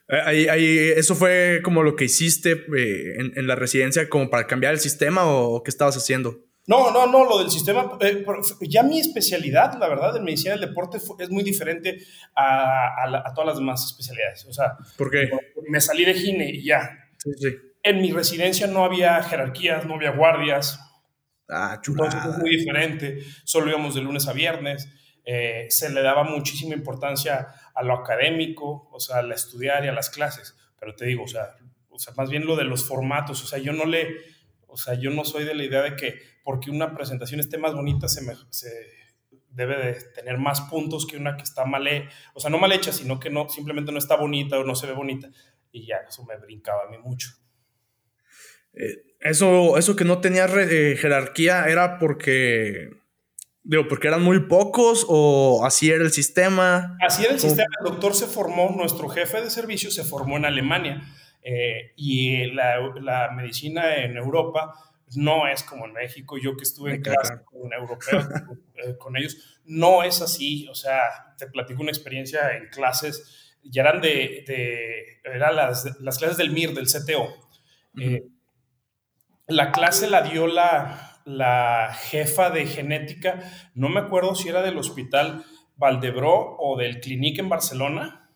Ahí, 0.10 0.48
ahí, 0.48 0.92
¿Eso 0.96 1.14
fue 1.16 1.60
como 1.64 1.84
lo 1.84 1.96
que 1.96 2.06
hiciste 2.06 2.52
eh, 2.52 3.16
en, 3.36 3.48
la 3.48 3.56
residencia 3.56 4.08
como 4.08 4.30
para 4.30 4.48
cambiar 4.48 4.74
el 4.74 4.80
sistema 4.80 5.26
o 5.26 5.62
qué 5.62 5.70
estabas 5.70 5.98
haciendo? 5.98 6.40
No, 6.66 6.92
no, 6.92 7.06
no, 7.08 7.26
lo 7.26 7.40
del 7.40 7.52
sistema, 7.52 7.98
eh, 8.00 8.26
ya 8.62 8.84
mi 8.84 9.00
especialidad, 9.00 9.78
la 9.78 9.90
verdad, 9.90 10.16
en 10.16 10.24
medicina 10.24 10.52
del 10.52 10.62
deporte 10.62 10.98
es 11.20 11.30
muy 11.30 11.44
diferente 11.44 12.00
a, 12.36 13.04
a, 13.04 13.34
todas 13.34 13.48
las 13.48 13.58
demás 13.58 13.86
especialidades. 13.86 14.46
O 14.46 14.54
sea, 14.54 14.78
¿por 14.98 15.12
qué? 15.12 15.30
Me 15.70 15.82
salí 15.82 16.06
de 16.06 16.14
gine 16.14 16.50
y 16.50 16.64
ya, 16.64 17.07
en 17.84 18.02
mi 18.02 18.12
residencia 18.12 18.68
no 18.68 18.84
había 18.84 19.22
jerarquías, 19.24 19.86
no 19.86 19.96
había 19.96 20.12
guardias. 20.12 20.80
Ah, 21.50 21.80
Entonces 21.86 22.22
es 22.26 22.38
muy 22.38 22.58
diferente. 22.58 23.24
Solo 23.46 23.70
íbamos 23.70 23.96
de 23.96 24.02
lunes 24.02 24.28
a 24.28 24.34
viernes. 24.34 24.90
Eh, 25.24 25.68
se 25.70 25.90
le 25.90 26.02
daba 26.02 26.24
muchísima 26.24 26.74
importancia 26.74 27.48
a 27.74 27.84
lo 27.84 27.94
académico, 27.94 28.90
o 28.92 29.00
sea, 29.00 29.18
al 29.18 29.32
estudiar 29.32 29.86
y 29.86 29.88
a 29.88 29.94
las 29.94 30.10
clases. 30.10 30.56
Pero 30.80 30.96
te 30.96 31.06
digo, 31.06 31.24
o 31.24 31.28
sea, 31.28 31.56
o 31.90 32.00
sea, 32.00 32.14
más 32.18 32.30
bien 32.30 32.46
lo 32.46 32.56
de 32.56 32.66
los 32.66 32.86
formatos. 32.86 33.42
O 33.44 33.48
sea, 33.48 33.60
yo 33.60 33.72
no 33.72 33.86
le, 33.86 34.18
o 34.68 34.78
sea, 34.78 34.96
yo 34.96 35.10
no 35.12 35.24
soy 35.24 35.46
de 35.46 35.56
la 35.56 35.64
idea 35.64 35.82
de 35.82 35.96
que 35.96 36.20
porque 36.44 36.72
una 36.72 36.94
presentación 36.94 37.40
esté 37.40 37.58
más 37.58 37.74
bonita 37.74 38.08
se, 38.08 38.22
me, 38.22 38.34
se 38.50 38.70
debe 39.50 39.78
de 39.78 39.94
tener 40.16 40.38
más 40.38 40.62
puntos 40.62 41.06
que 41.06 41.18
una 41.18 41.36
que 41.36 41.44
está 41.44 41.66
mal, 41.66 41.88
o 42.34 42.40
sea, 42.40 42.50
no 42.50 42.58
mal 42.58 42.72
hecha, 42.72 42.92
sino 42.92 43.20
que 43.20 43.30
no, 43.30 43.50
simplemente 43.50 43.92
no 43.92 43.98
está 43.98 44.16
bonita 44.16 44.60
o 44.60 44.64
no 44.64 44.76
se 44.76 44.88
ve 44.88 44.94
bonita 44.94 45.30
y 45.78 45.88
ya 45.88 45.98
eso 46.08 46.26
me 46.26 46.38
brincaba 46.38 46.84
a 46.84 46.90
mí 46.90 46.98
mucho. 46.98 47.30
Eh, 48.74 49.16
eso, 49.20 49.78
eso 49.78 49.96
que 49.96 50.06
no 50.06 50.22
tenía 50.22 50.46
eh, 50.46 50.96
jerarquía 50.98 51.66
era 51.66 51.98
porque, 52.00 52.90
digo, 53.64 53.88
porque 53.88 54.08
eran 54.08 54.22
muy 54.22 54.48
pocos 54.48 55.06
o 55.08 55.66
así 55.66 55.90
era 55.90 56.04
el 56.04 56.12
sistema. 56.12 56.98
Así 57.02 57.24
era 57.24 57.34
el 57.34 57.40
sistema. 57.40 57.68
El 57.80 57.92
doctor 57.92 58.14
se 58.14 58.28
formó, 58.28 58.74
nuestro 58.76 59.10
jefe 59.10 59.42
de 59.42 59.50
servicio 59.50 59.90
se 59.90 60.04
formó 60.04 60.38
en 60.38 60.46
Alemania 60.46 61.02
eh, 61.42 61.94
y 61.96 62.52
la, 62.52 62.80
la, 63.02 63.32
medicina 63.32 63.96
en 63.98 64.18
Europa 64.18 64.74
no 65.16 65.48
es 65.48 65.64
como 65.64 65.86
en 65.86 65.94
México. 65.94 66.38
Yo 66.38 66.56
que 66.56 66.64
estuve 66.64 66.96
en 66.96 67.02
clase 67.02 67.44
con 67.46 67.74
europeos, 67.74 68.28
con 69.00 69.18
ellos, 69.18 69.62
no 69.66 70.04
es 70.04 70.22
así. 70.22 70.68
O 70.70 70.76
sea, 70.76 71.36
te 71.38 71.48
platico 71.48 71.82
una 71.82 71.92
experiencia 71.92 72.56
en 72.56 72.68
clases 72.70 73.47
ya 73.72 73.82
eran 73.84 74.02
de, 74.02 74.44
de 74.48 75.20
eran 75.24 75.56
las, 75.56 76.00
las, 76.00 76.18
clases 76.18 76.38
del 76.38 76.52
MIR, 76.52 76.74
del 76.74 76.88
CTO. 76.88 77.28
Eh, 78.00 78.24
la 79.48 79.72
clase 79.72 80.10
la 80.10 80.22
dio 80.22 80.48
la, 80.48 81.22
la 81.26 81.94
jefa 81.94 82.50
de 82.50 82.66
genética, 82.66 83.40
no 83.76 83.90
me 83.90 84.02
acuerdo 84.02 84.36
si 84.36 84.50
era 84.50 84.62
del 84.62 84.78
hospital 84.78 85.46
Valdebró 85.76 86.56
o 86.60 86.78
del 86.78 87.00
Clinic 87.00 87.40
en 87.40 87.50
Barcelona, 87.50 88.30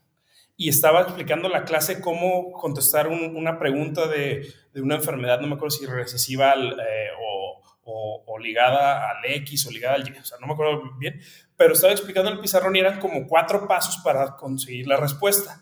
y 0.57 0.69
estaba 0.69 1.01
explicando 1.01 1.49
la 1.49 1.63
clase 1.63 2.01
cómo 2.01 2.51
contestar 2.51 3.07
una 3.07 3.57
pregunta 3.57 4.07
de, 4.07 4.45
de, 4.73 4.81
una 4.81 4.95
enfermedad, 4.95 5.39
no 5.39 5.47
me 5.47 5.55
acuerdo 5.55 5.71
si 5.71 5.87
recesiva 5.87 6.53
eh, 6.53 7.07
o, 7.19 7.61
o, 7.83 8.23
o, 8.27 8.37
ligada 8.37 9.09
al 9.09 9.25
X 9.25 9.65
o 9.65 9.71
ligada 9.71 9.95
al 9.95 10.07
Y, 10.07 10.11
o 10.11 10.23
sea, 10.23 10.37
no 10.39 10.45
me 10.45 10.53
acuerdo 10.53 10.83
bien, 10.99 11.19
pero 11.61 11.75
estaba 11.75 11.93
explicando 11.93 12.31
el 12.31 12.39
pizarrón 12.39 12.75
y 12.75 12.79
eran 12.79 12.99
como 12.99 13.27
cuatro 13.27 13.67
pasos 13.67 13.99
para 14.03 14.35
conseguir 14.35 14.87
la 14.87 14.97
respuesta. 14.97 15.61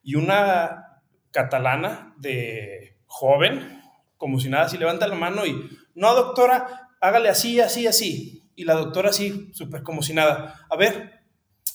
Y 0.00 0.14
una 0.14 1.02
catalana 1.32 2.14
de 2.18 3.00
joven, 3.06 3.82
como 4.16 4.38
si 4.38 4.48
nada, 4.48 4.66
así 4.66 4.78
levanta 4.78 5.08
la 5.08 5.16
mano 5.16 5.44
y, 5.44 5.68
no, 5.96 6.14
doctora, 6.14 6.90
hágale 7.00 7.30
así, 7.30 7.58
así, 7.58 7.88
así. 7.88 8.48
Y 8.54 8.62
la 8.62 8.74
doctora 8.74 9.10
así, 9.10 9.50
súper 9.52 9.82
como 9.82 10.04
si 10.04 10.14
nada. 10.14 10.64
A 10.70 10.76
ver, 10.76 11.20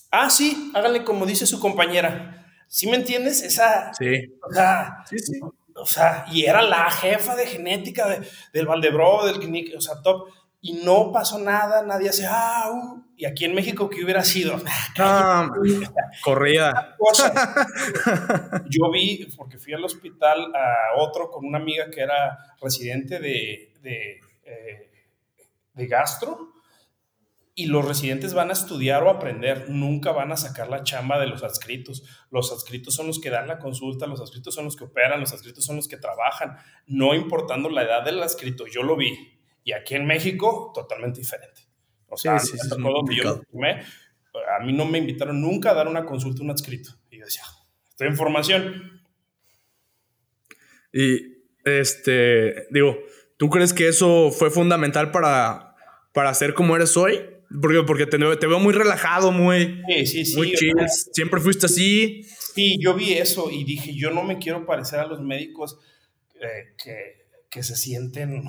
ah, 0.09 0.29
sí, 0.29 0.71
hágale 0.73 1.03
como 1.03 1.25
dice 1.25 1.45
su 1.45 1.59
compañera. 1.59 2.47
¿Sí 2.69 2.87
me 2.87 2.95
entiendes? 2.95 3.43
Esa. 3.43 3.93
Sí. 3.93 4.37
O 4.41 4.53
sea, 4.53 5.03
sí, 5.09 5.19
sí. 5.19 5.41
O 5.75 5.85
sea, 5.85 6.23
y 6.31 6.45
era 6.45 6.61
la 6.61 6.89
jefa 6.89 7.35
de 7.35 7.45
genética 7.45 8.07
de, 8.07 8.25
del 8.53 8.67
Valdebro, 8.67 9.25
del 9.25 9.75
o 9.75 9.81
sea, 9.81 10.01
top 10.01 10.29
y 10.65 10.73
no 10.73 11.11
pasó 11.11 11.37
nada, 11.37 11.83
nadie 11.83 12.09
hace, 12.09 12.25
ah, 12.27 12.71
uh", 12.73 13.03
y 13.15 13.25
aquí 13.25 13.45
en 13.45 13.53
México, 13.53 13.87
¿qué 13.87 14.03
hubiera 14.03 14.23
sido? 14.23 14.59
Ah, 14.97 15.47
corrida. 16.23 16.97
Yo 18.69 18.89
vi, 18.91 19.27
porque 19.37 19.59
fui 19.59 19.73
al 19.73 19.85
hospital 19.85 20.51
a 20.55 20.99
otro 20.99 21.29
con 21.29 21.45
una 21.45 21.59
amiga 21.59 21.91
que 21.91 22.01
era 22.01 22.55
residente 22.59 23.19
de, 23.19 23.73
de, 23.81 24.19
eh, 24.43 24.89
de 25.73 25.87
gastro, 25.87 26.55
y 27.53 27.67
los 27.67 27.85
residentes 27.85 28.33
van 28.33 28.49
a 28.49 28.53
estudiar 28.53 29.03
o 29.03 29.11
aprender, 29.11 29.69
nunca 29.69 30.13
van 30.13 30.31
a 30.31 30.37
sacar 30.37 30.69
la 30.69 30.83
chamba 30.83 31.19
de 31.19 31.27
los 31.27 31.43
adscritos. 31.43 32.03
Los 32.31 32.51
adscritos 32.51 32.95
son 32.95 33.05
los 33.05 33.19
que 33.19 33.29
dan 33.29 33.47
la 33.47 33.59
consulta, 33.59 34.07
los 34.07 34.19
adscritos 34.19 34.55
son 34.55 34.65
los 34.65 34.75
que 34.75 34.85
operan, 34.85 35.19
los 35.19 35.31
adscritos 35.31 35.63
son 35.63 35.75
los 35.75 35.87
que 35.87 35.97
trabajan, 35.97 36.57
no 36.87 37.13
importando 37.13 37.69
la 37.69 37.83
edad 37.83 38.03
del 38.03 38.21
adscrito. 38.21 38.65
Yo 38.65 38.81
lo 38.81 38.97
vi. 38.97 39.34
Y 39.65 39.73
aquí 39.73 39.95
en 39.95 40.05
México, 40.05 40.71
totalmente 40.73 41.19
diferente. 41.19 41.63
O 42.07 42.15
sea, 42.15 42.39
sí, 42.39 42.55
sí, 42.57 42.69
yo 43.21 43.41
a 44.57 44.63
mí 44.63 44.73
no 44.73 44.85
me 44.85 44.99
invitaron 44.99 45.41
nunca 45.41 45.71
a 45.71 45.73
dar 45.73 45.87
una 45.87 46.05
consulta 46.05 46.41
a 46.41 46.45
un 46.45 46.51
adscrito. 46.51 46.91
Y 47.09 47.17
yo 47.17 47.25
decía, 47.25 47.41
estoy 47.89 48.07
en 48.07 48.15
formación. 48.15 49.01
Y, 50.93 51.39
este, 51.65 52.67
digo, 52.69 52.95
¿tú 53.37 53.49
crees 53.49 53.73
que 53.73 53.87
eso 53.87 54.31
fue 54.31 54.51
fundamental 54.51 55.09
para, 55.09 55.75
para 56.13 56.33
ser 56.35 56.53
como 56.53 56.75
eres 56.75 56.95
hoy? 56.95 57.21
Porque, 57.59 57.81
porque 57.83 58.05
te, 58.05 58.17
veo 58.17 58.59
muy 58.59 58.73
relajado, 58.73 59.31
muy, 59.31 59.81
sí, 60.05 60.25
sí, 60.25 60.35
muy 60.35 60.53
chill. 60.53 60.75
Siempre 61.11 61.41
fuiste 61.41 61.65
así. 61.65 62.23
Sí, 62.23 62.77
yo 62.79 62.93
vi 62.93 63.13
eso 63.13 63.49
y 63.49 63.63
dije, 63.63 63.95
yo 63.95 64.11
no 64.11 64.23
me 64.23 64.37
quiero 64.37 64.65
parecer 64.65 64.99
a 64.99 65.07
los 65.07 65.21
médicos 65.21 65.79
eh, 66.39 66.75
que, 66.77 67.25
que 67.49 67.63
se 67.63 67.75
sienten 67.75 68.43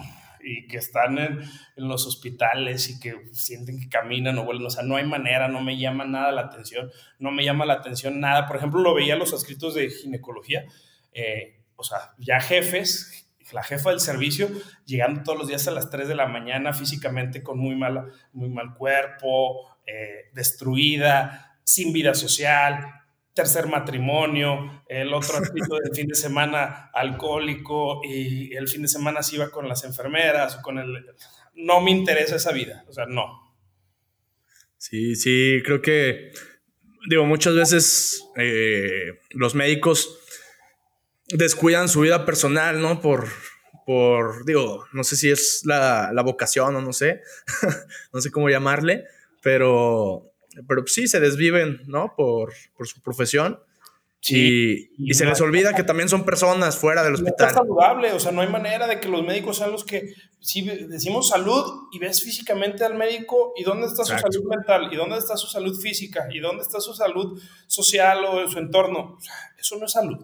y 0.47 0.69
que 0.69 0.77
están 0.77 1.19
en, 1.19 1.41
los 1.77 2.07
hospitales 2.07 2.89
y 2.89 3.01
que 3.01 3.29
sienten 3.33 3.81
que 3.81 3.89
caminan 3.89 4.39
o 4.39 4.45
vuelven. 4.45 4.67
O 4.67 4.71
sea, 4.71 4.85
no 4.85 4.97
hay 4.97 5.05
manera, 5.05 5.49
no 5.49 5.61
me 5.61 5.77
llama 5.77 6.05
nada 6.05 6.31
la 6.31 6.43
atención, 6.43 6.91
no 7.19 7.33
me 7.33 7.45
llama 7.45 7.67
la 7.67 7.75
atención 7.75 8.21
nada. 8.21 8.47
Por 8.47 8.57
ejemplo, 8.57 8.81
lo 8.81 8.95
veía 8.95 9.17
los 9.17 9.33
escritos 9.33 9.75
de 9.75 9.91
ginecología, 9.91 10.65
eh, 11.13 11.65
o 11.75 11.83
sea, 11.83 12.13
ya 12.19 12.41
jefes, 12.41 13.29
la 13.53 13.65
jefa 13.65 13.91
del 13.91 14.01
servicio, 14.01 14.49
llegando 14.87 15.23
todos 15.25 15.39
los 15.39 15.49
días 15.49 15.67
a 15.67 15.73
las 15.73 15.91
3 15.91 16.09
de 16.09 16.15
la 16.15 16.27
mañana 16.27 16.73
físicamente 16.73 17.43
con 17.43 17.59
muy, 17.59 17.75
mala, 17.75 18.07
muy 18.33 18.49
mal 18.49 18.75
cuerpo, 18.75 19.77
eh, 19.85 20.31
destruida, 20.33 21.59
sin 21.65 21.93
vida 21.93 22.15
social, 22.15 22.87
tercer 23.37 23.67
matrimonio, 23.67 24.83
el 24.89 25.13
otro 25.13 25.39
del 25.83 25.95
fin 25.95 26.09
de 26.09 26.15
semana 26.15 26.91
alcohólico 26.93 28.01
y 28.03 28.53
el 28.57 28.67
fin 28.67 28.83
de 28.83 28.89
semana 28.89 29.23
se 29.23 29.37
iba 29.37 29.51
con 29.51 29.69
las 29.69 29.85
enfermeras 29.85 30.57
o 30.57 30.63
con 30.63 30.79
el... 30.79 31.05
No 31.55 31.81
me 31.83 31.91
interesa 31.91 32.37
esa 32.37 32.53
vida, 32.53 32.85
o 32.89 32.93
sea, 32.93 33.05
no. 33.07 33.55
Sí, 34.79 35.15
sí, 35.17 35.63
creo 35.65 35.83
que, 35.83 36.33
digo, 37.09 37.27
muchas 37.27 37.55
veces 37.55 38.25
eh, 38.37 39.21
los 39.31 39.55
médicos 39.55 40.19
descuidan 41.29 41.89
su 41.89 42.01
vida 42.01 42.25
personal, 42.25 42.81
¿no? 42.81 43.01
Por, 43.01 43.29
por 43.85 44.47
digo, 44.47 44.87
no 44.93 45.05
sé 45.05 45.17
si 45.17 45.31
es 45.31 45.63
la, 45.65 46.11
la 46.15 46.23
vocación 46.23 46.75
o 46.77 46.81
no 46.81 46.93
sé, 46.93 47.21
no 48.13 48.21
sé 48.21 48.31
cómo 48.31 48.49
llamarle, 48.49 49.05
pero 49.43 50.33
pero 50.67 50.87
sí 50.87 51.07
se 51.07 51.21
desviven, 51.21 51.83
¿no? 51.87 52.15
Por, 52.17 52.53
por 52.77 52.87
su 52.87 53.01
profesión. 53.01 53.59
Sí, 54.27 54.91
y, 54.99 55.15
se 55.15 55.25
les 55.25 55.41
olvida 55.41 55.73
que 55.73 55.85
también 55.85 56.09
son 56.09 56.25
personas 56.25 56.77
fuera 56.77 57.05
del 57.05 57.15
hospital. 57.15 57.47
es 57.47 57.55
saludable, 57.55 58.11
o 58.11 58.19
sea, 58.19 58.33
no 58.33 58.41
hay 58.41 58.49
manera 58.49 58.89
de 58.89 58.99
que 58.99 59.09
los 59.09 59.23
médicos 59.25 59.59
sean 59.59 59.71
los 59.71 59.85
que, 59.85 60.15
si 60.41 60.63
decimos 60.63 61.29
salud 61.29 61.89
y 61.93 62.01
ves 62.01 62.25
físicamente 62.25 62.85
al 62.85 62.97
médico, 62.97 63.53
¿y 63.57 63.63
dónde 63.63 63.87
está 63.87 64.05
su 64.05 64.19
salud 64.19 64.49
mental? 64.49 64.93
¿Y 64.93 64.97
dónde 64.97 65.19
está 65.19 65.37
su 65.37 65.47
salud 65.47 65.79
física? 65.79 66.27
¿Y 66.33 66.41
dónde 66.41 66.63
está 66.63 66.81
su 66.81 66.93
salud 66.93 67.41
social 67.69 68.25
o 68.25 68.49
su 68.49 68.59
entorno? 68.59 69.17
eso 69.59 69.77
no 69.79 69.87
es 69.87 69.93
salud. 69.93 70.19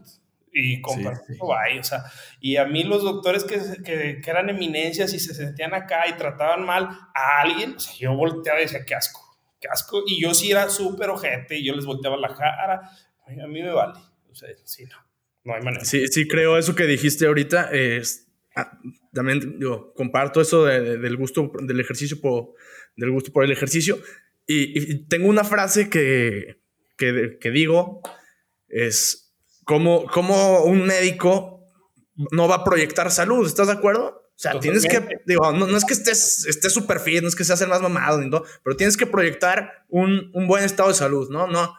Y 0.53 0.81
comparto 0.81 1.25
sí, 1.29 1.38
o 1.40 1.85
sea, 1.85 2.05
y 2.40 2.57
a 2.57 2.66
mí 2.66 2.83
los 2.83 3.03
doctores 3.03 3.45
que, 3.45 3.59
que, 3.85 4.21
que, 4.21 4.31
eran 4.31 4.51
eminencias 4.51 5.14
y 5.14 5.21
se 5.21 5.33
sentían 5.33 5.73
acá 5.75 6.09
y 6.09 6.14
trataban 6.14 6.66
mal 6.66 6.88
a 7.14 7.40
alguien, 7.40 7.77
o 7.77 7.81
sea, 7.81 7.95
yo 7.97 8.14
volteaba 8.14 8.59
y 8.59 8.64
decía, 8.64 8.85
qué 8.85 8.95
asco 8.95 9.32
casco. 9.62 10.03
Y 10.07 10.20
yo 10.20 10.35
sí 10.35 10.51
era 10.51 10.68
súper 10.68 11.11
ojete 11.11 11.59
y 11.59 11.64
yo 11.64 11.75
les 11.75 11.85
volteaba 11.85 12.16
la 12.16 12.35
cara. 12.35 12.90
A 13.27 13.46
mí 13.46 13.62
me 13.62 13.72
vale. 13.72 13.98
O 14.31 14.35
sea, 14.35 14.48
sí, 14.64 14.85
no. 14.85 14.96
No 15.44 15.55
hay 15.55 15.62
manera. 15.62 15.85
Sí, 15.85 16.07
sí, 16.09 16.29
creo 16.29 16.59
eso 16.59 16.75
que 16.75 16.87
dijiste 16.87 17.27
ahorita. 17.27 17.70
Es, 17.72 18.29
ah, 18.55 18.79
también 19.12 19.59
digo, 19.59 19.92
comparto 19.94 20.40
eso 20.40 20.64
del 20.64 21.16
gusto 21.16 21.51
del 21.62 21.81
ejercicio 21.81 22.20
por, 22.20 22.55
del 22.96 23.11
gusto 23.11 23.33
por 23.33 23.44
el 23.44 23.51
ejercicio. 23.51 23.98
Y, 24.46 25.07
tengo 25.07 25.29
una 25.29 25.44
frase 25.44 25.88
que, 25.88 26.62
que, 26.96 27.38
que 27.40 27.51
digo, 27.51 28.03
es 28.68 29.35
como, 29.64 30.05
como 30.07 30.64
un 30.64 30.85
médico 30.87 31.53
no 32.31 32.48
va 32.48 32.57
a 32.57 32.64
proyectar 32.64 33.11
salud, 33.11 33.46
¿estás 33.46 33.68
de 33.68 33.75
acuerdo? 33.75 34.22
O 34.35 34.40
sea, 34.42 34.59
tienes 34.59 34.85
que, 34.87 35.21
digo, 35.25 35.53
no, 35.53 35.77
es 35.77 35.85
que 35.85 35.92
estés 35.92 36.47
estés 36.47 36.73
súper 36.73 36.99
fit, 36.99 37.23
no 37.23 37.29
es 37.29 37.37
que 37.37 37.45
seas 37.45 37.61
el 37.61 37.68
más 37.68 37.81
mamado, 37.81 38.21
pero 38.64 38.77
tienes 38.77 38.97
que 38.97 39.07
proyectar 39.07 39.85
un, 39.88 40.31
un, 40.35 40.49
buen 40.49 40.64
estado 40.64 40.88
de 40.88 40.97
salud, 40.97 41.31
¿no? 41.31 41.47
No, 41.47 41.77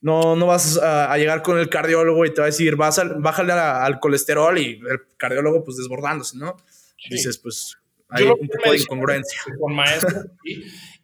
no, 0.00 0.34
no 0.34 0.46
vas 0.46 0.78
a, 0.78 1.16
llegar 1.16 1.42
con 1.42 1.58
el 1.58 1.68
cardiólogo 1.68 2.24
y 2.24 2.34
te 2.34 2.40
va 2.40 2.46
a 2.46 2.50
decir, 2.50 2.76
vas 2.76 2.98
a, 2.98 3.04
bájale 3.04 3.52
al 3.52 4.00
colesterol 4.00 4.58
y 4.58 4.80
el 4.88 5.00
cardiólogo 5.16 5.62
pues 5.64 5.76
desbordándose, 5.76 6.36
¿no? 6.38 6.56
Dices, 7.08 7.38
pues 7.38 7.76
hay 8.08 8.24
un 8.24 8.48
poco 8.48 8.70
de 8.70 8.78
incongruencia. 8.78 9.40
Con 9.60 9.74
maestro, 9.74 10.22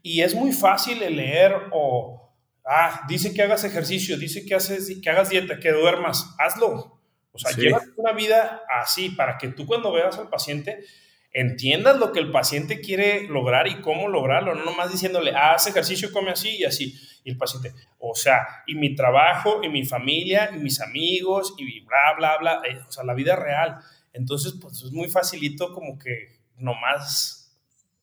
Y 0.02 0.22
es 0.22 0.35
muy 0.35 0.52
fácil 0.52 0.98
leer 0.98 1.54
o, 1.70 2.35
ah, 2.64 3.04
dice 3.08 3.32
que 3.32 3.42
hagas 3.42 3.64
ejercicio, 3.64 4.18
dice 4.18 4.44
que, 4.44 4.54
haces, 4.54 4.92
que 5.00 5.11
hagas 5.11 5.30
dieta, 5.30 5.61
que 5.61 5.70
duermas, 5.70 6.35
hazlo 6.38 7.01
o 7.32 7.38
sea, 7.38 7.52
lleva 7.56 7.80
una 7.96 8.12
vida 8.12 8.62
así 8.68 9.10
para 9.10 9.38
que 9.38 9.48
tú 9.48 9.66
cuando 9.66 9.92
veas 9.92 10.18
al 10.18 10.28
paciente 10.28 10.84
entiendas 11.32 11.96
lo 11.96 12.12
que 12.12 12.20
el 12.20 12.30
paciente 12.30 12.80
quiere 12.80 13.26
lograr 13.26 13.66
y 13.66 13.80
cómo 13.80 14.08
lograrlo, 14.08 14.54
no 14.54 14.64
nomás 14.64 14.92
diciéndole, 14.92 15.32
ah, 15.34 15.54
haz 15.54 15.66
ejercicio, 15.66 16.12
come 16.12 16.30
así 16.30 16.56
y 16.58 16.64
así. 16.64 16.94
Y 17.24 17.30
el 17.30 17.38
paciente, 17.38 17.72
o 17.98 18.14
sea, 18.14 18.46
y 18.66 18.74
mi 18.74 18.94
trabajo, 18.94 19.60
y 19.62 19.68
mi 19.68 19.84
familia, 19.84 20.50
y 20.54 20.58
mis 20.58 20.80
amigos, 20.80 21.54
y 21.56 21.80
bla, 21.80 22.14
bla, 22.18 22.36
bla, 22.38 22.62
eh, 22.68 22.80
o 22.86 22.92
sea, 22.92 23.04
la 23.04 23.14
vida 23.14 23.36
real. 23.36 23.78
Entonces, 24.12 24.54
pues 24.60 24.82
es 24.82 24.92
muy 24.92 25.08
facilito 25.08 25.72
como 25.72 25.98
que 25.98 26.40
nomás 26.56 27.56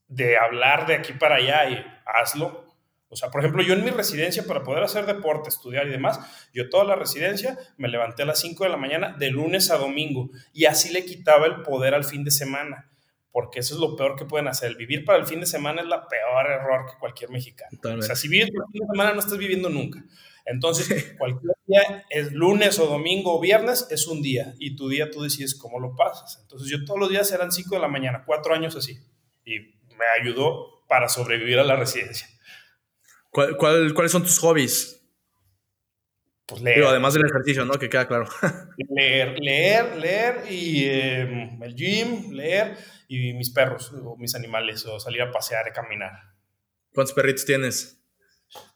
de 0.07 0.37
hablar 0.37 0.87
de 0.87 0.95
aquí 0.95 1.13
para 1.13 1.35
allá 1.35 1.69
y 1.69 1.85
hazlo 2.05 2.68
o 3.11 3.15
sea, 3.15 3.31
por 3.31 3.41
ejemplo, 3.41 3.63
yo 3.63 3.73
en 3.73 3.83
mi 3.83 3.89
residencia, 3.89 4.45
para 4.45 4.63
poder 4.63 4.83
hacer 4.83 5.07
deporte, 5.07 5.49
estudiar 5.49 5.87
y 5.87 5.91
demás, 5.91 6.19
yo 6.53 6.69
toda 6.69 6.83
la 6.83 6.95
residencia 6.95 7.57
me 7.77 7.87
levanté 7.87 8.21
a 8.21 8.27
las 8.27 8.39
5 8.39 8.63
de 8.63 8.69
la 8.69 8.77
mañana 8.77 9.15
de 9.17 9.31
lunes 9.31 9.71
a 9.71 9.77
domingo 9.77 10.29
y 10.53 10.65
así 10.65 10.93
le 10.93 11.03
quitaba 11.03 11.47
el 11.47 11.63
poder 11.63 11.95
al 11.95 12.03
fin 12.03 12.23
de 12.23 12.29
semana, 12.29 12.91
porque 13.31 13.61
eso 13.61 13.73
es 13.73 13.79
lo 13.79 13.95
peor 13.95 14.15
que 14.15 14.25
pueden 14.25 14.47
hacer. 14.47 14.69
El 14.69 14.75
vivir 14.75 15.05
para 15.05 15.17
el 15.17 15.25
fin 15.25 15.39
de 15.39 15.47
semana 15.47 15.81
es 15.81 15.87
la 15.87 16.07
peor 16.07 16.51
error 16.51 16.85
que 16.85 16.99
cualquier 16.99 17.31
mexicano. 17.31 17.79
O 17.97 18.01
sea, 18.03 18.15
si 18.15 18.27
vives 18.27 18.51
para 18.51 18.65
el 18.67 18.71
fin 18.73 18.81
de 18.81 18.93
semana 18.93 19.13
no 19.13 19.19
estás 19.19 19.37
viviendo 19.39 19.69
nunca. 19.69 20.03
Entonces, 20.45 20.87
cualquier 21.17 21.53
día 21.65 22.05
es 22.11 22.31
lunes 22.31 22.77
o 22.77 22.85
domingo 22.85 23.35
o 23.35 23.41
viernes, 23.41 23.87
es 23.89 24.05
un 24.05 24.21
día 24.21 24.53
y 24.59 24.75
tu 24.75 24.87
día 24.87 25.09
tú 25.09 25.23
decides 25.23 25.55
cómo 25.55 25.79
lo 25.79 25.95
pasas. 25.95 26.39
Entonces, 26.43 26.69
yo 26.69 26.85
todos 26.85 26.99
los 26.99 27.09
días 27.09 27.31
eran 27.31 27.51
5 27.51 27.73
de 27.73 27.81
la 27.81 27.87
mañana, 27.87 28.23
cuatro 28.23 28.53
años 28.53 28.75
así, 28.75 28.99
y 29.45 29.59
me 29.97 30.05
ayudó 30.21 30.85
para 30.87 31.09
sobrevivir 31.09 31.57
a 31.57 31.63
la 31.63 31.75
residencia. 31.75 32.27
¿Cuál, 33.31 33.57
cuáles 33.93 34.11
son 34.11 34.23
tus 34.23 34.39
hobbies? 34.39 34.99
Pues 36.49 36.61
leer. 36.63 36.83
además 36.83 37.13
del 37.13 37.25
ejercicio, 37.27 37.63
¿no? 37.63 37.73
Que 37.73 37.89
queda 37.89 38.07
claro. 38.07 38.25
leer, 38.89 39.39
leer, 39.39 39.97
leer 39.97 40.51
y 40.51 40.85
em, 40.85 41.61
el 41.61 41.75
gym, 41.75 42.31
leer 42.31 42.75
y 43.07 43.33
mis 43.33 43.51
perros 43.51 43.91
o 44.03 44.17
mis 44.17 44.33
animales 44.33 44.85
o 44.85 44.99
salir 44.99 45.21
a 45.21 45.31
pasear 45.31 45.67
y 45.69 45.71
caminar. 45.71 46.11
¿Cuántos 46.91 47.13
perritos 47.13 47.45
tienes? 47.45 48.01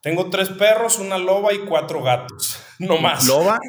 Tengo 0.02 0.30
tres 0.30 0.50
perros, 0.50 1.00
una 1.00 1.18
loba 1.18 1.52
y 1.54 1.60
cuatro 1.60 2.02
gatos. 2.04 2.60
No 2.80 2.98
más. 2.98 3.28
¿Loba? 3.28 3.60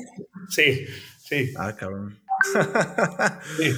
Sí, 0.48 0.86
sí. 1.18 1.52
Ah, 1.56 1.76
cabrón. 1.76 2.18
Sí. 3.58 3.72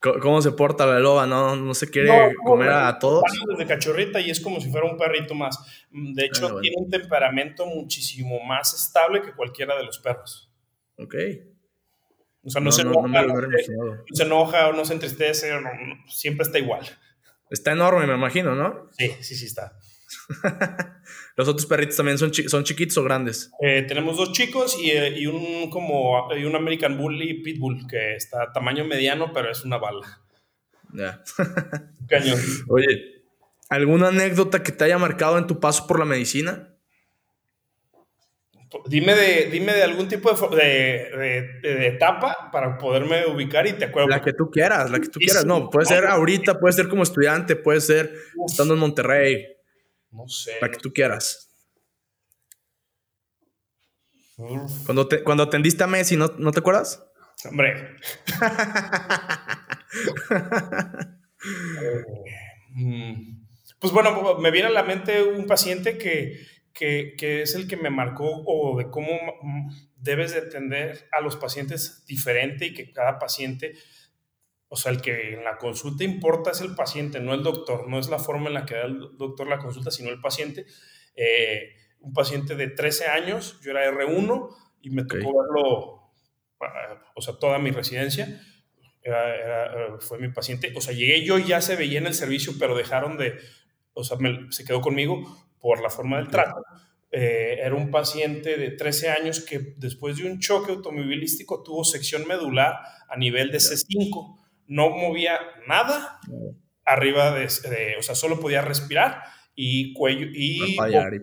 ¿Cómo 0.00 0.42
se 0.42 0.52
porta 0.52 0.86
la 0.86 0.98
loba? 0.98 1.26
¿No, 1.26 1.56
no 1.56 1.74
se 1.74 1.90
quiere 1.90 2.34
comer 2.44 2.70
a 2.70 2.98
todos? 2.98 3.22
Desde 3.48 3.66
cachorrita 3.66 4.20
y 4.20 4.30
es 4.30 4.40
como 4.40 4.60
si 4.60 4.70
fuera 4.70 4.86
un 4.86 4.96
perrito 4.96 5.34
más. 5.34 5.58
De 5.90 6.24
hecho, 6.24 6.58
ah, 6.58 6.60
tiene 6.60 6.76
un 6.78 6.90
temperamento 6.90 7.66
muchísimo 7.66 8.40
más 8.44 8.74
estable 8.74 9.22
que 9.22 9.32
cualquiera 9.32 9.76
de 9.76 9.84
los 9.84 9.98
perros. 9.98 10.50
Ok. 10.98 11.14
O 12.44 12.50
sea, 12.50 12.60
no, 12.60 12.70
se, 12.70 12.82
enoja, 12.82 13.08
no, 13.08 13.34
se 14.12 14.22
enoja 14.22 14.68
o 14.68 14.72
no 14.72 14.84
se 14.84 14.92
entristece, 14.92 15.50
siempre 16.06 16.44
está 16.44 16.58
igual. 16.60 16.86
Está 17.50 17.72
enorme, 17.72 18.06
me 18.06 18.14
imagino, 18.14 18.54
¿no? 18.54 18.88
Sí, 18.92 19.10
sí, 19.20 19.34
sí 19.34 19.46
está. 19.46 19.76
¿Los 21.36 21.48
otros 21.48 21.66
perritos 21.66 21.96
también 21.96 22.18
son, 22.18 22.32
son 22.32 22.64
chiquitos 22.64 22.96
o 22.98 23.04
grandes? 23.04 23.50
Eh, 23.60 23.84
tenemos 23.86 24.16
dos 24.16 24.32
chicos 24.32 24.76
y, 24.82 24.90
eh, 24.90 25.18
y, 25.18 25.26
un 25.26 25.70
como 25.70 26.28
y 26.34 26.44
un 26.44 26.56
American 26.56 26.96
Bully 26.96 27.42
Pitbull 27.42 27.86
que 27.86 28.14
está 28.14 28.52
tamaño 28.52 28.84
mediano, 28.84 29.32
pero 29.32 29.50
es 29.50 29.64
una 29.64 29.78
bala. 29.78 30.22
Ya. 30.92 31.22
Cañón. 32.08 32.38
Oye, 32.68 33.24
¿alguna 33.68 34.08
anécdota 34.08 34.62
que 34.62 34.72
te 34.72 34.84
haya 34.84 34.98
marcado 34.98 35.38
en 35.38 35.46
tu 35.46 35.60
paso 35.60 35.86
por 35.86 35.98
la 35.98 36.04
medicina? 36.04 36.72
Dime 38.86 39.14
de, 39.14 39.48
dime 39.50 39.72
de 39.72 39.82
algún 39.84 40.08
tipo 40.08 40.32
de, 40.50 41.56
de, 41.62 41.86
etapa 41.86 42.50
para 42.50 42.76
poderme 42.76 43.24
ubicar 43.26 43.66
y 43.66 43.74
te 43.74 43.86
acuerdo. 43.86 44.08
La 44.08 44.20
que 44.20 44.32
tú 44.32 44.50
quieras, 44.50 44.90
la 44.90 44.98
que 44.98 45.08
tú 45.08 45.20
quieras. 45.20 45.44
No, 45.44 45.70
puede 45.70 45.86
ser 45.86 46.04
ahorita, 46.04 46.58
puede 46.58 46.72
ser 46.72 46.88
como 46.88 47.04
estudiante, 47.04 47.54
puede 47.56 47.80
ser 47.80 48.12
estando 48.46 48.74
en 48.74 48.80
Monterrey. 48.80 49.55
No 50.16 50.28
sé. 50.28 50.52
La 50.60 50.70
que 50.70 50.78
tú 50.78 50.92
quieras. 50.92 51.46
Cuando, 54.84 55.08
te, 55.08 55.22
cuando 55.22 55.44
atendiste 55.44 55.84
a 55.84 55.86
Messi, 55.86 56.16
¿no, 56.16 56.28
¿no 56.38 56.52
te 56.52 56.60
acuerdas? 56.60 57.02
Hombre. 57.44 57.96
Mm, 62.78 63.46
pues 63.78 63.92
bueno, 63.92 64.38
me 64.38 64.50
viene 64.50 64.68
a 64.68 64.72
la 64.72 64.82
mente 64.82 65.22
un 65.22 65.46
paciente 65.46 65.96
que, 65.96 66.46
que, 66.74 67.14
que, 67.16 67.40
es 67.40 67.54
el 67.54 67.66
que 67.66 67.78
me 67.78 67.88
marcó 67.88 68.42
o 68.44 68.76
de 68.76 68.90
cómo 68.90 69.08
debes 69.96 70.34
de 70.34 70.40
atender 70.40 71.08
a 71.12 71.22
los 71.22 71.36
pacientes 71.36 72.04
diferente 72.06 72.66
y 72.66 72.74
que 72.74 72.92
cada 72.92 73.18
paciente, 73.18 73.74
o 74.68 74.76
sea, 74.76 74.92
el 74.92 75.00
que 75.00 75.34
en 75.34 75.44
la 75.44 75.58
consulta 75.58 76.04
importa 76.04 76.50
es 76.50 76.60
el 76.60 76.74
paciente, 76.74 77.20
no 77.20 77.34
el 77.34 77.42
doctor, 77.42 77.88
no 77.88 77.98
es 77.98 78.08
la 78.08 78.18
forma 78.18 78.48
en 78.48 78.54
la 78.54 78.66
que 78.66 78.74
da 78.74 78.84
el 78.84 79.16
doctor 79.16 79.46
la 79.46 79.58
consulta, 79.58 79.90
sino 79.90 80.10
el 80.10 80.20
paciente. 80.20 80.66
Eh, 81.14 81.74
un 82.00 82.12
paciente 82.12 82.56
de 82.56 82.68
13 82.68 83.06
años, 83.06 83.60
yo 83.62 83.70
era 83.70 83.88
R1 83.90 84.48
y 84.82 84.90
me 84.90 85.04
tocó 85.04 85.42
verlo, 85.42 86.12
o 87.14 87.20
sea, 87.20 87.34
toda 87.38 87.58
mi 87.58 87.70
residencia. 87.70 88.40
Era, 89.02 89.98
fue 90.00 90.18
mi 90.18 90.28
paciente. 90.28 90.72
O 90.76 90.80
sea, 90.80 90.92
llegué 90.92 91.24
yo 91.24 91.38
y 91.38 91.44
ya 91.44 91.60
se 91.60 91.76
veía 91.76 91.98
en 91.98 92.06
el 92.06 92.14
servicio, 92.14 92.54
pero 92.58 92.76
dejaron 92.76 93.16
de, 93.16 93.38
o 93.92 94.02
sea, 94.02 94.18
se 94.50 94.64
quedó 94.64 94.80
conmigo 94.80 95.22
por 95.60 95.80
la 95.80 95.90
forma 95.90 96.16
del 96.16 96.28
trato. 96.28 96.62
Eh, 97.10 97.60
era 97.62 97.74
un 97.74 97.90
paciente 97.90 98.56
de 98.56 98.72
13 98.72 99.10
años 99.10 99.40
que 99.40 99.74
después 99.76 100.16
de 100.16 100.30
un 100.30 100.40
choque 100.40 100.72
automovilístico 100.72 101.62
tuvo 101.62 101.84
sección 101.84 102.26
medular 102.26 102.78
a 103.08 103.16
nivel 103.16 103.50
de 103.52 103.58
C5. 103.58 104.45
No 104.68 104.90
movía 104.90 105.38
nada 105.66 106.20
arriba 106.84 107.32
de, 107.32 107.46
o 107.98 108.02
sea, 108.02 108.14
solo 108.14 108.40
podía 108.40 108.62
respirar 108.62 109.22
y 109.54 109.92
cuello 109.92 110.26
y, 110.32 110.76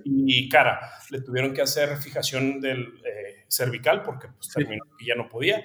y, 0.05 0.49
cara. 0.49 0.79
Le 1.09 1.21
tuvieron 1.21 1.53
que 1.53 1.61
hacer 1.61 1.97
fijación 1.97 2.59
del 2.59 3.01
eh, 3.05 3.45
cervical 3.47 4.03
porque 4.03 4.27
pues, 4.27 4.49
terminó 4.49 4.83
y 4.99 5.07
ya 5.07 5.15
no 5.15 5.29
podía. 5.29 5.63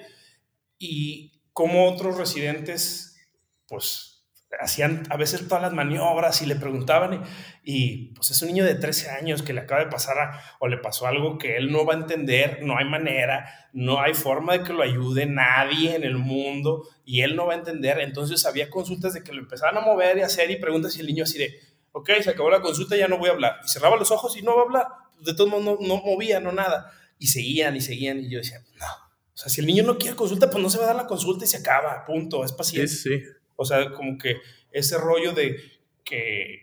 Y 0.77 1.41
como 1.51 1.87
otros 1.89 2.17
residentes, 2.17 3.19
pues 3.67 4.18
hacían 4.59 5.03
a 5.09 5.17
veces 5.17 5.47
todas 5.47 5.61
las 5.61 5.73
maniobras 5.73 6.41
y 6.41 6.45
le 6.45 6.55
preguntaban 6.55 7.23
y, 7.63 8.13
pues 8.13 8.31
es 8.31 8.41
un 8.41 8.47
niño 8.47 8.65
de 8.65 8.75
13 8.75 9.11
años 9.11 9.43
que 9.43 9.53
le 9.53 9.61
acaba 9.61 9.83
de 9.83 9.91
pasar 9.91 10.31
o 10.59 10.67
le 10.67 10.77
pasó 10.77 11.07
algo 11.07 11.37
que 11.37 11.57
él 11.57 11.71
no 11.71 11.85
va 11.85 11.93
a 11.93 11.97
entender, 11.97 12.59
no 12.63 12.77
hay 12.77 12.85
manera, 12.85 13.69
no 13.73 14.01
hay 14.01 14.13
forma 14.13 14.53
de 14.53 14.63
que 14.63 14.73
lo 14.73 14.81
ayude 14.81 15.25
nadie 15.27 15.95
en 15.95 16.03
el 16.03 16.17
mundo 16.17 16.87
y 17.05 17.21
él 17.21 17.35
no 17.35 17.45
va 17.45 17.53
a 17.53 17.57
entender. 17.57 17.99
Entonces 17.99 18.45
había 18.45 18.69
consultas 18.69 19.13
de 19.13 19.23
que 19.23 19.33
lo 19.33 19.39
empezaban 19.39 19.77
a 19.77 19.81
mover 19.81 20.17
y 20.17 20.21
hacer 20.21 20.49
y 20.49 20.55
preguntas 20.55 20.95
y 20.97 21.01
el 21.01 21.07
niño 21.07 21.23
así 21.23 21.37
de, 21.37 21.59
ok, 21.91 22.09
se 22.23 22.31
acabó 22.31 22.49
la 22.49 22.61
consulta, 22.61 22.95
ya 22.95 23.07
no 23.07 23.17
voy 23.17 23.29
a 23.29 23.33
hablar. 23.33 23.59
Y 23.63 23.69
cerraba 23.69 23.97
los 23.97 24.11
ojos 24.11 24.35
y 24.35 24.41
no 24.41 24.55
va 24.55 24.61
a 24.61 24.65
hablar. 24.65 24.87
De 25.19 25.33
todos 25.33 25.49
modos 25.49 25.79
no, 25.79 25.87
no 25.87 26.01
movía, 26.01 26.39
no 26.39 26.51
nada. 26.51 26.91
Y 27.19 27.27
seguían 27.27 27.75
y 27.75 27.81
seguían 27.81 28.19
y 28.19 28.31
yo 28.31 28.39
decía, 28.39 28.59
no. 28.79 28.85
O 28.85 29.41
sea, 29.41 29.49
si 29.49 29.61
el 29.61 29.67
niño 29.67 29.83
no 29.83 29.97
quiere 29.97 30.15
consulta, 30.17 30.49
pues 30.49 30.61
no 30.61 30.69
se 30.69 30.79
va 30.79 30.85
a 30.85 30.87
dar 30.87 30.95
la 30.95 31.07
consulta 31.07 31.45
y 31.45 31.47
se 31.47 31.57
acaba, 31.57 32.03
punto, 32.05 32.43
es 32.43 32.51
paciente. 32.51 32.89
Sí, 32.89 33.19
sí. 33.19 33.23
O 33.61 33.65
sea, 33.65 33.91
como 33.91 34.17
que 34.17 34.37
ese 34.71 34.97
rollo 34.97 35.33
de 35.33 35.57
que 36.05 36.59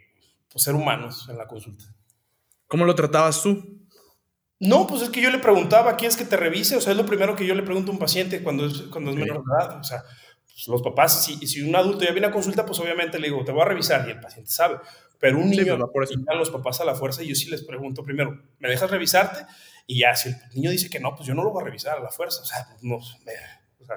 pues, 0.51 0.64
ser 0.64 0.74
humanos 0.74 1.26
en 1.28 1.36
la 1.36 1.47
consulta. 1.47 1.84
¿Cómo 2.66 2.86
lo 2.86 2.94
tratabas 2.94 3.42
tú? 3.42 3.86
No, 4.59 4.86
pues 4.86 5.03
es 5.03 5.11
que 5.11 5.20
yo 5.20 5.30
le 5.30 5.38
preguntaba, 5.38 5.97
¿quieres 5.97 6.16
que 6.16 6.24
te 6.24 6.38
revise? 6.38 6.76
O 6.76 6.80
sea, 6.80 6.92
es 6.92 6.97
lo 6.97 7.05
primero 7.05 7.36
que 7.36 7.47
yo 7.47 7.55
le 7.55 7.62
pregunto 7.62 7.90
a 7.90 7.94
un 7.94 7.99
paciente 7.99 8.42
cuando 8.42 8.64
es, 8.64 8.80
cuando 8.90 9.11
es 9.11 9.16
menor 9.16 9.44
de 9.44 9.53
edad. 9.53 9.78
O 9.78 9.84
sea, 9.84 10.03
pues, 10.47 10.66
los 10.68 10.80
papás, 10.80 11.22
si, 11.22 11.47
si 11.47 11.61
un 11.61 11.76
adulto 11.76 12.03
ya 12.03 12.12
viene 12.12 12.28
a 12.28 12.32
consulta, 12.32 12.64
pues 12.64 12.80
obviamente 12.80 13.18
le 13.18 13.28
digo, 13.28 13.44
te 13.44 13.53
voy 13.53 13.61
a 13.61 13.66
revisar 13.66 14.09
y 14.09 14.12
el 14.12 14.20
paciente 14.20 14.51
sabe. 14.51 14.78
Pero 15.20 15.38
un 15.38 15.51
niño, 15.51 15.78
pues, 15.92 16.11
a 16.26 16.34
los 16.34 16.49
papás 16.49 16.80
a 16.80 16.86
la 16.86 16.94
fuerza 16.94 17.22
y 17.22 17.28
yo 17.28 17.34
sí 17.34 17.51
les 17.51 17.62
pregunto 17.62 18.03
primero, 18.03 18.42
¿me 18.59 18.70
dejas 18.70 18.90
revisarte? 18.90 19.44
Y 19.86 19.99
ya, 19.99 20.14
si 20.16 20.30
el 20.30 20.36
niño 20.55 20.70
dice 20.70 20.88
que 20.88 21.01
no, 21.01 21.14
pues 21.14 21.28
yo 21.28 21.34
no 21.34 21.44
lo 21.44 21.51
voy 21.51 21.61
a 21.61 21.66
revisar 21.66 21.99
a 21.99 22.01
la 22.01 22.09
fuerza. 22.09 22.40
O 22.40 22.47
sea, 22.47 22.66
no, 22.80 22.99
me, 23.26 23.32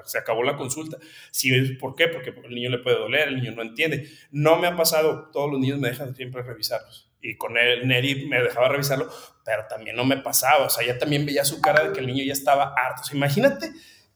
se 0.04 0.18
acabó 0.18 0.42
la 0.42 0.56
consulta. 0.56 0.98
Si, 1.30 1.50
¿Por 1.74 1.94
qué? 1.94 2.08
Porque 2.08 2.30
el 2.30 2.54
niño 2.54 2.70
le 2.70 2.78
puede 2.78 2.98
doler, 2.98 3.28
el 3.28 3.36
niño 3.36 3.52
no 3.52 3.62
entiende. 3.62 4.10
No 4.30 4.56
me 4.56 4.66
ha 4.66 4.76
pasado, 4.76 5.30
todos 5.32 5.50
los 5.50 5.60
niños 5.60 5.78
me 5.78 5.88
dejan 5.88 6.14
siempre 6.14 6.42
revisarlos. 6.42 7.10
Y 7.22 7.36
con 7.36 7.58
él, 7.58 7.86
Neri 7.86 8.26
me 8.26 8.42
dejaba 8.42 8.68
revisarlo, 8.68 9.08
pero 9.44 9.66
también 9.68 9.96
no 9.96 10.04
me 10.04 10.16
pasaba. 10.18 10.66
O 10.66 10.70
sea, 10.70 10.86
ya 10.86 10.98
también 10.98 11.26
veía 11.26 11.44
su 11.44 11.60
cara 11.60 11.84
de 11.84 11.92
que 11.92 12.00
el 12.00 12.06
niño 12.06 12.24
ya 12.24 12.32
estaba 12.32 12.74
harto. 12.74 13.02
O 13.02 13.04
sea, 13.04 13.16
imagínate 13.16 13.70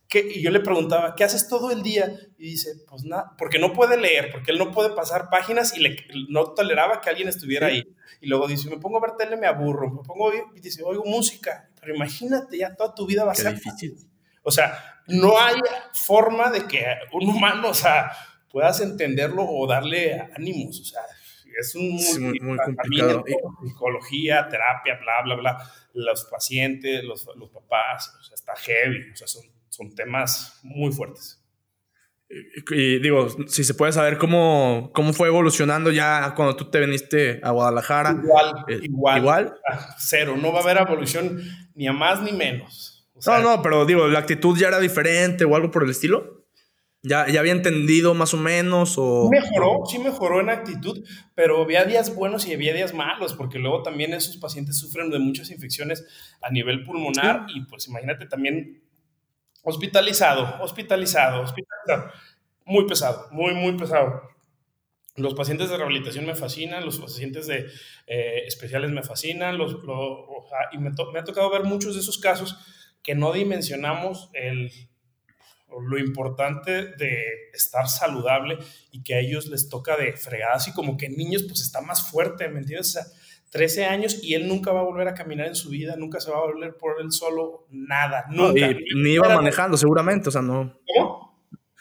que 0.09 0.21
y 0.21 0.43
yo 0.43 0.51
le 0.51 0.61
preguntaba, 0.61 1.15
¿qué 1.15 1.25
haces 1.25 1.49
todo 1.49 1.71
el 1.71 1.83
día? 1.83 2.15
Y 2.39 2.51
dice, 2.51 2.71
pues 2.89 3.05
nada, 3.05 3.35
porque 3.37 3.59
no 3.59 3.73
puede 3.73 3.97
leer, 3.97 4.31
porque 4.31 4.53
él 4.53 4.59
no 4.59 4.71
puede 4.71 4.91
pasar 4.91 5.29
páginas 5.31 5.77
y 5.77 5.81
le, 5.81 5.97
no 6.29 6.53
toleraba 6.53 7.01
que 7.01 7.11
alguien 7.11 7.29
estuviera 7.29 7.69
ahí. 7.69 7.83
Y 8.21 8.29
luego 8.29 8.47
dice, 8.47 8.71
me 8.71 8.79
pongo 8.79 8.99
a 8.99 9.01
ver 9.01 9.17
tele, 9.17 9.37
me 9.37 9.47
aburro, 9.47 9.91
me 9.91 10.03
pongo, 10.03 10.33
y 10.33 10.61
dice, 10.61 10.83
oigo 10.83 11.05
música. 11.05 11.69
Pero 11.81 11.95
imagínate, 11.95 12.59
ya 12.59 12.75
toda 12.75 12.95
tu 12.95 13.07
vida 13.07 13.25
va 13.25 13.33
a 13.33 13.35
ser 13.35 13.55
difícil. 13.55 13.97
O 14.43 14.51
sea, 14.51 14.94
no 15.09 15.39
hay 15.39 15.57
forma 15.93 16.51
de 16.51 16.67
que 16.67 16.85
un 17.13 17.29
humano, 17.29 17.69
o 17.69 17.75
sea, 17.75 18.11
puedas 18.51 18.81
entenderlo 18.81 19.45
o 19.47 19.67
darle 19.67 20.29
ánimos. 20.37 20.81
O 20.81 20.85
sea, 20.85 21.01
es 21.59 21.75
un 21.75 21.91
muy, 21.91 22.41
muy, 22.41 22.59
complicado. 22.59 23.25
Psicología, 23.65 24.49
terapia, 24.49 24.99
bla, 25.01 25.23
bla, 25.25 25.35
bla. 25.37 25.71
Los 25.95 26.25
pacientes, 26.25 27.05
los, 27.05 27.27
los 27.37 27.51
papás, 27.51 28.15
o 28.19 28.23
sea, 28.23 28.35
está 28.35 28.55
heavy. 28.57 29.11
O 29.13 29.17
sea, 29.17 29.27
son, 29.27 29.43
son 29.69 29.95
temas 29.95 30.61
muy 30.63 30.93
fuertes. 30.93 31.41
Y, 32.71 32.99
digo, 33.01 33.29
si 33.47 33.63
se 33.63 33.75
puede 33.75 33.93
saber 33.93 34.19
cómo, 34.19 34.91
cómo 34.95 35.13
fue 35.13 35.29
evolucionando 35.29 35.93
ya 35.93 36.33
cuando 36.35 36.57
tú 36.57 36.71
te 36.71 36.81
viniste 36.81 37.39
a 37.43 37.51
Guadalajara. 37.51 38.11
Igual, 38.11 38.65
eh, 38.69 38.81
igual. 38.83 39.19
Igual. 39.19 39.55
Cero, 39.99 40.37
no 40.41 40.53
va 40.53 40.61
a 40.61 40.63
haber 40.63 40.79
evolución 40.79 41.43
ni 41.75 41.87
a 41.87 41.93
más 41.93 42.23
ni 42.23 42.33
menos 42.33 42.94
no, 43.27 43.39
no, 43.41 43.63
pero 43.63 43.87
digo, 43.87 44.09
la 44.09 44.19
actitud 44.19 44.57
ya 44.59 44.69
era 44.69 44.81
diferente 44.81 45.45
o 45.45 45.55
algo 45.55 45.71
por 45.71 45.85
el 45.85 45.91
estilo. 45.91 46.45
¿Ya, 47.07 47.29
ya 47.29 47.41
había 47.41 47.53
entendido 47.53 48.15
más 48.15 48.33
o 48.33 48.39
menos? 48.39 48.95
O... 48.97 49.29
Mejoró, 49.31 49.83
sí 49.87 49.99
mejoró 49.99 50.41
en 50.41 50.49
actitud, 50.49 51.05
pero 51.35 51.63
había 51.63 51.85
días 51.85 52.15
buenos 52.15 52.47
y 52.47 52.55
había 52.55 52.73
días 52.73 52.95
malos, 52.95 53.35
porque 53.35 53.59
luego 53.59 53.83
también 53.83 54.15
esos 54.15 54.39
pacientes 54.39 54.79
sufren 54.79 55.11
de 55.11 55.19
muchas 55.19 55.51
infecciones 55.51 56.07
a 56.41 56.51
nivel 56.51 56.83
pulmonar 56.83 57.45
y 57.55 57.61
pues 57.67 57.89
imagínate 57.89 58.25
también 58.25 58.83
hospitalizado, 59.63 60.63
hospitalizado, 60.63 61.43
hospitalizado. 61.43 62.11
Muy 62.65 62.87
pesado, 62.87 63.29
muy, 63.33 63.53
muy 63.53 63.77
pesado. 63.77 64.23
Los 65.17 65.35
pacientes 65.35 65.69
de 65.69 65.77
rehabilitación 65.77 66.25
me 66.25 66.35
fascinan, 66.35 66.87
los 66.87 66.99
pacientes 66.99 67.47
de, 67.47 67.67
eh, 68.07 68.45
especiales 68.47 68.91
me 68.91 69.03
fascinan, 69.03 69.59
los, 69.59 69.77
y 70.73 70.79
me, 70.79 70.91
me 71.13 71.19
ha 71.19 71.25
tocado 71.25 71.51
ver 71.51 71.65
muchos 71.65 71.95
de 71.95 72.01
esos 72.01 72.17
casos 72.17 72.57
que 73.05 73.15
no 73.15 73.33
dimensionamos 73.33 74.31
el, 74.33 74.73
lo 75.81 75.99
importante 75.99 76.87
de 76.97 77.51
estar 77.53 77.87
saludable 77.89 78.59
y 78.91 79.05
que 79.05 79.15
a 79.15 79.21
ellos 79.21 79.47
les 79.47 79.69
toca 79.69 79.97
de 79.97 80.15
fregadas 80.15 80.67
y 80.69 80.73
como 80.73 80.97
que 80.97 81.07
en 81.07 81.17
niños 81.17 81.45
pues 81.45 81.61
está 81.61 81.81
más 81.81 82.11
fuerte, 82.11 82.49
¿me 82.49 82.61
entiendes? 82.61 82.89
O 82.89 82.93
sea, 82.93 83.05
13 83.51 83.85
años 83.85 84.19
y 84.23 84.35
él 84.35 84.49
nunca 84.49 84.73
va 84.73 84.81
a 84.81 84.85
volver 84.85 85.07
a 85.07 85.15
caminar 85.15 85.47
en 85.47 85.55
su 85.55 85.69
vida, 85.69 85.95
nunca 85.97 86.19
se 86.19 86.31
va 86.31 86.39
a 86.39 86.47
volver 86.47 86.77
por 86.77 87.01
él 87.01 87.13
solo, 87.13 87.67
nada, 87.71 88.25
nunca. 88.31 88.67
ni 88.97 89.11
iba 89.11 89.29
manejando 89.29 89.77
seguramente, 89.77 90.31
o 90.31 90.33
sea, 90.33 90.43
no. 90.43 90.77
¿Cómo? 90.97 91.25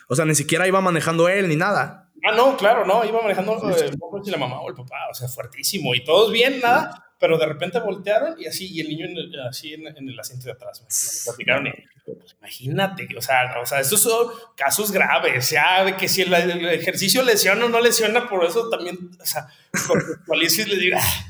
O 0.08 0.16
sea, 0.16 0.26
ni 0.26 0.36
siquiera 0.36 0.68
iba 0.68 0.82
manejando 0.82 1.30
él 1.30 1.48
ni 1.48 1.56
nada. 1.56 2.12
Ah, 2.24 2.36
no, 2.36 2.56
claro, 2.58 2.86
no, 2.86 3.04
iba 3.04 3.22
manejando 3.22 3.58
eh, 3.72 3.92
la 4.26 4.38
mamá 4.38 4.62
o 4.62 4.70
el 4.70 4.76
papá, 4.76 5.08
o 5.10 5.14
sea, 5.14 5.28
fuertísimo 5.28 5.96
y 5.96 6.04
todos 6.04 6.32
bien, 6.32 6.60
nada, 6.62 7.13
pero 7.24 7.38
de 7.38 7.46
repente 7.46 7.80
voltearon 7.80 8.36
y 8.38 8.48
así, 8.48 8.68
y 8.70 8.82
el 8.82 8.90
niño 8.90 9.08
así 9.48 9.74
en, 9.74 9.88
el 9.88 10.20
asiento 10.20 10.48
de 10.48 10.52
atrás. 10.52 10.82
Me, 10.82 11.32
platicaron 11.32 11.68
y, 11.68 11.72
pues, 12.06 12.36
imagínate, 12.38 13.08
o 13.18 13.22
sea, 13.22 13.62
o 13.62 13.66
sea, 13.66 13.80
estos 13.80 14.02
son 14.02 14.28
casos 14.58 14.92
graves, 14.92 15.52
ya 15.52 15.86
de 15.86 15.96
que 15.96 16.10
si 16.10 16.24
el, 16.24 16.34
ejercicio 16.34 17.24
lesiona 17.24 17.64
o 17.64 17.70
no 17.70 17.80
lesiona, 17.80 18.28
por 18.28 18.44
eso 18.44 18.68
también, 18.68 18.98
o 19.18 19.26
sea, 19.26 19.48
contextualizo 19.88 20.64
y 20.64 20.66
le 20.66 20.76
digo, 20.76 20.98
ah, 21.00 21.26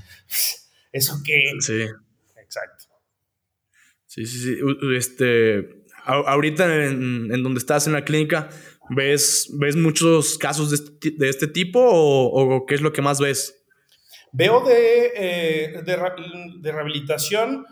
¿eso 0.92 1.22
qué? 1.24 1.52
Sí. 1.60 1.86
Exacto. 2.38 2.86
Sí, 4.08 4.26
sí, 4.26 4.40
sí. 4.40 4.58
Este, 4.98 5.84
ahorita 6.06 6.74
en, 6.86 7.32
en, 7.32 7.44
donde 7.44 7.60
estás 7.60 7.86
en 7.86 7.94
la 7.94 8.04
clínica, 8.04 8.50
¿ves, 8.90 9.48
ves 9.60 9.76
muchos 9.76 10.40
casos 10.40 10.72
de 10.72 10.78
este, 10.78 11.12
de 11.20 11.30
este 11.30 11.46
tipo 11.46 11.80
o, 11.80 12.56
o 12.56 12.66
qué 12.66 12.74
es 12.74 12.82
lo 12.82 12.94
que 12.94 13.04
más 13.04 13.20
ves? 13.20 13.63
Veo 14.36 14.62
de, 14.62 15.12
eh, 15.16 15.84
de, 15.86 16.72
rehabilitación, 16.72 17.68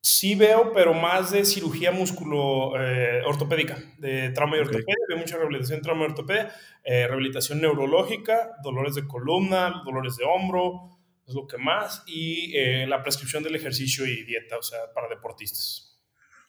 sí 0.00 0.34
veo, 0.34 0.72
pero 0.72 0.94
más 0.94 1.30
de 1.30 1.44
cirugía 1.44 1.92
músculo 1.92 2.72
eh, 2.80 3.20
ortopédica, 3.26 3.76
de 3.98 4.30
trauma 4.30 4.56
y 4.56 4.60
ortopedia. 4.60 4.94
Veo 5.10 5.18
mucha 5.18 5.36
rehabilitación 5.36 5.82
trauma 5.82 6.04
y 6.04 6.08
ortopedia, 6.08 6.54
eh, 6.82 7.06
rehabilitación 7.06 7.60
neurológica, 7.60 8.52
dolores 8.64 8.94
de 8.94 9.06
columna, 9.06 9.82
dolores 9.84 10.16
de 10.16 10.24
hombro, 10.24 10.98
es 11.26 11.34
lo 11.34 11.46
que 11.46 11.58
más, 11.58 12.02
y 12.06 12.52
la 12.86 13.02
prescripción 13.02 13.42
del 13.42 13.54
ejercicio 13.54 14.06
y 14.06 14.24
dieta, 14.24 14.56
o 14.56 14.62
sea, 14.62 14.78
para 14.94 15.08
deportistas. 15.08 16.00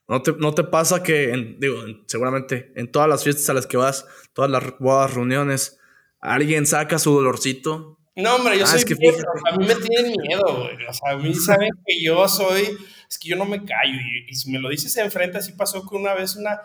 ¿No 0.08 0.22
te, 0.22 0.32
no 0.32 0.54
te 0.54 0.64
pasa 0.64 1.04
que, 1.04 1.56
digo, 1.60 1.84
seguramente 2.08 2.72
en 2.76 2.89
todas 2.89 3.10
las 3.10 3.24
fiestas 3.24 3.49
a 3.49 3.54
las 3.54 3.68
que 3.68 3.78
vas, 3.78 4.08
todas 4.32 4.49
las 4.49 4.64
bodas, 4.80 5.14
reuniones, 5.14 5.78
alguien 6.20 6.66
saca 6.66 6.97
su 6.97 7.14
dolorcito 7.14 7.99
No, 8.16 8.36
hombre, 8.36 8.59
yo 8.59 8.66
ah, 8.66 8.68
soy 8.68 8.84
que 8.84 8.93
a 8.93 9.57
mí 9.57 9.66
me 9.66 9.76
tienen 9.76 10.14
miedo, 10.22 10.43
güey. 10.45 10.86
O 10.86 10.93
sea, 10.93 11.11
a 11.14 11.18
mí 11.18 11.34
saben 11.34 11.72
que 11.86 12.01
yo 12.01 12.28
soy, 12.28 12.78
es 13.09 13.18
que 13.18 13.30
yo 13.30 13.36
no 13.36 13.45
me 13.45 13.66
callo. 13.66 13.99
Y, 14.28 14.36
si 14.36 14.51
me 14.51 14.59
lo 14.59 14.70
dices 14.70 14.95
enfrente, 14.97 15.39
así 15.39 15.53
pasó 15.53 15.88
que 15.88 15.95
una 15.95 16.14
vez 16.14 16.36
una, 16.36 16.61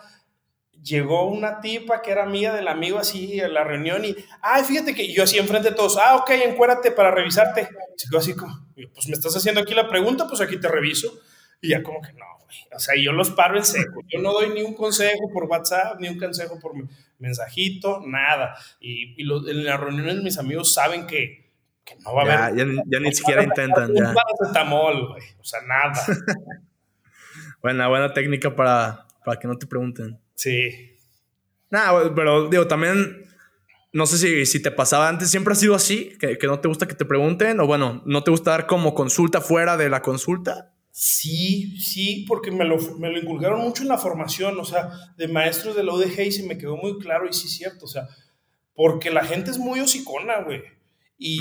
llegó 0.83 1.25
una 1.25 1.59
tipa 1.59 2.03
que 2.03 2.11
era 2.11 2.23
amiga 2.23 2.53
del 2.53 2.67
amigo 2.67 2.99
así 2.99 3.39
a 3.39 3.47
la 3.47 3.63
reunión 3.63 4.05
y, 4.05 4.15
ay, 4.41 4.63
fíjate 4.63 4.93
que 4.93 5.11
yo 5.11 5.23
así 5.23 5.39
enfrente 5.39 5.71
de 5.71 5.75
todos, 5.75 5.97
ah, 5.97 6.17
ok, 6.17 6.29
encuérdate 6.45 6.91
para 6.91 7.09
revisarte. 7.09 7.67
Y 8.11 8.15
así 8.15 8.35
como, 8.35 8.67
pues 8.93 9.07
me 9.07 9.13
estás 9.13 9.35
haciendo 9.35 9.61
aquí 9.61 9.73
la 9.73 9.89
pregunta, 9.89 10.27
pues 10.27 10.41
aquí 10.41 10.59
te 10.59 10.67
reviso. 10.67 11.19
Y 11.61 11.69
ya 11.69 11.81
como 11.81 11.99
que 12.01 12.13
no, 12.13 12.25
güey. 12.43 12.57
O 12.75 12.79
sea, 12.79 12.95
yo 12.95 13.11
los 13.11 13.31
paro 13.31 13.57
en 13.57 13.65
seco. 13.65 14.01
Yo 14.07 14.19
no 14.19 14.31
doy 14.33 14.49
ni 14.49 14.61
un 14.61 14.73
consejo 14.73 15.29
por 15.33 15.45
WhatsApp, 15.45 15.99
ni 15.99 16.07
un 16.07 16.17
consejo 16.17 16.59
por 16.59 16.73
mensajito, 17.19 18.01
nada. 18.05 18.55
Y, 18.79 19.21
en 19.21 19.65
las 19.65 19.79
reuniones 19.79 20.23
mis 20.23 20.37
amigos 20.37 20.73
saben 20.73 21.05
que, 21.05 21.38
que 21.89 22.03
no 22.03 22.13
va 22.13 22.23
a 22.23 22.45
haber... 22.45 22.55
Ya, 22.85 22.99
ni 22.99 23.13
siquiera 23.13 23.43
intentan. 23.43 23.93
Ya. 23.93 24.13
güey. 24.13 25.23
O 25.39 25.43
sea, 25.43 25.61
nada. 25.61 25.93
buena, 27.61 27.87
buena 27.87 28.13
técnica 28.13 28.55
para, 28.55 29.07
para 29.25 29.39
que 29.39 29.47
no 29.47 29.57
te 29.57 29.67
pregunten. 29.67 30.19
Sí. 30.35 30.95
Nada, 31.69 32.13
pero 32.15 32.49
digo, 32.49 32.67
también... 32.67 33.25
No 33.91 34.05
sé 34.05 34.19
si, 34.19 34.45
si 34.45 34.61
te 34.61 34.69
pasaba 34.69 35.09
antes, 35.09 35.31
siempre 35.31 35.53
ha 35.53 35.55
sido 35.55 35.73
así, 35.73 36.15
que, 36.19 36.37
que 36.37 36.45
no 36.45 36.59
te 36.59 36.67
gusta 36.67 36.87
que 36.87 36.93
te 36.93 37.05
pregunten, 37.05 37.59
o 37.59 37.65
bueno, 37.65 38.03
no 38.05 38.23
te 38.23 38.29
gusta 38.29 38.51
dar 38.51 38.67
como 38.67 38.93
consulta 38.93 39.41
fuera 39.41 39.77
de 39.77 39.89
la 39.89 40.03
consulta. 40.03 40.75
Sí, 40.91 41.77
sí, 41.79 42.25
porque 42.27 42.51
me 42.51 42.65
lo, 42.65 42.77
me 42.97 43.09
lo 43.09 43.17
inculcaron 43.17 43.61
mucho 43.61 43.83
en 43.83 43.89
la 43.89 43.97
formación, 43.97 44.59
o 44.59 44.65
sea, 44.65 44.91
de 45.17 45.27
maestros 45.27 45.75
de 45.75 45.83
la 45.83 45.93
UDG 45.93 46.19
y 46.19 46.31
se 46.31 46.43
me 46.43 46.57
quedó 46.57 46.75
muy 46.75 46.99
claro 46.99 47.25
y 47.25 47.31
sí 47.31 47.47
es 47.47 47.53
cierto, 47.53 47.85
o 47.85 47.87
sea, 47.87 48.09
porque 48.75 49.09
la 49.09 49.23
gente 49.23 49.49
es 49.49 49.57
muy 49.57 49.79
hocicona, 49.79 50.41
güey. 50.41 50.61
Y, 51.17 51.39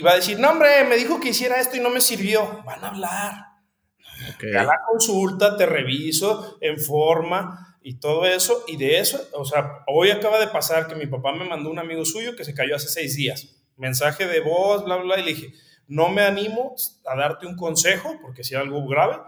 va 0.00 0.12
a 0.12 0.16
decir, 0.16 0.38
no, 0.38 0.50
hombre, 0.50 0.84
me 0.84 0.96
dijo 0.96 1.20
que 1.20 1.30
hiciera 1.30 1.60
esto 1.60 1.76
y 1.76 1.80
no 1.80 1.90
me 1.90 2.00
sirvió. 2.00 2.62
Van 2.64 2.82
a 2.82 2.88
hablar. 2.88 3.34
Okay. 4.34 4.54
A 4.54 4.64
la 4.64 4.80
consulta, 4.88 5.56
te 5.56 5.66
reviso 5.66 6.58
en 6.60 6.78
forma 6.78 7.78
y 7.82 7.98
todo 7.98 8.24
eso. 8.24 8.64
Y 8.68 8.76
de 8.76 8.98
eso, 8.98 9.28
o 9.34 9.44
sea, 9.44 9.84
hoy 9.86 10.10
acaba 10.10 10.40
de 10.40 10.48
pasar 10.48 10.86
que 10.86 10.94
mi 10.94 11.06
papá 11.06 11.32
me 11.32 11.44
mandó 11.44 11.70
un 11.70 11.78
amigo 11.78 12.04
suyo 12.04 12.34
que 12.36 12.44
se 12.44 12.54
cayó 12.54 12.76
hace 12.76 12.88
seis 12.88 13.16
días. 13.16 13.56
Mensaje 13.76 14.26
de 14.26 14.40
voz, 14.40 14.84
bla, 14.84 14.96
bla, 14.96 15.18
y 15.18 15.24
le 15.24 15.34
dije, 15.34 15.52
no 15.88 16.08
me 16.08 16.22
animo 16.22 16.74
a 17.06 17.16
darte 17.16 17.46
un 17.46 17.56
consejo, 17.56 18.18
porque 18.22 18.44
si 18.44 18.54
algo 18.54 18.86
grave, 18.86 19.18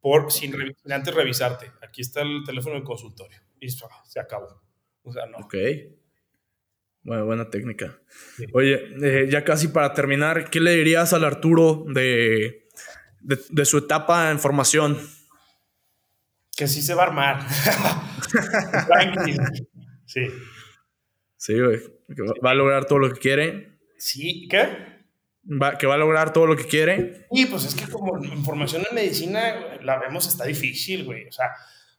por, 0.00 0.30
sin, 0.32 0.54
antes 0.90 1.14
revisarte. 1.14 1.70
Aquí 1.80 2.02
está 2.02 2.22
el 2.22 2.42
teléfono 2.44 2.74
del 2.74 2.84
consultorio. 2.84 3.40
Y 3.60 3.70
se 3.70 4.20
acabó. 4.20 4.60
O 5.04 5.12
sea, 5.12 5.26
no. 5.26 5.38
Ok. 5.38 5.54
Bueno, 7.04 7.26
buena 7.26 7.50
técnica. 7.50 7.98
Oye, 8.52 8.94
eh, 9.02 9.26
ya 9.28 9.44
casi 9.44 9.68
para 9.68 9.92
terminar, 9.92 10.50
¿qué 10.50 10.60
le 10.60 10.76
dirías 10.76 11.12
al 11.12 11.24
Arturo 11.24 11.84
de, 11.88 12.68
de, 13.20 13.64
su 13.64 13.78
etapa 13.78 14.30
en 14.30 14.38
formación? 14.38 14.98
Que 16.56 16.68
sí 16.68 16.80
se 16.80 16.94
va 16.94 17.02
a 17.02 17.06
armar. 17.06 17.44
sí. 20.06 20.28
Sí, 21.36 21.58
güey. 21.58 21.80
Va 22.44 22.52
a 22.52 22.54
lograr 22.54 22.84
todo 22.84 23.00
lo 23.00 23.12
que 23.12 23.18
quiere. 23.18 23.80
Sí, 23.98 24.46
¿qué? 24.48 24.92
que 25.78 25.86
va 25.86 25.94
a 25.94 25.98
lograr 25.98 26.32
todo 26.32 26.46
lo 26.46 26.56
que 26.56 26.66
quiere. 26.66 27.26
Y 27.32 27.46
pues 27.46 27.64
es 27.64 27.74
que 27.74 27.90
como 27.90 28.22
información 28.24 28.84
en 28.88 28.94
medicina 28.94 29.78
la 29.82 29.98
vemos 29.98 30.28
está 30.28 30.44
difícil, 30.44 31.04
güey. 31.04 31.26
O 31.26 31.32
sea, 31.32 31.46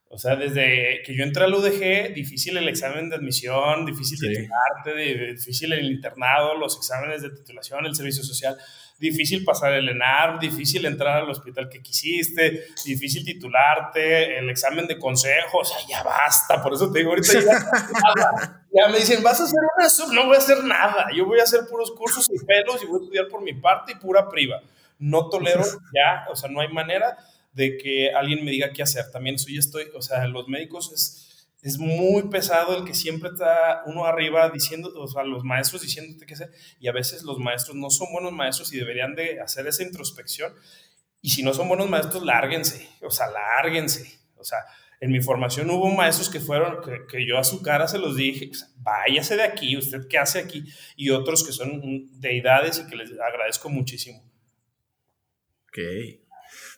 o 0.09 0.17
sea, 0.17 0.35
desde 0.35 1.01
que 1.03 1.15
yo 1.15 1.23
entré 1.23 1.43
al 1.43 1.53
UDG, 1.53 2.13
difícil 2.13 2.55
el 2.57 2.67
examen 2.67 3.09
de 3.09 3.15
admisión, 3.15 3.85
difícil 3.85 4.19
titularte, 4.19 5.33
difícil 5.33 5.73
el 5.73 5.85
internado, 5.85 6.55
los 6.55 6.77
exámenes 6.77 7.23
de 7.23 7.31
titulación, 7.31 7.85
el 7.85 7.95
servicio 7.95 8.23
social, 8.23 8.55
difícil 8.99 9.43
pasar 9.43 9.73
el 9.73 9.89
ENAR, 9.89 10.39
difícil 10.39 10.85
entrar 10.85 11.17
al 11.17 11.29
hospital 11.29 11.67
que 11.67 11.81
quisiste, 11.81 12.67
difícil 12.85 13.25
titularte, 13.25 14.37
el 14.37 14.49
examen 14.49 14.87
de 14.87 14.97
consejo, 14.99 15.59
o 15.59 15.65
sea, 15.65 15.77
ya 15.89 16.03
basta, 16.03 16.61
por 16.61 16.73
eso 16.73 16.91
te 16.91 16.99
digo 16.99 17.11
ahorita 17.11 17.33
ya, 17.33 18.63
ya 18.71 18.87
me 18.89 18.99
dicen, 18.99 19.23
vas 19.23 19.41
a 19.41 19.45
hacer 19.45 19.59
una 19.77 19.89
sub, 19.89 20.13
no 20.13 20.27
voy 20.27 20.35
a 20.35 20.39
hacer 20.39 20.63
nada, 20.63 21.07
yo 21.15 21.25
voy 21.25 21.39
a 21.39 21.43
hacer 21.43 21.61
puros 21.69 21.91
cursos 21.91 22.29
y 22.29 22.45
pelos 22.45 22.81
y 22.83 22.85
voy 22.85 22.99
a 22.99 23.03
estudiar 23.03 23.27
por 23.27 23.41
mi 23.41 23.53
parte 23.53 23.93
y 23.93 23.95
pura 23.95 24.29
priva. 24.29 24.61
No 24.99 25.27
tolero 25.27 25.63
ya, 25.93 26.25
o 26.29 26.35
sea, 26.35 26.49
no 26.49 26.61
hay 26.61 26.69
manera 26.69 27.17
de 27.53 27.77
que 27.77 28.11
alguien 28.11 28.43
me 28.43 28.51
diga 28.51 28.73
qué 28.73 28.83
hacer. 28.83 29.09
También 29.11 29.35
eso 29.35 29.47
ya 29.49 29.59
estoy, 29.59 29.85
o 29.95 30.01
sea, 30.01 30.27
los 30.27 30.47
médicos 30.47 30.91
es, 30.91 31.47
es 31.61 31.77
muy 31.77 32.23
pesado 32.29 32.77
el 32.77 32.83
que 32.83 32.93
siempre 32.93 33.29
está 33.29 33.83
uno 33.85 34.05
arriba 34.05 34.49
diciendo, 34.49 34.91
o 34.95 35.07
sea, 35.07 35.23
los 35.23 35.43
maestros 35.43 35.81
diciéndote 35.81 36.25
qué 36.25 36.33
hacer, 36.33 36.51
y 36.79 36.87
a 36.87 36.91
veces 36.91 37.23
los 37.23 37.37
maestros 37.39 37.75
no 37.77 37.89
son 37.89 38.11
buenos 38.11 38.33
maestros 38.33 38.73
y 38.73 38.77
deberían 38.77 39.15
de 39.15 39.39
hacer 39.39 39.65
esa 39.67 39.83
introspección. 39.83 40.53
Y 41.21 41.29
si 41.29 41.41
no 41.41 41.53
son 41.53 41.69
buenos 41.69 41.89
maestros, 41.89 42.23
lárguense, 42.23 42.89
o 43.01 43.09
sea, 43.09 43.27
lárguense. 43.29 44.19
O 44.35 44.43
sea, 44.43 44.59
en 44.99 45.09
mi 45.09 45.21
formación 45.21 45.69
hubo 45.69 45.89
maestros 45.89 46.29
que 46.29 46.41
fueron, 46.41 46.81
que, 46.83 47.05
que 47.09 47.25
yo 47.25 47.37
a 47.37 47.45
su 47.45 47.61
cara 47.61 47.87
se 47.87 47.97
los 47.97 48.17
dije, 48.17 48.51
váyase 48.77 49.37
de 49.37 49.43
aquí, 49.43 49.77
usted 49.77 50.07
qué 50.09 50.17
hace 50.17 50.39
aquí, 50.39 50.65
y 50.97 51.11
otros 51.11 51.45
que 51.45 51.53
son 51.53 52.09
deidades 52.19 52.79
y 52.79 52.89
que 52.89 52.97
les 52.97 53.11
agradezco 53.11 53.69
muchísimo. 53.69 54.21
Ok. 55.69 56.22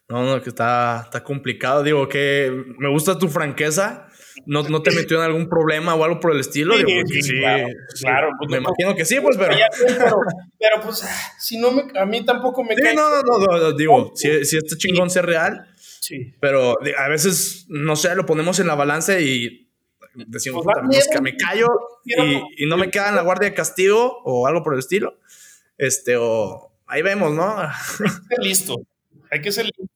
No, 0.07 0.23
no, 0.23 0.41
que 0.41 0.49
está, 0.49 1.01
está 1.05 1.23
complicado. 1.23 1.83
Digo 1.83 2.07
que 2.07 2.51
me 2.77 2.89
gusta 2.89 3.17
tu 3.17 3.27
franqueza. 3.27 4.07
¿No, 4.45 4.63
no 4.63 4.83
te 4.83 4.91
metió 4.91 5.17
en 5.17 5.23
algún 5.23 5.49
problema 5.49 5.95
o 5.95 6.03
algo 6.03 6.19
por 6.19 6.33
el 6.33 6.41
estilo? 6.41 6.75
Sí, 6.75 7.21
sí, 7.21 7.33
claro, 8.01 8.29
pues 8.37 8.51
me 8.51 8.57
imagino 8.57 8.93
que 8.93 9.05
sí, 9.05 9.17
pues, 9.21 9.37
pero... 9.37 9.55
pero... 10.59 10.81
pues, 10.83 11.07
si 11.39 11.57
no 11.57 11.71
me... 11.71 11.85
A 11.97 12.05
mí 12.05 12.23
tampoco 12.25 12.63
me 12.63 12.75
cae... 12.75 12.93
No, 12.93 13.09
no, 13.09 13.21
no, 13.21 13.57
no, 13.57 13.71
digo, 13.71 14.11
si, 14.13 14.45
si 14.45 14.57
este 14.57 14.77
chingón 14.77 15.09
sea 15.09 15.21
real... 15.21 15.67
Sí. 16.01 16.35
Pero 16.39 16.75
a 16.99 17.07
veces, 17.07 17.65
no 17.67 17.95
sé, 17.95 18.13
lo 18.13 18.27
ponemos 18.27 18.59
en 18.59 18.67
la 18.67 18.75
balanza 18.75 19.19
y 19.19 19.71
decimos, 20.13 20.63
pues, 20.63 20.77
pues 20.85 21.07
que 21.11 21.19
me 21.19 21.35
callo 21.35 21.67
y, 22.03 22.63
y, 22.63 22.67
no 22.67 22.77
me 22.77 22.91
queda 22.91 23.09
en 23.09 23.15
la 23.15 23.23
guardia 23.23 23.49
de 23.49 23.55
castigo 23.55 24.21
o 24.23 24.45
algo 24.45 24.61
por 24.61 24.73
el 24.73 24.79
estilo. 24.79 25.17
Este, 25.79 26.15
o 26.15 26.71
ahí 26.85 27.01
vemos, 27.01 27.33
¿no? 27.33 27.55
Listo. 28.37 28.75
Hay 29.31 29.41
que 29.41 29.51
ser 29.51 29.65
listo. 29.65 29.94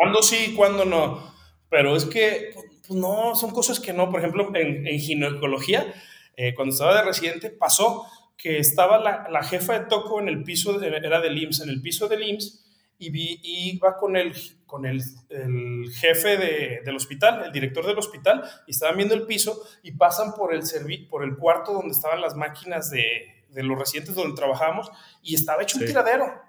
¿Cuándo 0.00 0.22
sí, 0.22 0.54
cuándo 0.56 0.86
no? 0.86 1.30
Pero 1.68 1.94
es 1.94 2.06
que, 2.06 2.52
pues 2.54 2.98
no, 2.98 3.34
son 3.34 3.50
cosas 3.50 3.80
que 3.80 3.92
no. 3.92 4.10
Por 4.10 4.20
ejemplo, 4.20 4.50
en, 4.54 4.98
ginecología, 4.98 5.92
eh, 6.38 6.54
cuando 6.54 6.72
estaba 6.72 6.94
de 6.94 7.02
residente, 7.02 7.50
pasó 7.50 8.06
que 8.38 8.56
estaba 8.56 8.98
la, 8.98 9.28
la, 9.28 9.42
jefa 9.42 9.78
de 9.78 9.84
toco 9.84 10.18
en 10.18 10.28
el 10.28 10.42
piso, 10.42 10.80
era 10.80 11.20
del 11.20 11.36
IMSS, 11.36 11.60
en 11.60 11.68
el 11.68 11.82
piso 11.82 12.08
del 12.08 12.22
IMSS, 12.22 12.64
y, 12.98 13.10
vi, 13.10 13.40
iba 13.42 13.98
con 13.98 14.16
el, 14.16 14.32
con 14.64 14.86
el, 14.86 15.02
el 15.28 15.92
jefe 15.92 16.38
de, 16.38 16.80
del 16.82 16.96
hospital, 16.96 17.44
el 17.44 17.52
director 17.52 17.86
del 17.86 17.98
hospital, 17.98 18.42
y 18.66 18.70
estaban 18.70 18.96
viendo 18.96 19.14
el 19.14 19.26
piso 19.26 19.62
y 19.82 19.92
pasan 19.92 20.32
por 20.32 20.54
el, 20.54 20.62
por 21.10 21.24
el 21.24 21.36
cuarto 21.36 21.74
donde 21.74 21.92
estaban 21.92 22.22
las 22.22 22.34
máquinas 22.34 22.90
de, 22.90 23.44
de 23.50 23.62
los 23.62 23.78
residentes 23.78 24.14
donde 24.14 24.34
trabajábamos 24.34 24.90
y 25.22 25.34
estaba 25.34 25.62
hecho 25.62 25.78
un 25.78 25.84
tiradero. 25.84 26.40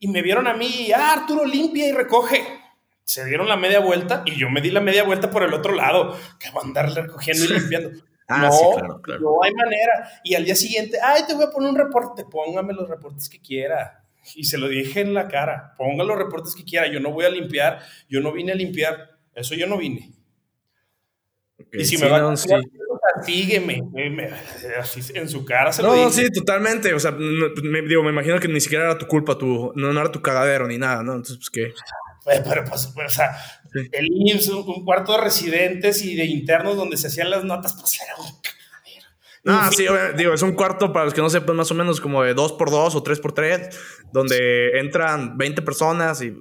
Y 0.00 0.08
me 0.08 0.22
vieron 0.22 0.48
a 0.48 0.54
mí, 0.54 0.90
ah, 0.92 1.12
Arturo, 1.12 1.44
limpia 1.44 1.86
y 1.86 1.92
recoge 1.92 2.65
se 3.06 3.24
dieron 3.24 3.48
la 3.48 3.56
media 3.56 3.78
vuelta 3.78 4.24
y 4.26 4.34
yo 4.34 4.50
me 4.50 4.60
di 4.60 4.70
la 4.70 4.80
media 4.80 5.04
vuelta 5.04 5.30
por 5.30 5.44
el 5.44 5.54
otro 5.54 5.74
lado, 5.74 6.18
que 6.40 6.50
va 6.50 6.60
a 6.60 6.64
andar 6.64 6.92
recogiendo 6.92 7.44
y 7.44 7.48
limpiando. 7.60 7.90
Ah, 8.28 8.50
no, 8.50 9.00
no 9.20 9.38
hay 9.44 9.54
manera. 9.54 10.20
Y 10.24 10.34
al 10.34 10.44
día 10.44 10.56
siguiente, 10.56 10.98
ay, 11.00 11.22
te 11.26 11.34
voy 11.34 11.44
a 11.44 11.50
poner 11.50 11.70
un 11.70 11.76
reporte, 11.76 12.24
póngame 12.24 12.74
los 12.74 12.88
reportes 12.88 13.28
que 13.28 13.40
quiera. 13.40 14.04
Y 14.34 14.42
se 14.42 14.58
lo 14.58 14.66
dije 14.66 15.02
en 15.02 15.14
la 15.14 15.28
cara, 15.28 15.72
ponga 15.78 16.02
los 16.02 16.18
reportes 16.18 16.56
que 16.56 16.64
quiera, 16.64 16.88
yo 16.88 16.98
no 16.98 17.12
voy 17.12 17.24
a 17.24 17.30
limpiar, 17.30 17.78
yo 18.08 18.20
no 18.20 18.32
vine 18.32 18.50
a 18.50 18.56
limpiar, 18.56 19.16
eso 19.36 19.54
yo 19.54 19.68
no 19.68 19.78
vine. 19.78 20.12
y 21.72 21.84
si 21.84 21.96
me 21.98 22.08
va 22.08 22.32
a 22.32 22.36
sí. 22.36 22.48
castígueme, 23.14 23.84
en 23.94 25.28
su 25.28 25.44
cara 25.44 25.70
se 25.70 25.80
no, 25.80 25.94
lo 25.94 26.10
sí, 26.10 26.28
totalmente, 26.32 26.92
o 26.92 26.98
sea, 26.98 27.12
me, 27.12 27.82
digo, 27.82 28.02
me 28.02 28.10
imagino 28.10 28.40
que 28.40 28.48
ni 28.48 28.60
siquiera 28.60 28.86
era 28.86 28.98
tu 28.98 29.06
culpa, 29.06 29.38
tu, 29.38 29.72
no, 29.76 29.92
no 29.92 30.00
era 30.00 30.10
tu 30.10 30.20
cagadero 30.20 30.66
ni 30.66 30.76
nada, 30.76 31.04
¿no? 31.04 31.12
Entonces, 31.12 31.36
pues, 31.36 31.50
¿qué? 31.50 31.72
Pero, 32.26 32.64
pues, 32.64 32.92
o 32.94 33.08
sea, 33.08 33.36
el 33.92 34.08
IMSS, 34.10 34.48
un, 34.48 34.84
cuarto 34.84 35.12
de 35.12 35.18
residentes 35.18 36.02
y 36.02 36.16
de 36.16 36.24
internos 36.24 36.76
donde 36.76 36.96
se 36.96 37.06
hacían 37.06 37.30
las 37.30 37.44
notas, 37.44 37.74
pues 37.78 38.00
era 38.02 38.16
un 38.16 38.26
Ah, 39.48 39.70
sí, 39.72 39.86
digo, 40.16 40.34
es 40.34 40.42
un 40.42 40.52
cuarto 40.54 40.92
para 40.92 41.04
los 41.04 41.14
que 41.14 41.20
no 41.20 41.30
sepan, 41.30 41.54
más 41.54 41.70
o 41.70 41.74
menos 41.74 42.00
como 42.00 42.22
de 42.24 42.34
2 42.34 42.54
por 42.54 42.70
2 42.70 42.96
o 42.96 43.02
3 43.02 43.20
por 43.20 43.32
3 43.32 43.78
donde 44.12 44.78
entran 44.80 45.38
20 45.38 45.62
personas 45.62 46.20
y. 46.20 46.36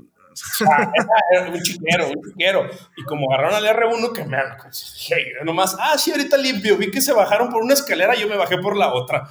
era 1.32 1.50
un 1.52 1.62
chiquero, 1.62 2.08
un 2.08 2.32
chiquero. 2.32 2.68
Y 2.98 3.04
como 3.04 3.32
agarraron 3.32 3.56
al 3.56 3.76
R1, 3.76 4.12
que 4.12 4.26
me 4.26 4.38
dije, 4.38 5.34
nomás, 5.44 5.78
ah, 5.80 5.98
sí, 6.00 6.12
ahorita 6.12 6.36
limpio. 6.38 6.78
Vi 6.78 6.90
que 6.90 7.00
se 7.00 7.14
bajaron 7.14 7.50
por 7.50 7.62
una 7.62 7.76
escalera, 7.76 8.16
yo 8.16 8.28
me 8.28 8.38
bajé 8.38 8.58
por 8.58 8.76
la 8.76 8.92
otra. 8.92 9.30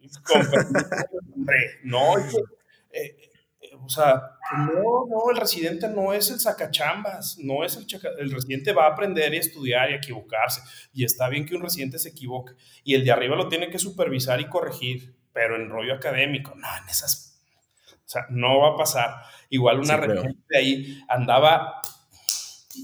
Hombre, 1.36 1.78
no, 1.84 2.18
eh, 2.18 3.19
o 3.84 3.88
sea, 3.88 4.36
no, 4.56 5.06
no, 5.08 5.30
el 5.30 5.36
residente 5.36 5.88
no 5.88 6.12
es 6.12 6.30
el 6.30 6.40
sacachambas, 6.40 7.38
no 7.38 7.64
es 7.64 7.76
el 7.76 7.86
el 8.18 8.30
residente 8.30 8.72
va 8.72 8.86
a 8.86 8.90
aprender 8.90 9.32
y 9.34 9.38
estudiar 9.38 9.90
y 9.90 9.94
equivocarse 9.94 10.62
y 10.92 11.04
está 11.04 11.28
bien 11.28 11.46
que 11.46 11.54
un 11.54 11.62
residente 11.62 11.98
se 11.98 12.10
equivoque 12.10 12.54
y 12.84 12.94
el 12.94 13.04
de 13.04 13.12
arriba 13.12 13.36
lo 13.36 13.48
tiene 13.48 13.70
que 13.70 13.78
supervisar 13.78 14.40
y 14.40 14.48
corregir 14.48 15.14
pero 15.32 15.56
en 15.56 15.68
rollo 15.68 15.94
académico, 15.94 16.54
no, 16.56 16.68
en 16.82 16.88
esas, 16.88 17.40
o 17.86 18.08
sea, 18.08 18.26
no 18.30 18.58
va 18.58 18.70
a 18.70 18.76
pasar. 18.76 19.22
Igual 19.48 19.80
una 19.80 20.00
sí, 20.00 20.36
de 20.48 20.58
ahí 20.58 21.04
andaba 21.08 21.80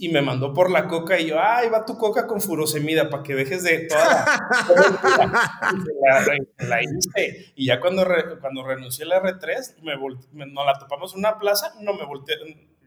y 0.00 0.08
me 0.08 0.22
mandó 0.22 0.52
por 0.52 0.70
la 0.70 0.86
coca 0.88 1.18
y 1.18 1.26
yo, 1.26 1.36
ay, 1.40 1.68
va 1.68 1.84
tu 1.84 1.96
coca 1.96 2.26
con 2.26 2.40
furosemida 2.40 3.08
para 3.10 3.22
que 3.22 3.34
dejes 3.34 3.62
de 3.62 3.86
toda 3.86 4.24
la, 6.02 6.38
la, 6.68 6.82
hice. 6.82 7.52
Y 7.54 7.66
ya 7.66 7.80
cuando, 7.80 8.06
cuando 8.40 8.64
renuncié 8.64 9.04
a 9.04 9.08
la 9.08 9.22
R3, 9.22 9.76
me, 9.82 10.46
nos 10.46 10.66
la 10.66 10.78
topamos 10.78 11.12
en 11.14 11.20
una 11.20 11.38
plaza, 11.38 11.74
no 11.80 11.94
me 11.94 12.04
volteé, 12.04 12.36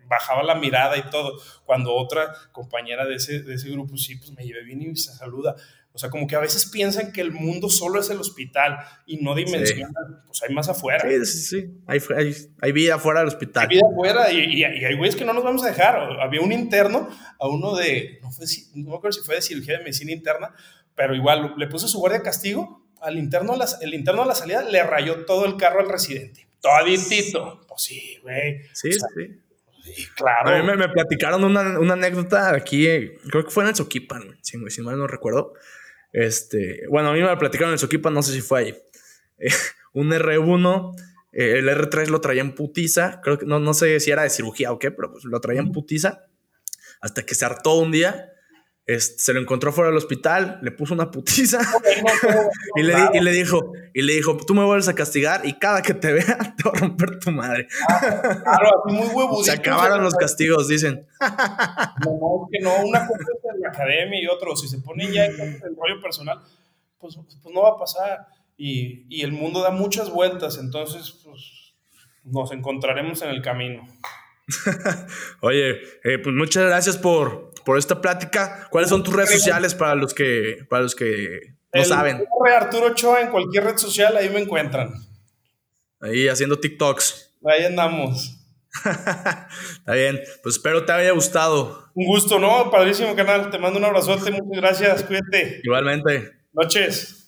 bajaba 0.08 0.44
la 0.44 0.56
mirada 0.56 0.98
y 0.98 1.04
todo. 1.10 1.40
Cuando 1.66 1.96
otra 1.96 2.34
compañera 2.52 3.06
de 3.06 3.16
ese, 3.16 3.42
de 3.44 3.54
ese 3.54 3.70
grupo, 3.70 3.96
sí, 3.98 4.16
pues 4.16 4.32
me 4.32 4.44
llevé 4.44 4.64
bien 4.64 4.82
y 4.82 4.96
se 4.96 5.14
saluda. 5.14 5.56
O 5.92 5.98
sea, 5.98 6.10
como 6.10 6.28
que 6.28 6.36
a 6.36 6.40
veces 6.40 6.68
piensan 6.68 7.12
que 7.12 7.20
el 7.20 7.32
mundo 7.32 7.68
solo 7.68 8.00
es 8.00 8.10
el 8.10 8.20
hospital 8.20 8.78
y 9.06 9.18
no 9.18 9.34
dimensionan, 9.34 10.24
pues 10.26 10.42
hay 10.44 10.54
más 10.54 10.70
afuera. 10.70 11.02
Sí, 11.02 11.26
sí, 11.26 11.42
sí. 11.42 11.72
Hay, 11.88 12.00
hay, 12.16 12.36
hay, 12.62 12.72
vida 12.72 12.96
afuera 12.96 13.22
del 13.22 13.28
hospital. 13.28 13.64
Hay 13.64 13.76
vida 13.76 13.88
afuera 13.92 14.32
y, 14.32 14.60
y, 14.60 14.64
hay 14.64 14.96
güeyes 14.96 15.16
que 15.16 15.26
no 15.26 15.34
nos 15.34 15.44
vamos 15.44 15.64
a 15.64 15.68
dejar. 15.68 15.96
Había 16.22 16.42
un 16.42 16.52
interno, 16.52 17.10
a 17.40 17.48
uno 17.48 17.76
de, 17.76 18.20
no, 18.22 18.32
fue, 18.32 18.46
no 18.76 18.92
me 18.92 18.96
acuerdo 18.96 19.14
si 19.14 19.26
fue 19.26 19.36
de 19.36 19.42
cirugía 19.42 19.78
de 19.78 19.84
medicina 19.84 20.12
interna, 20.12 20.54
pero 20.96 21.16
igual 21.16 21.56
le 21.58 21.68
puso 21.68 21.88
su 21.88 22.00
guardia 22.00 22.22
castigo. 22.22 22.86
Al 23.02 23.18
interno, 23.18 23.56
el 23.82 23.94
interno 23.94 24.24
a 24.24 24.26
la 24.26 24.36
salida 24.36 24.62
le 24.62 24.84
rayó 24.84 25.26
todo 25.26 25.46
el 25.46 25.58
carro 25.58 25.80
al 25.80 25.90
residente. 25.90 26.48
Toditito. 26.62 27.66
Pues 27.68 27.82
sí, 27.82 28.20
güey. 28.22 28.62
Sí, 28.74 28.92
sí. 28.92 29.00
Sí, 29.84 30.08
claro. 30.16 30.50
A 30.50 30.62
mí 30.62 30.78
me, 30.78 30.90
platicaron 30.90 31.44
una, 31.44 31.80
una, 31.80 31.94
anécdota 31.94 32.54
aquí, 32.54 32.86
creo 33.30 33.44
que 33.44 33.50
fue 33.50 33.64
en 33.64 33.70
el 33.70 33.76
Soquipan, 33.76 34.38
si, 34.42 34.58
si 34.70 34.82
mal 34.82 34.98
no 34.98 35.08
recuerdo 35.08 35.54
este, 36.12 36.88
bueno, 36.90 37.10
a 37.10 37.14
mí 37.14 37.22
me 37.22 37.38
platicaron 37.38 37.74
en 37.74 37.80
su 37.80 37.86
equipo, 37.86 38.10
no 38.10 38.24
sé 38.24 38.34
si 38.34 38.42
fue 38.42 38.60
ahí. 38.60 38.78
un 39.94 40.12
R1, 40.12 40.96
eh, 41.32 41.60
el 41.60 41.70
R3 41.70 42.08
lo 42.08 42.22
traía 42.22 42.42
en 42.42 42.56
putiza, 42.56 43.22
creo 43.22 43.38
que 43.38 43.46
no, 43.46 43.60
no 43.60 43.74
sé 43.74 44.00
si 44.00 44.12
era 44.12 44.24
de 44.24 44.30
cirugía 44.30 44.72
o 44.72 44.80
qué, 44.80 44.92
pero 44.92 45.12
pues 45.12 45.24
lo 45.24 45.40
traía 45.40 45.62
en 45.62 45.72
putiza, 45.72 46.26
hasta 47.02 47.26
que 47.26 47.36
se 47.36 47.46
hartó 47.46 47.76
un 47.76 47.92
día 47.92 48.34
se 48.98 49.34
lo 49.34 49.40
encontró 49.40 49.72
fuera 49.72 49.90
del 49.90 49.98
hospital, 49.98 50.60
le 50.64 50.72
puso 50.72 50.96
una 50.96 51.12
putiza 51.12 51.60
y, 52.76 52.82
le, 52.82 52.94
y, 53.14 53.20
le, 53.20 53.32
dijo, 53.32 53.74
y 53.94 54.02
le 54.02 54.14
dijo, 54.14 54.36
tú 54.38 54.56
me 54.56 54.64
vuelves 54.64 54.88
a 54.88 54.96
castigar 54.96 55.46
y 55.46 55.54
cada 55.54 55.82
que 55.82 55.94
te 55.94 56.12
vea 56.12 56.56
te 56.58 56.64
va 56.64 56.72
a 56.74 56.80
romper 56.80 57.20
tu 57.20 57.32
madre. 57.32 57.68
claro, 57.88 58.84
muy 58.86 59.08
huevo. 59.08 59.44
Se 59.44 59.52
acabaron 59.52 60.04
los 60.04 60.16
castigos, 60.16 60.68
dicen. 60.68 61.06
No, 61.20 62.48
que 62.52 62.60
no, 62.60 62.76
una 62.84 63.06
cosa 63.06 63.24
es 63.38 63.56
en 63.56 63.62
la 63.62 63.70
academia 63.70 64.22
y 64.22 64.28
otro, 64.28 64.56
si 64.56 64.68
se 64.68 64.80
pone 64.80 65.12
ya 65.12 65.26
en 65.26 65.40
el 65.40 65.76
rollo 65.76 66.02
personal, 66.02 66.40
pues, 66.98 67.16
pues 67.16 67.54
no 67.54 67.62
va 67.62 67.70
a 67.70 67.78
pasar. 67.78 68.28
Y, 68.58 69.06
y, 69.10 69.22
el 69.22 69.32
mundo 69.32 69.62
da 69.62 69.72
muchas 69.72 70.10
vueltas, 70.10 70.58
entonces 70.58 71.22
pues, 71.24 71.76
nos 72.24 72.52
encontraremos 72.52 73.22
en 73.22 73.30
el 73.30 73.42
camino. 73.42 73.88
Oye, 75.42 75.72
eh, 76.04 76.20
pues 76.22 76.36
muchas 76.36 76.66
gracias 76.66 76.98
por, 76.98 77.49
por 77.64 77.78
esta 77.78 78.02
plática. 78.02 78.68
¿Cuáles 78.70 78.90
son 78.90 79.04
tus 79.04 79.14
redes 79.14 79.32
sociales 79.32 79.74
para 79.76 79.96
los 79.96 80.14
que, 80.14 80.66
para 80.70 80.84
los 80.84 80.96
que 80.96 81.56
no 81.74 81.84
saben? 81.84 82.26
Arturo 82.56 82.88
Ochoa 82.88 83.22
en 83.22 83.30
cualquier 83.30 83.66
red 83.66 83.78
social, 83.78 84.16
ahí 84.18 84.30
me 84.30 84.40
encuentran. 84.40 84.94
Ahí 86.00 86.28
haciendo 86.28 86.60
TikToks. 86.60 87.38
Ahí 87.46 87.66
andamos. 87.66 88.36
Está 88.86 89.94
bien, 89.94 90.20
pues 90.44 90.56
espero 90.56 90.86
te 90.86 90.92
haya 90.92 91.12
gustado. 91.12 91.92
Un 91.96 92.06
gusto, 92.06 92.40
¿no? 92.40 92.70
Padrísimo 92.70 93.16
canal. 93.16 93.50
Te 93.50 93.58
mando 93.58 93.80
un 93.80 93.86
abrazote, 93.86 94.32
muchas 94.32 94.62
gracias, 94.62 95.04
cuídate. 95.04 95.62
Igualmente. 95.64 96.32
Noches. 96.54 97.19